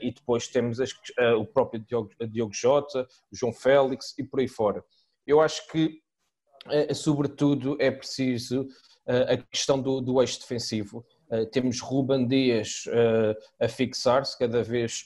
e 0.00 0.12
depois 0.12 0.48
temos 0.48 0.80
as, 0.80 0.90
uh, 0.92 1.38
o 1.38 1.46
próprio 1.46 1.80
Diogo, 1.80 2.10
Diogo 2.28 2.52
Jota, 2.52 3.06
o 3.32 3.36
João 3.36 3.52
Félix 3.52 4.14
e 4.18 4.24
por 4.24 4.40
aí 4.40 4.48
fora. 4.48 4.84
Eu 5.26 5.40
acho 5.40 5.66
que, 5.68 6.00
uh, 6.66 6.94
sobretudo, 6.94 7.76
é 7.80 7.90
preciso 7.90 8.66
a 9.06 9.36
questão 9.36 9.78
do, 9.82 10.00
do 10.00 10.18
eixo 10.22 10.40
defensivo. 10.40 11.04
temos 11.52 11.78
Ruben 11.78 12.26
Dias 12.26 12.84
a 13.60 13.68
fixar-se 13.68 14.38
cada 14.38 14.62
vez 14.62 15.04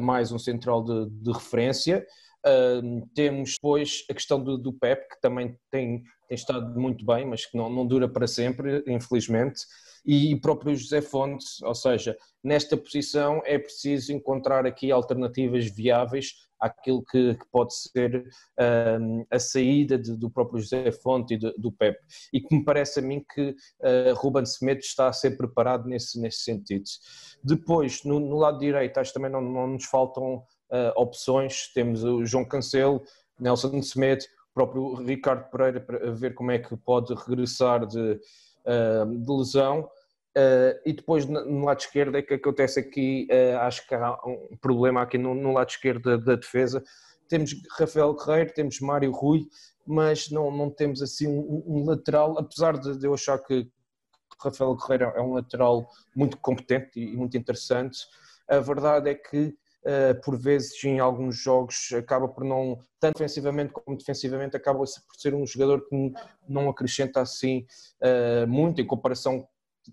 mais 0.00 0.30
um 0.30 0.38
central 0.38 0.84
de, 0.84 1.10
de 1.10 1.32
referência. 1.32 2.06
Uh, 2.46 3.06
temos 3.14 3.54
depois 3.54 4.04
a 4.10 4.14
questão 4.14 4.42
do, 4.42 4.56
do 4.56 4.72
PEP, 4.72 5.08
que 5.08 5.20
também 5.20 5.56
tem, 5.70 6.02
tem 6.28 6.34
estado 6.34 6.78
muito 6.78 7.04
bem, 7.04 7.26
mas 7.26 7.44
que 7.44 7.56
não, 7.56 7.68
não 7.68 7.86
dura 7.86 8.08
para 8.08 8.26
sempre, 8.26 8.82
infelizmente, 8.86 9.60
e 10.04 10.34
próprio 10.36 10.74
José 10.74 11.02
Fontes, 11.02 11.60
ou 11.62 11.74
seja, 11.74 12.16
nesta 12.42 12.76
posição 12.76 13.42
é 13.44 13.58
preciso 13.58 14.12
encontrar 14.12 14.66
aqui 14.66 14.90
alternativas 14.90 15.66
viáveis 15.66 16.34
àquilo 16.58 17.02
que, 17.04 17.34
que 17.34 17.46
pode 17.50 17.74
ser 17.74 18.26
a 19.30 19.38
saída 19.38 19.98
de, 19.98 20.16
do 20.16 20.30
próprio 20.30 20.60
José 20.60 20.92
Fonte 20.92 21.34
e 21.34 21.38
de, 21.38 21.52
do 21.56 21.72
Pep. 21.72 21.98
E 22.32 22.40
que 22.40 22.54
me 22.54 22.64
parece 22.64 23.00
a 23.00 23.02
mim 23.02 23.24
que 23.34 23.50
uh, 23.50 24.14
Ruben 24.14 24.44
Semedo 24.44 24.80
está 24.80 25.08
a 25.08 25.12
ser 25.12 25.36
preparado 25.36 25.88
nesse, 25.88 26.20
nesse 26.20 26.40
sentido. 26.40 26.84
Depois, 27.42 28.04
no, 28.04 28.20
no 28.20 28.36
lado 28.36 28.58
direito, 28.58 28.98
acho 28.98 29.10
que 29.10 29.14
também 29.14 29.30
não, 29.30 29.40
não 29.40 29.66
nos 29.68 29.86
faltam 29.86 30.42
opções. 30.96 31.70
Temos 31.74 32.04
o 32.04 32.24
João 32.24 32.44
Cancelo, 32.44 33.02
Nelson 33.38 33.82
Semedo, 33.82 34.24
o 34.50 34.54
próprio 34.54 34.94
Ricardo 34.94 35.50
Pereira 35.50 35.80
para 35.80 36.12
ver 36.12 36.34
como 36.34 36.50
é 36.50 36.58
que 36.58 36.76
pode 36.76 37.14
regressar 37.14 37.86
de, 37.86 38.20
uh, 38.66 39.18
de 39.18 39.32
lesão. 39.32 39.88
Uh, 40.36 40.78
e 40.86 40.92
depois 40.92 41.26
no 41.26 41.64
lado 41.64 41.80
esquerdo 41.80 42.16
é 42.16 42.22
que 42.22 42.34
acontece 42.34 42.78
aqui, 42.78 43.26
acho 43.62 43.86
que 43.88 43.94
há 43.94 44.12
um 44.24 44.56
problema 44.60 45.02
aqui 45.02 45.18
no, 45.18 45.34
no 45.34 45.52
lado 45.52 45.70
esquerdo 45.70 46.02
da, 46.02 46.16
da, 46.16 46.36
defesa. 46.36 46.82
Temos 47.28 47.52
Rafael 47.78 48.14
Guerreiro, 48.14 48.52
temos 48.54 48.80
Mário 48.80 49.10
Rui, 49.10 49.46
mas 49.86 50.30
não, 50.30 50.50
não 50.50 50.70
temos 50.70 51.02
assim 51.02 51.26
um, 51.26 51.64
um 51.66 51.84
lateral, 51.84 52.38
apesar 52.38 52.78
de, 52.78 52.96
de 52.96 53.06
eu 53.06 53.14
achar 53.14 53.38
que 53.38 53.68
Rafael 54.40 54.74
Guerreiro 54.76 55.04
é 55.16 55.20
um 55.20 55.34
lateral 55.34 55.88
muito 56.14 56.36
competente 56.38 56.98
e 57.00 57.16
muito 57.16 57.36
interessante. 57.36 57.98
A 58.48 58.58
verdade 58.58 59.10
é 59.10 59.14
que 59.14 59.56
por 60.24 60.38
vezes 60.38 60.82
em 60.84 60.98
alguns 60.98 61.36
jogos 61.36 61.90
acaba 61.96 62.28
por 62.28 62.44
não, 62.44 62.78
tanto 62.98 63.16
ofensivamente 63.16 63.72
como 63.72 63.96
defensivamente, 63.96 64.56
acaba 64.56 64.78
por 64.78 65.16
ser 65.16 65.34
um 65.34 65.46
jogador 65.46 65.86
que 65.88 66.12
não 66.48 66.68
acrescenta 66.68 67.20
assim 67.20 67.66
uh, 68.02 68.46
muito 68.46 68.80
em 68.80 68.86
comparação, 68.86 69.46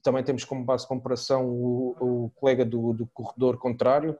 também 0.04 0.24
temos 0.24 0.44
como 0.44 0.66
base 0.66 0.84
de 0.84 0.90
comparação 0.90 1.48
o, 1.48 1.96
o 2.00 2.32
colega 2.36 2.66
do, 2.66 2.94
do, 2.94 3.08
corredor 3.08 3.58
contrário 3.58 4.18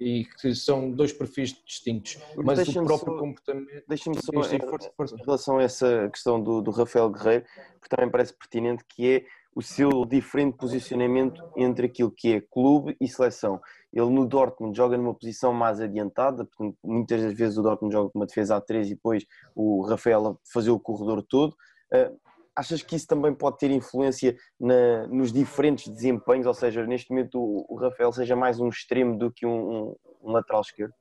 e 0.00 0.24
que 0.40 0.54
são 0.54 0.90
dois 0.90 1.12
perfis 1.12 1.54
distintos, 1.64 2.18
mas 2.36 2.66
o 2.68 2.84
próprio 2.84 3.14
só, 3.14 3.20
comportamento... 3.20 3.84
Deixa-me 3.86 4.16
só, 4.20 4.32
em, 4.32 4.56
em, 4.56 5.24
relação 5.24 5.58
a 5.58 5.62
essa 5.62 6.08
questão 6.10 6.42
do, 6.42 6.60
do 6.62 6.70
Rafael 6.70 7.10
Guerreiro, 7.10 7.44
que 7.80 7.88
também 7.88 8.10
parece 8.10 8.32
pertinente, 8.32 8.84
que 8.88 9.16
é 9.16 9.24
o 9.54 9.62
seu 9.62 10.04
diferente 10.04 10.56
posicionamento 10.56 11.42
entre 11.56 11.86
aquilo 11.86 12.10
que 12.10 12.34
é 12.34 12.40
clube 12.40 12.96
e 13.00 13.08
seleção. 13.08 13.60
Ele 13.92 14.10
no 14.10 14.26
Dortmund 14.26 14.76
joga 14.76 14.96
numa 14.96 15.14
posição 15.14 15.52
mais 15.52 15.80
adiantada, 15.80 16.44
portanto, 16.44 16.76
muitas 16.82 17.22
das 17.22 17.34
vezes 17.34 17.56
o 17.56 17.62
Dortmund 17.62 17.92
joga 17.92 18.10
com 18.10 18.18
uma 18.18 18.26
defesa 18.26 18.56
a 18.56 18.60
3 18.60 18.88
e 18.88 18.94
depois 18.94 19.24
o 19.54 19.82
Rafael 19.86 20.38
fazer 20.52 20.70
o 20.70 20.80
corredor 20.80 21.22
todo. 21.22 21.52
Uh, 21.92 22.18
achas 22.56 22.82
que 22.82 22.96
isso 22.96 23.06
também 23.06 23.32
pode 23.34 23.58
ter 23.58 23.70
influência 23.70 24.36
na, 24.58 25.06
nos 25.06 25.32
diferentes 25.32 25.88
desempenhos, 25.88 26.46
ou 26.46 26.54
seja, 26.54 26.84
neste 26.86 27.10
momento 27.10 27.38
o, 27.38 27.66
o 27.68 27.76
Rafael 27.76 28.12
seja 28.12 28.34
mais 28.34 28.58
um 28.58 28.68
extremo 28.68 29.16
do 29.16 29.30
que 29.30 29.46
um, 29.46 29.50
um, 29.50 29.96
um 30.22 30.32
lateral 30.32 30.60
esquerdo? 30.60 30.94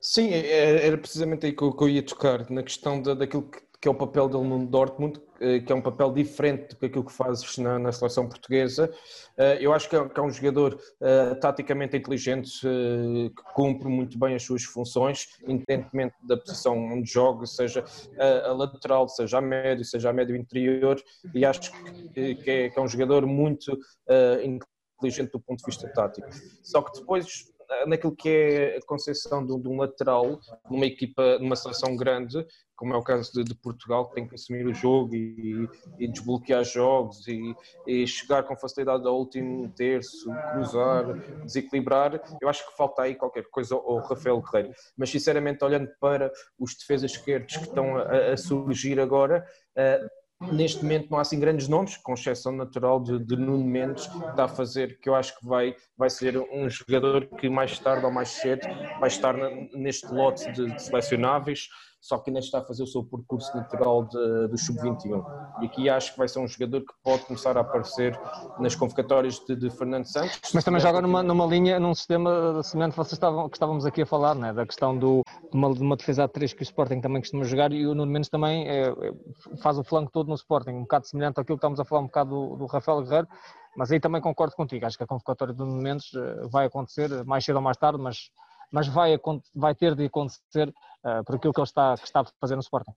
Sim, 0.00 0.30
é, 0.30 0.46
é, 0.46 0.86
era 0.86 0.96
precisamente 0.96 1.46
aí 1.46 1.52
que 1.52 1.62
eu 1.62 1.88
ia 1.88 2.02
tocar, 2.02 2.48
na 2.50 2.62
questão 2.62 3.00
da, 3.00 3.14
daquilo 3.14 3.42
que 3.42 3.60
que 3.80 3.88
é 3.88 3.90
o 3.90 3.94
papel 3.94 4.28
dele 4.28 4.44
no 4.44 4.66
Dortmund, 4.66 5.20
eh, 5.40 5.60
que 5.60 5.72
é 5.72 5.74
um 5.74 5.82
papel 5.82 6.12
diferente 6.12 6.68
do 6.68 6.76
que 6.76 6.86
aquilo 6.86 7.04
que 7.04 7.12
fazes 7.12 7.58
na, 7.58 7.78
na 7.78 7.92
seleção 7.92 8.28
portuguesa. 8.28 8.92
Eh, 9.36 9.58
eu 9.60 9.72
acho 9.72 9.88
que 9.88 9.96
é, 9.96 10.08
que 10.08 10.18
é 10.18 10.22
um 10.22 10.30
jogador 10.30 10.74
uh, 10.74 11.38
taticamente 11.40 11.96
inteligente, 11.96 12.66
uh, 12.66 13.30
que 13.30 13.54
cumpre 13.54 13.88
muito 13.88 14.18
bem 14.18 14.34
as 14.34 14.42
suas 14.42 14.64
funções, 14.64 15.26
independentemente 15.46 16.14
da 16.22 16.36
posição 16.36 16.76
onde 16.76 17.10
joga, 17.10 17.46
seja 17.46 17.84
a, 18.18 18.48
a 18.48 18.52
lateral, 18.52 19.08
seja 19.08 19.38
a 19.38 19.40
médio, 19.40 19.84
seja 19.84 20.10
a 20.10 20.12
médio 20.12 20.36
interior, 20.36 21.00
e 21.34 21.44
acho 21.44 21.70
que, 21.70 22.34
que, 22.36 22.50
é, 22.50 22.70
que 22.70 22.78
é, 22.78 22.82
um 22.82 22.88
jogador 22.88 23.26
muito 23.26 23.72
uh, 23.72 24.58
inteligente 24.98 25.32
do 25.32 25.40
ponto 25.40 25.58
de 25.58 25.66
vista 25.66 25.88
tático. 25.88 26.28
Só 26.62 26.80
que 26.82 26.98
depois 26.98 27.54
naquilo 27.86 28.14
que 28.14 28.28
é 28.28 28.76
a 28.78 28.86
concepção 28.86 29.44
de, 29.44 29.58
de, 29.60 29.68
um 29.68 29.78
lateral 29.78 30.40
numa 30.70 30.86
equipa, 30.86 31.38
numa 31.38 31.56
seleção 31.56 31.96
grande, 31.96 32.46
como 32.76 32.92
é 32.92 32.96
o 32.96 33.02
caso 33.02 33.32
de, 33.32 33.42
de 33.42 33.54
Portugal, 33.54 34.08
que 34.08 34.14
tem 34.14 34.28
que 34.28 34.34
assumir 34.34 34.66
o 34.66 34.74
jogo 34.74 35.14
e, 35.14 35.68
e 35.98 36.06
desbloquear 36.06 36.62
jogos 36.62 37.26
e, 37.26 37.54
e, 37.86 38.06
chegar 38.06 38.42
com 38.42 38.56
facilidade 38.56 39.06
ao 39.06 39.18
último 39.18 39.72
terço, 39.74 40.30
cruzar, 40.52 41.04
desequilibrar. 41.44 42.20
Eu 42.40 42.48
acho 42.48 42.68
que 42.68 42.76
falta 42.76 43.02
aí 43.02 43.14
qualquer 43.14 43.44
coisa 43.50 43.74
ao 43.74 43.98
Rafael 44.00 44.40
Guerreiro. 44.42 44.74
Mas, 44.96 45.10
sinceramente, 45.10 45.64
olhando 45.64 45.88
para 45.98 46.30
os 46.58 46.74
defesas 46.74 47.12
esquerdos 47.12 47.56
que 47.56 47.64
estão 47.64 47.96
a, 47.96 48.32
a 48.32 48.36
surgir 48.36 49.00
agora, 49.00 49.46
uh, 49.76 50.08
Neste 50.52 50.82
momento 50.82 51.10
não 51.10 51.18
há 51.18 51.22
assim 51.22 51.40
grandes 51.40 51.66
nomes, 51.66 51.96
com 51.96 52.12
exceção 52.12 52.52
natural 52.52 53.02
de, 53.02 53.18
de 53.18 53.36
Nuno 53.36 53.64
Mendes, 53.64 54.06
que 54.06 54.18
está 54.18 54.44
a 54.44 54.48
fazer, 54.48 54.98
que 55.00 55.08
eu 55.08 55.14
acho 55.14 55.38
que 55.38 55.46
vai, 55.46 55.74
vai 55.96 56.10
ser 56.10 56.36
um 56.36 56.68
jogador 56.68 57.26
que 57.38 57.48
mais 57.48 57.78
tarde 57.78 58.04
ou 58.04 58.12
mais 58.12 58.28
cedo 58.28 58.68
vai 59.00 59.08
estar 59.08 59.34
neste 59.72 60.12
lote 60.12 60.50
de, 60.52 60.66
de 60.74 60.82
selecionáveis 60.82 61.68
só 62.06 62.18
que 62.18 62.30
ainda 62.30 62.38
está 62.38 62.58
a 62.58 62.62
fazer 62.62 62.84
o 62.84 62.86
seu 62.86 63.02
percurso 63.02 63.54
natural 63.56 64.04
do 64.04 64.56
Sub-21. 64.56 65.24
E 65.60 65.66
aqui 65.66 65.88
acho 65.88 66.12
que 66.12 66.18
vai 66.18 66.28
ser 66.28 66.38
um 66.38 66.46
jogador 66.46 66.80
que 66.80 66.92
pode 67.02 67.24
começar 67.24 67.56
a 67.56 67.60
aparecer 67.60 68.18
nas 68.60 68.76
convocatórias 68.76 69.40
de, 69.40 69.56
de 69.56 69.70
Fernando 69.70 70.04
Santos. 70.04 70.38
Mas 70.54 70.62
também 70.62 70.80
joga 70.80 71.00
numa, 71.02 71.22
numa 71.22 71.44
linha, 71.46 71.80
num 71.80 71.94
sistema 71.94 72.62
semelhante 72.62 72.92
que 72.92 72.98
vocês 72.98 73.14
estavam, 73.14 73.48
que 73.48 73.56
estávamos 73.56 73.84
aqui 73.84 74.02
a 74.02 74.06
falar, 74.06 74.36
né? 74.36 74.52
da 74.52 74.64
questão 74.64 74.96
do, 74.96 75.22
de, 75.50 75.56
uma, 75.56 75.74
de 75.74 75.80
uma 75.80 75.96
defesa 75.96 76.24
a 76.24 76.28
3 76.28 76.52
que 76.52 76.62
o 76.62 76.64
Sporting 76.64 77.00
também 77.00 77.20
costuma 77.20 77.42
jogar 77.42 77.72
e 77.72 77.84
o 77.86 77.94
Nuno 77.94 78.12
Mendes 78.12 78.30
também 78.30 78.68
é, 78.68 78.88
é, 78.88 79.12
faz 79.60 79.76
o 79.76 79.82
flanco 79.82 80.12
todo 80.12 80.28
no 80.28 80.34
Sporting, 80.34 80.70
um 80.70 80.82
bocado 80.82 81.08
semelhante 81.08 81.40
àquilo 81.40 81.58
que 81.58 81.60
estamos 81.66 81.80
a 81.80 81.84
falar 81.84 82.02
um 82.02 82.06
bocado 82.06 82.30
do, 82.30 82.56
do 82.56 82.66
Rafael 82.66 83.02
Guerreiro, 83.02 83.28
mas 83.76 83.90
aí 83.90 83.98
também 83.98 84.20
concordo 84.20 84.54
contigo, 84.54 84.86
acho 84.86 84.96
que 84.96 85.04
a 85.04 85.06
convocatória 85.06 85.52
do 85.52 85.66
Nuno 85.66 85.82
Mendes 85.82 86.14
eh, 86.14 86.46
vai 86.50 86.66
acontecer 86.66 87.24
mais 87.24 87.44
cedo 87.44 87.56
ou 87.56 87.62
mais 87.62 87.76
tarde, 87.76 88.00
mas 88.00 88.30
mas 88.72 88.88
vai, 88.88 89.18
vai 89.54 89.74
ter 89.74 89.94
de 89.94 90.04
acontecer 90.06 90.68
uh, 91.04 91.24
por 91.24 91.36
aquilo 91.36 91.52
que 91.52 91.60
ele 91.60 91.66
está, 91.66 91.96
que 91.96 92.04
está 92.04 92.20
a 92.20 92.26
fazer 92.40 92.54
no 92.54 92.60
Sporting. 92.60 92.92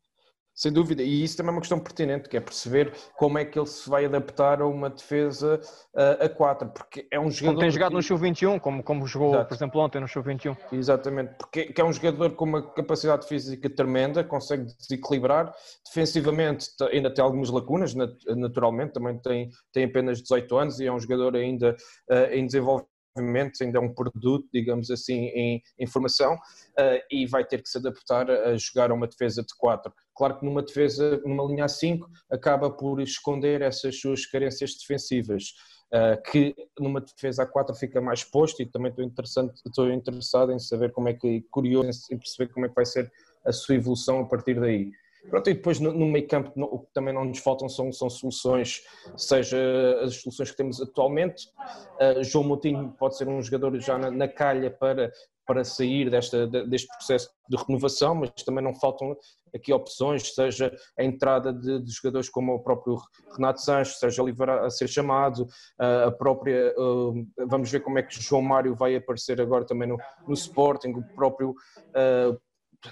Sem 0.60 0.74
dúvida, 0.74 1.02
e 1.02 1.24
isso 1.24 1.38
também 1.38 1.52
é 1.52 1.54
uma 1.54 1.62
questão 1.62 1.80
pertinente, 1.80 2.28
que 2.28 2.36
é 2.36 2.42
perceber 2.42 2.92
como 3.18 3.38
é 3.38 3.46
que 3.46 3.58
ele 3.58 3.66
se 3.66 3.90
vai 3.90 4.04
adaptar 4.04 4.62
a 4.62 4.68
uma 4.68 4.90
defesa 4.90 5.58
uh, 5.96 6.26
a 6.26 6.28
4, 6.28 6.68
porque 6.72 7.08
é 7.10 7.18
um 7.18 7.32
jogador... 7.32 7.54
Como 7.54 7.60
tem 7.62 7.72
jogado 7.72 7.94
no 7.94 8.04
Sub-21, 8.04 8.60
como, 8.60 8.84
como 8.84 9.08
jogou, 9.08 9.30
Exato. 9.30 9.48
por 9.48 9.56
exemplo, 9.56 9.80
ontem 9.80 10.02
no 10.02 10.08
Sub-21. 10.10 10.58
Exatamente, 10.74 11.36
porque 11.38 11.74
é 11.78 11.84
um 11.86 11.94
jogador 11.94 12.32
com 12.32 12.44
uma 12.44 12.74
capacidade 12.74 13.26
física 13.26 13.70
tremenda, 13.70 14.22
consegue 14.22 14.66
desequilibrar, 14.66 15.50
defensivamente 15.86 16.68
ainda 16.92 17.10
tem 17.14 17.24
algumas 17.24 17.50
lacunas, 17.50 17.96
naturalmente, 18.28 18.92
também 18.92 19.18
tem, 19.18 19.50
tem 19.72 19.86
apenas 19.86 20.22
18 20.22 20.58
anos 20.58 20.80
e 20.82 20.88
é 20.88 20.92
um 20.92 21.00
jogador 21.00 21.38
ainda 21.38 21.74
uh, 22.12 22.34
em 22.34 22.46
desenvolvimento 22.46 22.99
ainda 23.18 23.78
é 23.78 23.82
um 23.82 23.94
produto, 23.94 24.48
digamos 24.54 24.90
assim, 24.92 25.26
em, 25.28 25.64
em 25.78 25.88
formação 25.88 26.36
uh, 26.36 27.02
e 27.12 27.26
vai 27.26 27.46
ter 27.46 27.62
que 27.62 27.70
se 27.70 27.78
adaptar 27.78 28.30
a 28.30 28.56
jogar 28.58 28.92
a 28.92 28.94
uma 28.94 29.08
defesa 29.08 29.42
de 29.42 29.56
4. 29.58 29.92
Claro 30.16 30.40
que 30.40 30.46
numa 30.46 30.62
defesa, 30.62 31.22
numa 31.26 31.44
linha 31.46 31.66
a 31.66 31.70
5, 31.70 32.10
acaba 32.32 32.70
por 32.70 33.02
esconder 33.02 33.62
essas 33.62 34.00
suas 34.00 34.26
carências 34.26 34.76
defensivas. 34.76 35.54
Uh, 35.92 36.22
que 36.32 36.56
numa 36.80 37.02
defesa 37.02 37.42
a 37.42 37.46
4 37.48 37.74
fica 37.74 38.00
mais 38.00 38.20
exposto 38.20 38.62
e 38.62 38.66
também 38.66 38.92
estou, 38.92 39.04
interessante, 39.04 39.60
estou 39.66 39.92
interessado 39.92 40.52
em 40.52 40.60
saber 40.60 40.92
como 40.92 41.10
é 41.10 41.14
que, 41.14 41.42
curioso 41.50 41.90
em 42.12 42.18
perceber 42.18 42.54
como 42.54 42.68
é 42.68 42.70
que 42.70 42.76
vai 42.76 42.86
ser 42.86 43.12
a 43.44 43.52
sua 43.52 43.76
evolução 43.76 44.20
a 44.20 44.26
partir 44.26 44.60
daí. 44.60 44.92
Pronto, 45.30 45.50
e 45.50 45.54
depois 45.54 45.80
no, 45.80 45.92
no 45.92 46.06
meio 46.08 46.28
campo 46.28 46.52
o 46.56 46.80
que 46.80 46.94
também 46.94 47.14
não 47.14 47.26
nos 47.26 47.40
faltam 47.40 47.68
são, 47.68 47.92
são 47.92 48.10
soluções, 48.10 48.82
seja 49.18 49.58
as 50.02 50.16
soluções 50.16 50.52
que 50.52 50.58
temos 50.58 50.82
atualmente. 50.82 51.48
Uh, 52.00 52.24
João 52.24 52.46
Moutinho 52.46 52.94
pode 52.98 53.18
ser 53.18 53.28
um 53.28 53.42
jogador 53.42 53.78
já 53.80 53.98
na, 53.98 54.10
na 54.10 54.28
calha 54.28 54.72
para, 54.72 55.12
para 55.46 55.64
sair 55.64 56.10
desta, 56.10 56.48
deste 56.48 56.88
processo 56.88 57.30
de 57.50 57.58
renovação, 57.58 58.16
mas 58.16 58.30
também 58.46 58.64
não 58.64 58.74
faltam 58.74 59.16
aqui 59.54 59.74
opções, 59.74 60.34
seja 60.34 60.72
a 60.98 61.04
entrada 61.04 61.52
de, 61.52 61.80
de 61.80 61.92
jogadores 61.92 62.30
como 62.30 62.54
o 62.54 62.64
próprio 62.64 62.98
Renato 63.36 63.62
Sanches, 63.62 63.98
seja 64.00 64.22
Oliveira 64.22 64.66
a 64.66 64.70
ser 64.70 64.88
chamado, 64.88 65.48
a 65.80 66.12
própria, 66.12 66.72
vamos 67.48 67.72
ver 67.72 67.80
como 67.80 67.98
é 67.98 68.04
que 68.04 68.22
João 68.22 68.44
Mário 68.44 68.76
vai 68.76 68.96
aparecer 68.96 69.42
agora 69.42 69.66
também 69.66 69.88
no, 69.88 69.98
no 70.28 70.34
Sporting, 70.36 70.92
o 70.92 71.04
próprio 71.16 71.56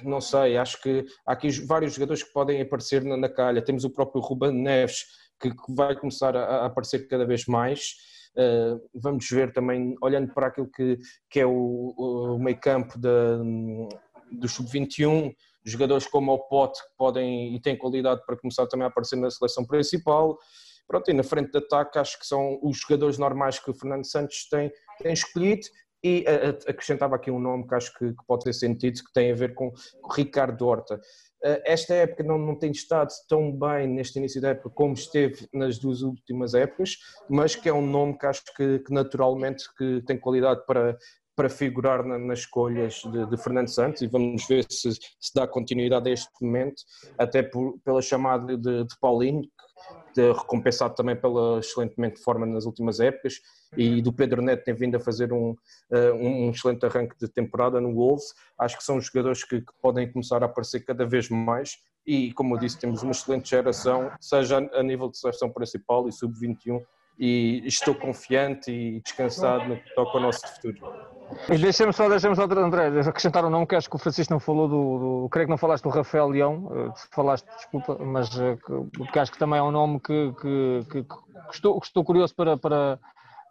não 0.04 0.20
sei, 0.20 0.58
acho 0.58 0.82
que 0.82 1.06
há 1.26 1.34
aqui 1.34 1.50
vários 1.66 1.94
jogadores 1.94 2.24
que 2.24 2.34
podem 2.34 2.62
aparecer 2.62 3.04
na, 3.04 3.16
na 3.18 3.30
calha. 3.30 3.62
Temos 3.62 3.84
o 3.84 3.90
próprio 3.90 4.22
Ruben 4.22 4.52
Neves, 4.52 5.06
que, 5.40 5.50
que 5.50 5.74
vai 5.74 5.96
começar 5.96 6.36
a, 6.36 6.44
a, 6.44 6.66
aparecer 6.66 7.08
cada 7.08 7.26
vez 7.26 7.46
mais. 7.46 7.96
Uh, 8.36 8.80
vamos 8.94 9.28
ver 9.30 9.52
também, 9.52 9.96
olhando 10.02 10.34
para 10.34 10.48
aquilo 10.48 10.70
que, 10.70 10.98
que 11.30 11.40
é 11.40 11.46
o, 11.46 11.94
o 11.98 12.40
meio 12.40 12.60
campo 12.60 13.00
do 13.00 14.48
Sub-21, 14.48 15.34
jogadores 15.66 16.06
como 16.06 16.32
o 16.32 16.40
Pote 16.48 16.82
que 16.82 16.96
podem 16.98 17.56
e 17.56 17.62
têm 17.62 17.78
qualidade 17.78 18.22
para 18.26 18.38
começar 18.38 18.68
também 18.68 18.86
a 18.86 18.90
aparecer 18.90 19.16
na 19.16 19.32
seleção 19.32 19.66
principal. 19.66 20.38
Pronto, 20.88 21.10
e 21.10 21.14
na 21.14 21.24
frente 21.24 21.52
de 21.52 21.58
ataque 21.58 22.00
acho 22.00 22.18
que 22.20 22.26
são 22.26 22.60
os 22.62 22.78
jogadores 22.80 23.18
normais 23.18 23.60
que 23.60 23.70
o 23.70 23.74
Fernando 23.74 24.06
Santos 24.06 24.48
tem, 24.50 24.72
tem 25.02 25.12
escolhido 25.12 25.68
e 26.04 26.26
acrescentava 26.68 27.16
aqui 27.16 27.32
um 27.32 27.40
nome 27.40 27.68
que 27.68 27.76
acho 27.76 27.94
que, 27.98 28.10
que 28.10 28.26
pode 28.28 28.44
ter 28.44 28.54
sentido, 28.54 29.04
que 29.04 29.14
tem 29.14 29.32
a 29.32 29.36
ver 29.36 29.54
com, 29.54 29.72
Ricardo 30.16 30.66
Horta. 30.66 31.00
Esta 31.66 31.94
época 31.94 32.24
não, 32.24 32.38
não 32.38 32.58
tem 32.58 32.72
estado 32.72 33.10
tão 33.30 33.52
bem 33.52 33.88
neste 33.88 34.18
início 34.18 34.42
da 34.42 34.50
época 34.50 34.72
como 34.72 34.94
esteve 34.94 35.48
nas 35.54 35.78
duas 35.78 36.02
últimas 36.02 36.54
épocas, 36.54 36.98
mas 37.30 37.56
que 37.56 37.70
é 37.70 37.74
um 37.74 37.86
nome 37.86 38.18
que 38.18 38.26
acho 38.26 38.44
que, 38.56 38.80
que 38.80 38.92
naturalmente 38.92 39.64
que 39.78 40.02
tem 40.06 40.20
qualidade 40.20 40.66
para, 40.66 40.98
para 41.36 41.50
figurar 41.50 42.04
na, 42.04 42.18
nas 42.18 42.40
escolhas 42.40 42.96
de, 42.96 43.28
de, 43.28 43.38
Fernando 43.38 43.68
Santos 43.68 44.02
e 44.02 44.08
vamos 44.08 44.48
ver 44.48 44.66
se, 44.68 44.92
se 44.92 45.34
dá 45.36 45.48
continuidade 45.48 46.10
a 46.10 46.14
este 46.14 46.32
momento, 46.42 46.82
até 47.18 47.44
por, 47.44 47.78
pela 47.86 48.02
chamada 48.02 48.58
de, 48.58 48.84
de 48.84 49.00
Paulinho, 49.00 49.44
recompensado 50.22 50.96
também 50.96 51.16
pela 51.16 51.60
excelentemente 51.60 52.22
forma 52.22 52.46
nas 52.46 52.66
últimas 52.66 53.00
épocas, 53.00 53.40
e 53.76 54.02
do 54.02 54.14
Pedro 54.14 54.42
Neto 54.42 54.64
tem 54.64 54.74
vindo 54.74 54.96
a 54.96 55.00
fazer 55.00 55.34
um, 55.34 55.52
uh, 55.52 56.14
um 56.14 56.50
excelente 56.50 56.86
arranque 56.86 57.16
de 57.20 57.28
temporada 57.28 57.82
no 57.82 57.94
Wolves. 57.94 58.34
Acho 58.58 58.78
que 58.78 58.84
são 58.84 59.00
jogadores 59.00 59.44
que, 59.44 59.62
que 59.62 59.74
podem 59.82 60.12
começar 60.12 60.42
a 60.44 60.46
aparecer 60.46 60.82
cada 60.82 61.06
vez 61.06 61.30
mais. 61.30 61.78
E, 62.06 62.32
como 62.34 62.56
eu 62.56 62.60
disse, 62.60 62.80
temos 62.80 63.04
uma 63.04 63.12
excelente 63.12 63.50
geração, 63.50 64.10
seja 64.22 64.58
a 64.58 64.82
nível 64.82 65.10
de 65.10 65.18
seleção 65.18 65.50
principal 65.52 66.08
e 66.08 66.12
sub-21, 66.14 66.82
e 67.18 67.64
estou 67.66 67.96
confiante 67.96 68.72
e 68.72 69.02
descansado 69.02 69.68
no 69.68 69.78
que 69.78 69.96
toca 69.96 70.18
ao 70.18 70.22
nosso 70.22 70.48
futuro. 70.48 70.78
Deixemos 71.50 71.96
só, 71.96 72.08
deixemos 72.08 72.38
só, 72.38 72.46
André, 72.46 72.88
acrescentar 73.02 73.44
um 73.44 73.50
nome 73.50 73.68
que 73.68 73.76
acho 73.76 73.90
que 73.90 73.96
o 73.96 74.00
Francisco 74.00 74.32
não 74.32 74.40
falou 74.40 74.68
do, 74.68 75.24
do 75.24 75.30
creio 75.30 75.48
que 75.48 75.52
não 75.52 75.58
falaste 75.58 75.84
do 75.84 75.90
Rafael 75.90 76.30
Leão, 76.30 76.72
eh, 76.72 76.94
falaste, 77.12 77.46
desculpa, 77.58 77.98
mas 78.00 78.30
eh, 78.40 78.58
que, 79.12 79.20
acho 79.20 79.32
que 79.32 79.38
também 79.38 79.60
é 79.60 79.64
um 79.64 79.72
nome 79.72 80.00
que, 80.00 80.34
que, 80.34 80.86
que, 80.90 81.04
que 81.04 81.16
estou, 81.52 81.78
estou, 81.84 82.04
curioso 82.06 82.34
para, 82.34 82.58
para 82.58 82.98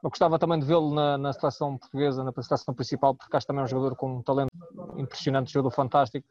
eu 0.02 0.08
gostava 0.08 0.38
também 0.38 0.58
de 0.58 0.64
vê-lo 0.64 0.94
na, 0.94 1.18
na, 1.18 1.32
seleção 1.32 1.76
portuguesa, 1.76 2.24
na 2.24 2.32
seleção 2.32 2.74
principal, 2.74 3.14
porque 3.14 3.36
acho 3.36 3.46
também 3.46 3.64
um 3.64 3.66
jogador 3.66 3.94
com 3.96 4.18
um 4.18 4.22
talento 4.22 4.50
impressionante, 4.96 5.52
jogador 5.52 5.70
fantástico, 5.70 6.26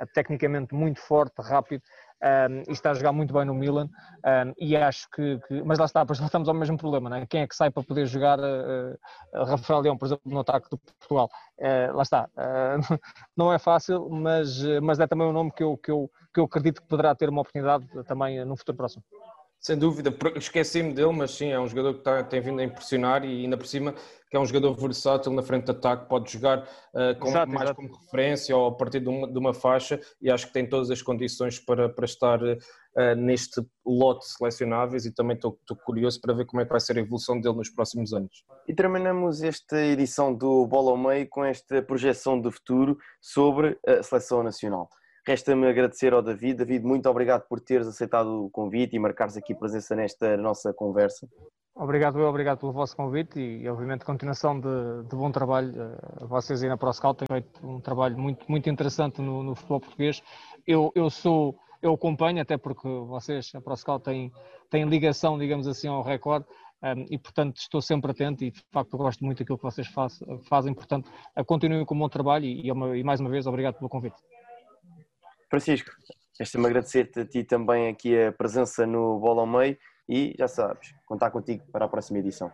eh, 0.00 0.06
tecnicamente 0.06 0.74
muito 0.74 1.00
forte, 1.00 1.40
rápido, 1.40 1.82
um, 2.22 2.62
e 2.68 2.72
está 2.72 2.90
a 2.90 2.94
jogar 2.94 3.12
muito 3.12 3.32
bem 3.32 3.44
no 3.44 3.54
Milan 3.54 3.86
um, 3.86 4.52
e 4.58 4.76
acho 4.76 5.08
que, 5.10 5.38
que, 5.46 5.62
mas 5.62 5.78
lá 5.78 5.84
está, 5.84 6.04
pois 6.04 6.18
estamos 6.20 6.48
ao 6.48 6.54
mesmo 6.54 6.76
problema, 6.76 7.18
é? 7.18 7.26
quem 7.26 7.42
é 7.42 7.46
que 7.46 7.54
sai 7.54 7.70
para 7.70 7.82
poder 7.82 8.06
jogar 8.06 8.38
uh, 8.38 8.98
Rafael 9.44 9.80
Leão, 9.80 9.96
por 9.96 10.06
exemplo, 10.06 10.22
no 10.24 10.40
ataque 10.40 10.68
do 10.70 10.78
Portugal, 10.78 11.30
uh, 11.58 11.96
lá 11.96 12.02
está, 12.02 12.28
uh, 12.36 12.98
não 13.36 13.52
é 13.52 13.58
fácil, 13.58 14.08
mas, 14.10 14.62
mas 14.82 14.98
é 15.00 15.06
também 15.06 15.26
um 15.26 15.32
nome 15.32 15.52
que 15.52 15.62
eu, 15.62 15.76
que, 15.76 15.90
eu, 15.90 16.10
que 16.32 16.40
eu 16.40 16.44
acredito 16.44 16.82
que 16.82 16.88
poderá 16.88 17.14
ter 17.14 17.28
uma 17.28 17.40
oportunidade 17.40 17.86
também 18.04 18.44
no 18.44 18.56
futuro 18.56 18.76
próximo. 18.76 19.02
Sem 19.60 19.76
dúvida, 19.76 20.14
esqueci-me 20.36 20.94
dele, 20.94 21.12
mas 21.12 21.32
sim, 21.32 21.50
é 21.50 21.58
um 21.58 21.66
jogador 21.66 21.94
que 21.94 21.98
está, 22.00 22.22
tem 22.22 22.40
vindo 22.40 22.60
a 22.60 22.64
impressionar 22.64 23.24
e 23.24 23.44
ainda 23.44 23.56
por 23.56 23.66
cima 23.66 23.94
que 24.30 24.36
é 24.36 24.40
um 24.40 24.44
jogador 24.44 24.74
versátil 24.74 25.32
na 25.32 25.42
frente 25.42 25.64
de 25.64 25.70
ataque, 25.70 26.08
pode 26.08 26.30
jogar 26.30 26.58
uh, 26.58 27.18
com, 27.18 27.28
exato, 27.28 27.50
mais 27.50 27.62
exato. 27.64 27.76
como 27.76 27.96
referência 27.96 28.56
ou 28.56 28.68
a 28.68 28.76
partir 28.76 29.00
de 29.00 29.08
uma, 29.08 29.26
de 29.30 29.38
uma, 29.38 29.54
faixa 29.54 29.98
e 30.20 30.30
acho 30.30 30.46
que 30.46 30.52
tem 30.52 30.68
todas 30.68 30.90
as 30.90 31.00
condições 31.00 31.58
para, 31.58 31.88
para 31.88 32.04
estar 32.04 32.42
uh, 32.42 33.14
neste 33.16 33.62
lote 33.86 34.26
selecionáveis 34.26 35.06
e 35.06 35.14
também 35.14 35.34
estou, 35.34 35.58
estou, 35.60 35.76
curioso 35.76 36.20
para 36.20 36.34
ver 36.34 36.44
como 36.44 36.60
é 36.60 36.64
que 36.64 36.70
vai 36.70 36.80
ser 36.80 36.98
a 36.98 37.00
evolução 37.00 37.40
dele 37.40 37.56
nos 37.56 37.70
próximos 37.70 38.12
anos. 38.12 38.44
E 38.66 38.74
terminamos 38.74 39.42
esta 39.42 39.80
edição 39.80 40.34
do 40.34 40.66
Bola 40.66 40.90
ao 40.90 40.96
Meio 40.96 41.26
com 41.28 41.44
esta 41.44 41.80
projeção 41.82 42.40
de 42.40 42.50
futuro 42.50 42.98
sobre 43.20 43.78
a 43.86 44.02
seleção 44.02 44.42
nacional. 44.42 44.90
Resta-me 45.28 45.68
agradecer 45.68 46.14
ao 46.14 46.22
David. 46.22 46.56
David, 46.56 46.86
muito 46.86 47.06
obrigado 47.06 47.46
por 47.46 47.60
teres 47.60 47.86
aceitado 47.86 48.46
o 48.46 48.48
convite 48.48 48.96
e 48.96 48.98
marcares 48.98 49.36
aqui 49.36 49.54
presença 49.54 49.94
nesta 49.94 50.38
nossa 50.38 50.72
conversa. 50.72 51.28
Obrigado, 51.76 52.18
eu, 52.18 52.26
obrigado 52.26 52.60
pelo 52.60 52.72
vosso 52.72 52.96
convite 52.96 53.38
e, 53.38 53.68
obviamente, 53.68 54.06
continuação 54.06 54.58
de, 54.58 55.02
de 55.06 55.14
bom 55.14 55.30
trabalho. 55.30 55.74
Vocês 56.22 56.62
aí 56.62 56.68
na 56.70 56.78
ProScout 56.78 57.18
têm 57.18 57.26
feito 57.28 57.60
um 57.62 57.78
trabalho 57.78 58.18
muito, 58.18 58.50
muito 58.50 58.70
interessante 58.70 59.20
no, 59.20 59.42
no 59.42 59.54
futebol 59.54 59.80
português. 59.80 60.22
Eu, 60.66 60.90
eu 60.94 61.10
sou, 61.10 61.54
eu 61.82 61.92
acompanho, 61.92 62.40
até 62.40 62.56
porque 62.56 62.88
vocês, 62.88 63.52
a 63.54 63.60
ProScout, 63.60 64.02
têm, 64.02 64.32
têm 64.70 64.88
ligação, 64.88 65.38
digamos 65.38 65.68
assim, 65.68 65.88
ao 65.88 66.02
recorde. 66.02 66.46
Um, 66.82 67.04
e 67.10 67.18
portanto 67.18 67.56
estou 67.56 67.82
sempre 67.82 68.12
atento 68.12 68.44
e 68.44 68.52
de 68.52 68.62
facto 68.72 68.96
gosto 68.96 69.24
muito 69.24 69.40
daquilo 69.40 69.58
que 69.58 69.64
vocês 69.64 69.88
faz, 69.88 70.20
fazem, 70.44 70.72
portanto 70.72 71.10
continuem 71.44 71.84
com 71.84 71.96
o 71.96 71.98
bom 71.98 72.08
trabalho 72.08 72.44
e, 72.44 72.70
e, 72.70 73.02
mais 73.02 73.18
uma 73.18 73.28
vez 73.28 73.48
obrigado 73.48 73.74
pelo 73.74 73.88
convite. 73.88 74.14
Francisco, 75.50 75.90
resta-me 76.38 76.66
agradecer-te 76.66 77.20
a 77.20 77.24
ti 77.24 77.42
também 77.42 77.88
aqui 77.88 78.20
a 78.20 78.32
presença 78.32 78.86
no 78.86 79.18
Bola 79.18 79.40
ao 79.40 79.46
Meio 79.46 79.76
e 80.08 80.34
já 80.38 80.46
sabes, 80.46 80.94
contar 81.06 81.30
contigo 81.30 81.64
para 81.72 81.86
a 81.86 81.88
próxima 81.88 82.18
edição. 82.18 82.52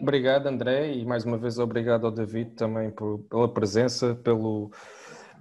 Obrigado 0.00 0.46
André 0.46 0.92
e 0.92 1.04
mais 1.04 1.24
uma 1.24 1.38
vez 1.38 1.58
obrigado 1.58 2.06
ao 2.06 2.12
David 2.12 2.52
também 2.52 2.90
por, 2.90 3.18
pela 3.30 3.52
presença, 3.52 4.14
pelo, 4.14 4.70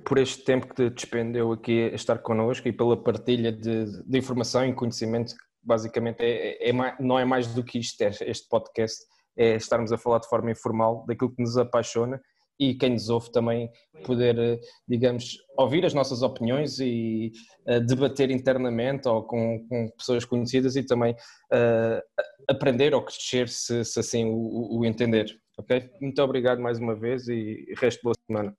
por 0.05 0.17
este 0.17 0.43
tempo 0.43 0.67
que 0.67 0.75
te 0.75 0.89
despendeu 0.89 1.51
aqui 1.51 1.85
a 1.85 1.95
estar 1.95 2.17
connosco 2.19 2.67
e 2.67 2.73
pela 2.73 2.95
partilha 2.95 3.51
de, 3.51 4.03
de 4.03 4.17
informação 4.17 4.65
e 4.65 4.73
conhecimento 4.73 5.33
basicamente 5.63 6.21
é, 6.21 6.69
é, 6.69 6.69
é, 6.69 6.95
não 6.99 7.17
é 7.17 7.25
mais 7.25 7.47
do 7.47 7.63
que 7.63 7.79
isto, 7.79 8.01
é, 8.01 8.09
este 8.09 8.47
podcast, 8.49 9.05
é 9.37 9.55
estarmos 9.55 9.91
a 9.91 9.97
falar 9.97 10.19
de 10.19 10.27
forma 10.27 10.51
informal 10.51 11.05
daquilo 11.07 11.33
que 11.33 11.41
nos 11.41 11.57
apaixona 11.57 12.21
e 12.59 12.75
quem 12.75 12.91
nos 12.91 13.09
ouve 13.09 13.31
também 13.31 13.69
poder, 14.05 14.37
eh, 14.37 14.59
digamos, 14.87 15.37
ouvir 15.57 15.85
as 15.85 15.93
nossas 15.93 16.21
opiniões 16.21 16.79
e 16.79 17.31
uh, 17.67 17.79
debater 17.81 18.29
internamente 18.29 19.07
ou 19.07 19.23
com, 19.23 19.65
com, 19.67 19.89
pessoas 19.97 20.25
conhecidas 20.25 20.75
e 20.75 20.83
também 20.83 21.13
uh, 21.13 22.23
aprender 22.49 22.93
ou 22.93 23.03
crescer 23.03 23.49
se, 23.49 23.83
se 23.83 23.99
assim 23.99 24.25
o, 24.25 24.79
o, 24.79 24.85
entender. 24.85 25.39
Ok? 25.57 25.89
Muito 26.01 26.21
obrigado 26.21 26.59
mais 26.59 26.79
uma 26.79 26.95
vez 26.95 27.27
e 27.27 27.73
resto 27.77 28.01
boa 28.03 28.15
semana. 28.27 28.55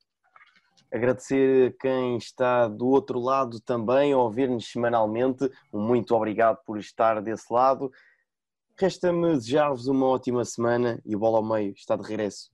Agradecer 0.93 1.77
quem 1.81 2.17
está 2.17 2.69
do 2.69 2.87
outro 2.87 3.19
lado 3.19 3.61
também 3.61 4.13
a 4.13 4.19
ouvir-nos 4.19 4.71
semanalmente. 4.71 5.51
Muito 5.73 6.15
obrigado 6.15 6.59
por 6.65 6.79
estar 6.79 7.21
desse 7.21 7.53
lado. 7.53 7.91
Resta-me 8.79 9.35
desejar-vos 9.35 9.87
uma 9.87 10.07
ótima 10.07 10.45
semana 10.45 11.01
e 11.05 11.17
o 11.17 11.19
Bola 11.19 11.39
ao 11.39 11.45
Meio 11.45 11.73
está 11.73 11.97
de 11.97 12.09
regresso 12.09 12.54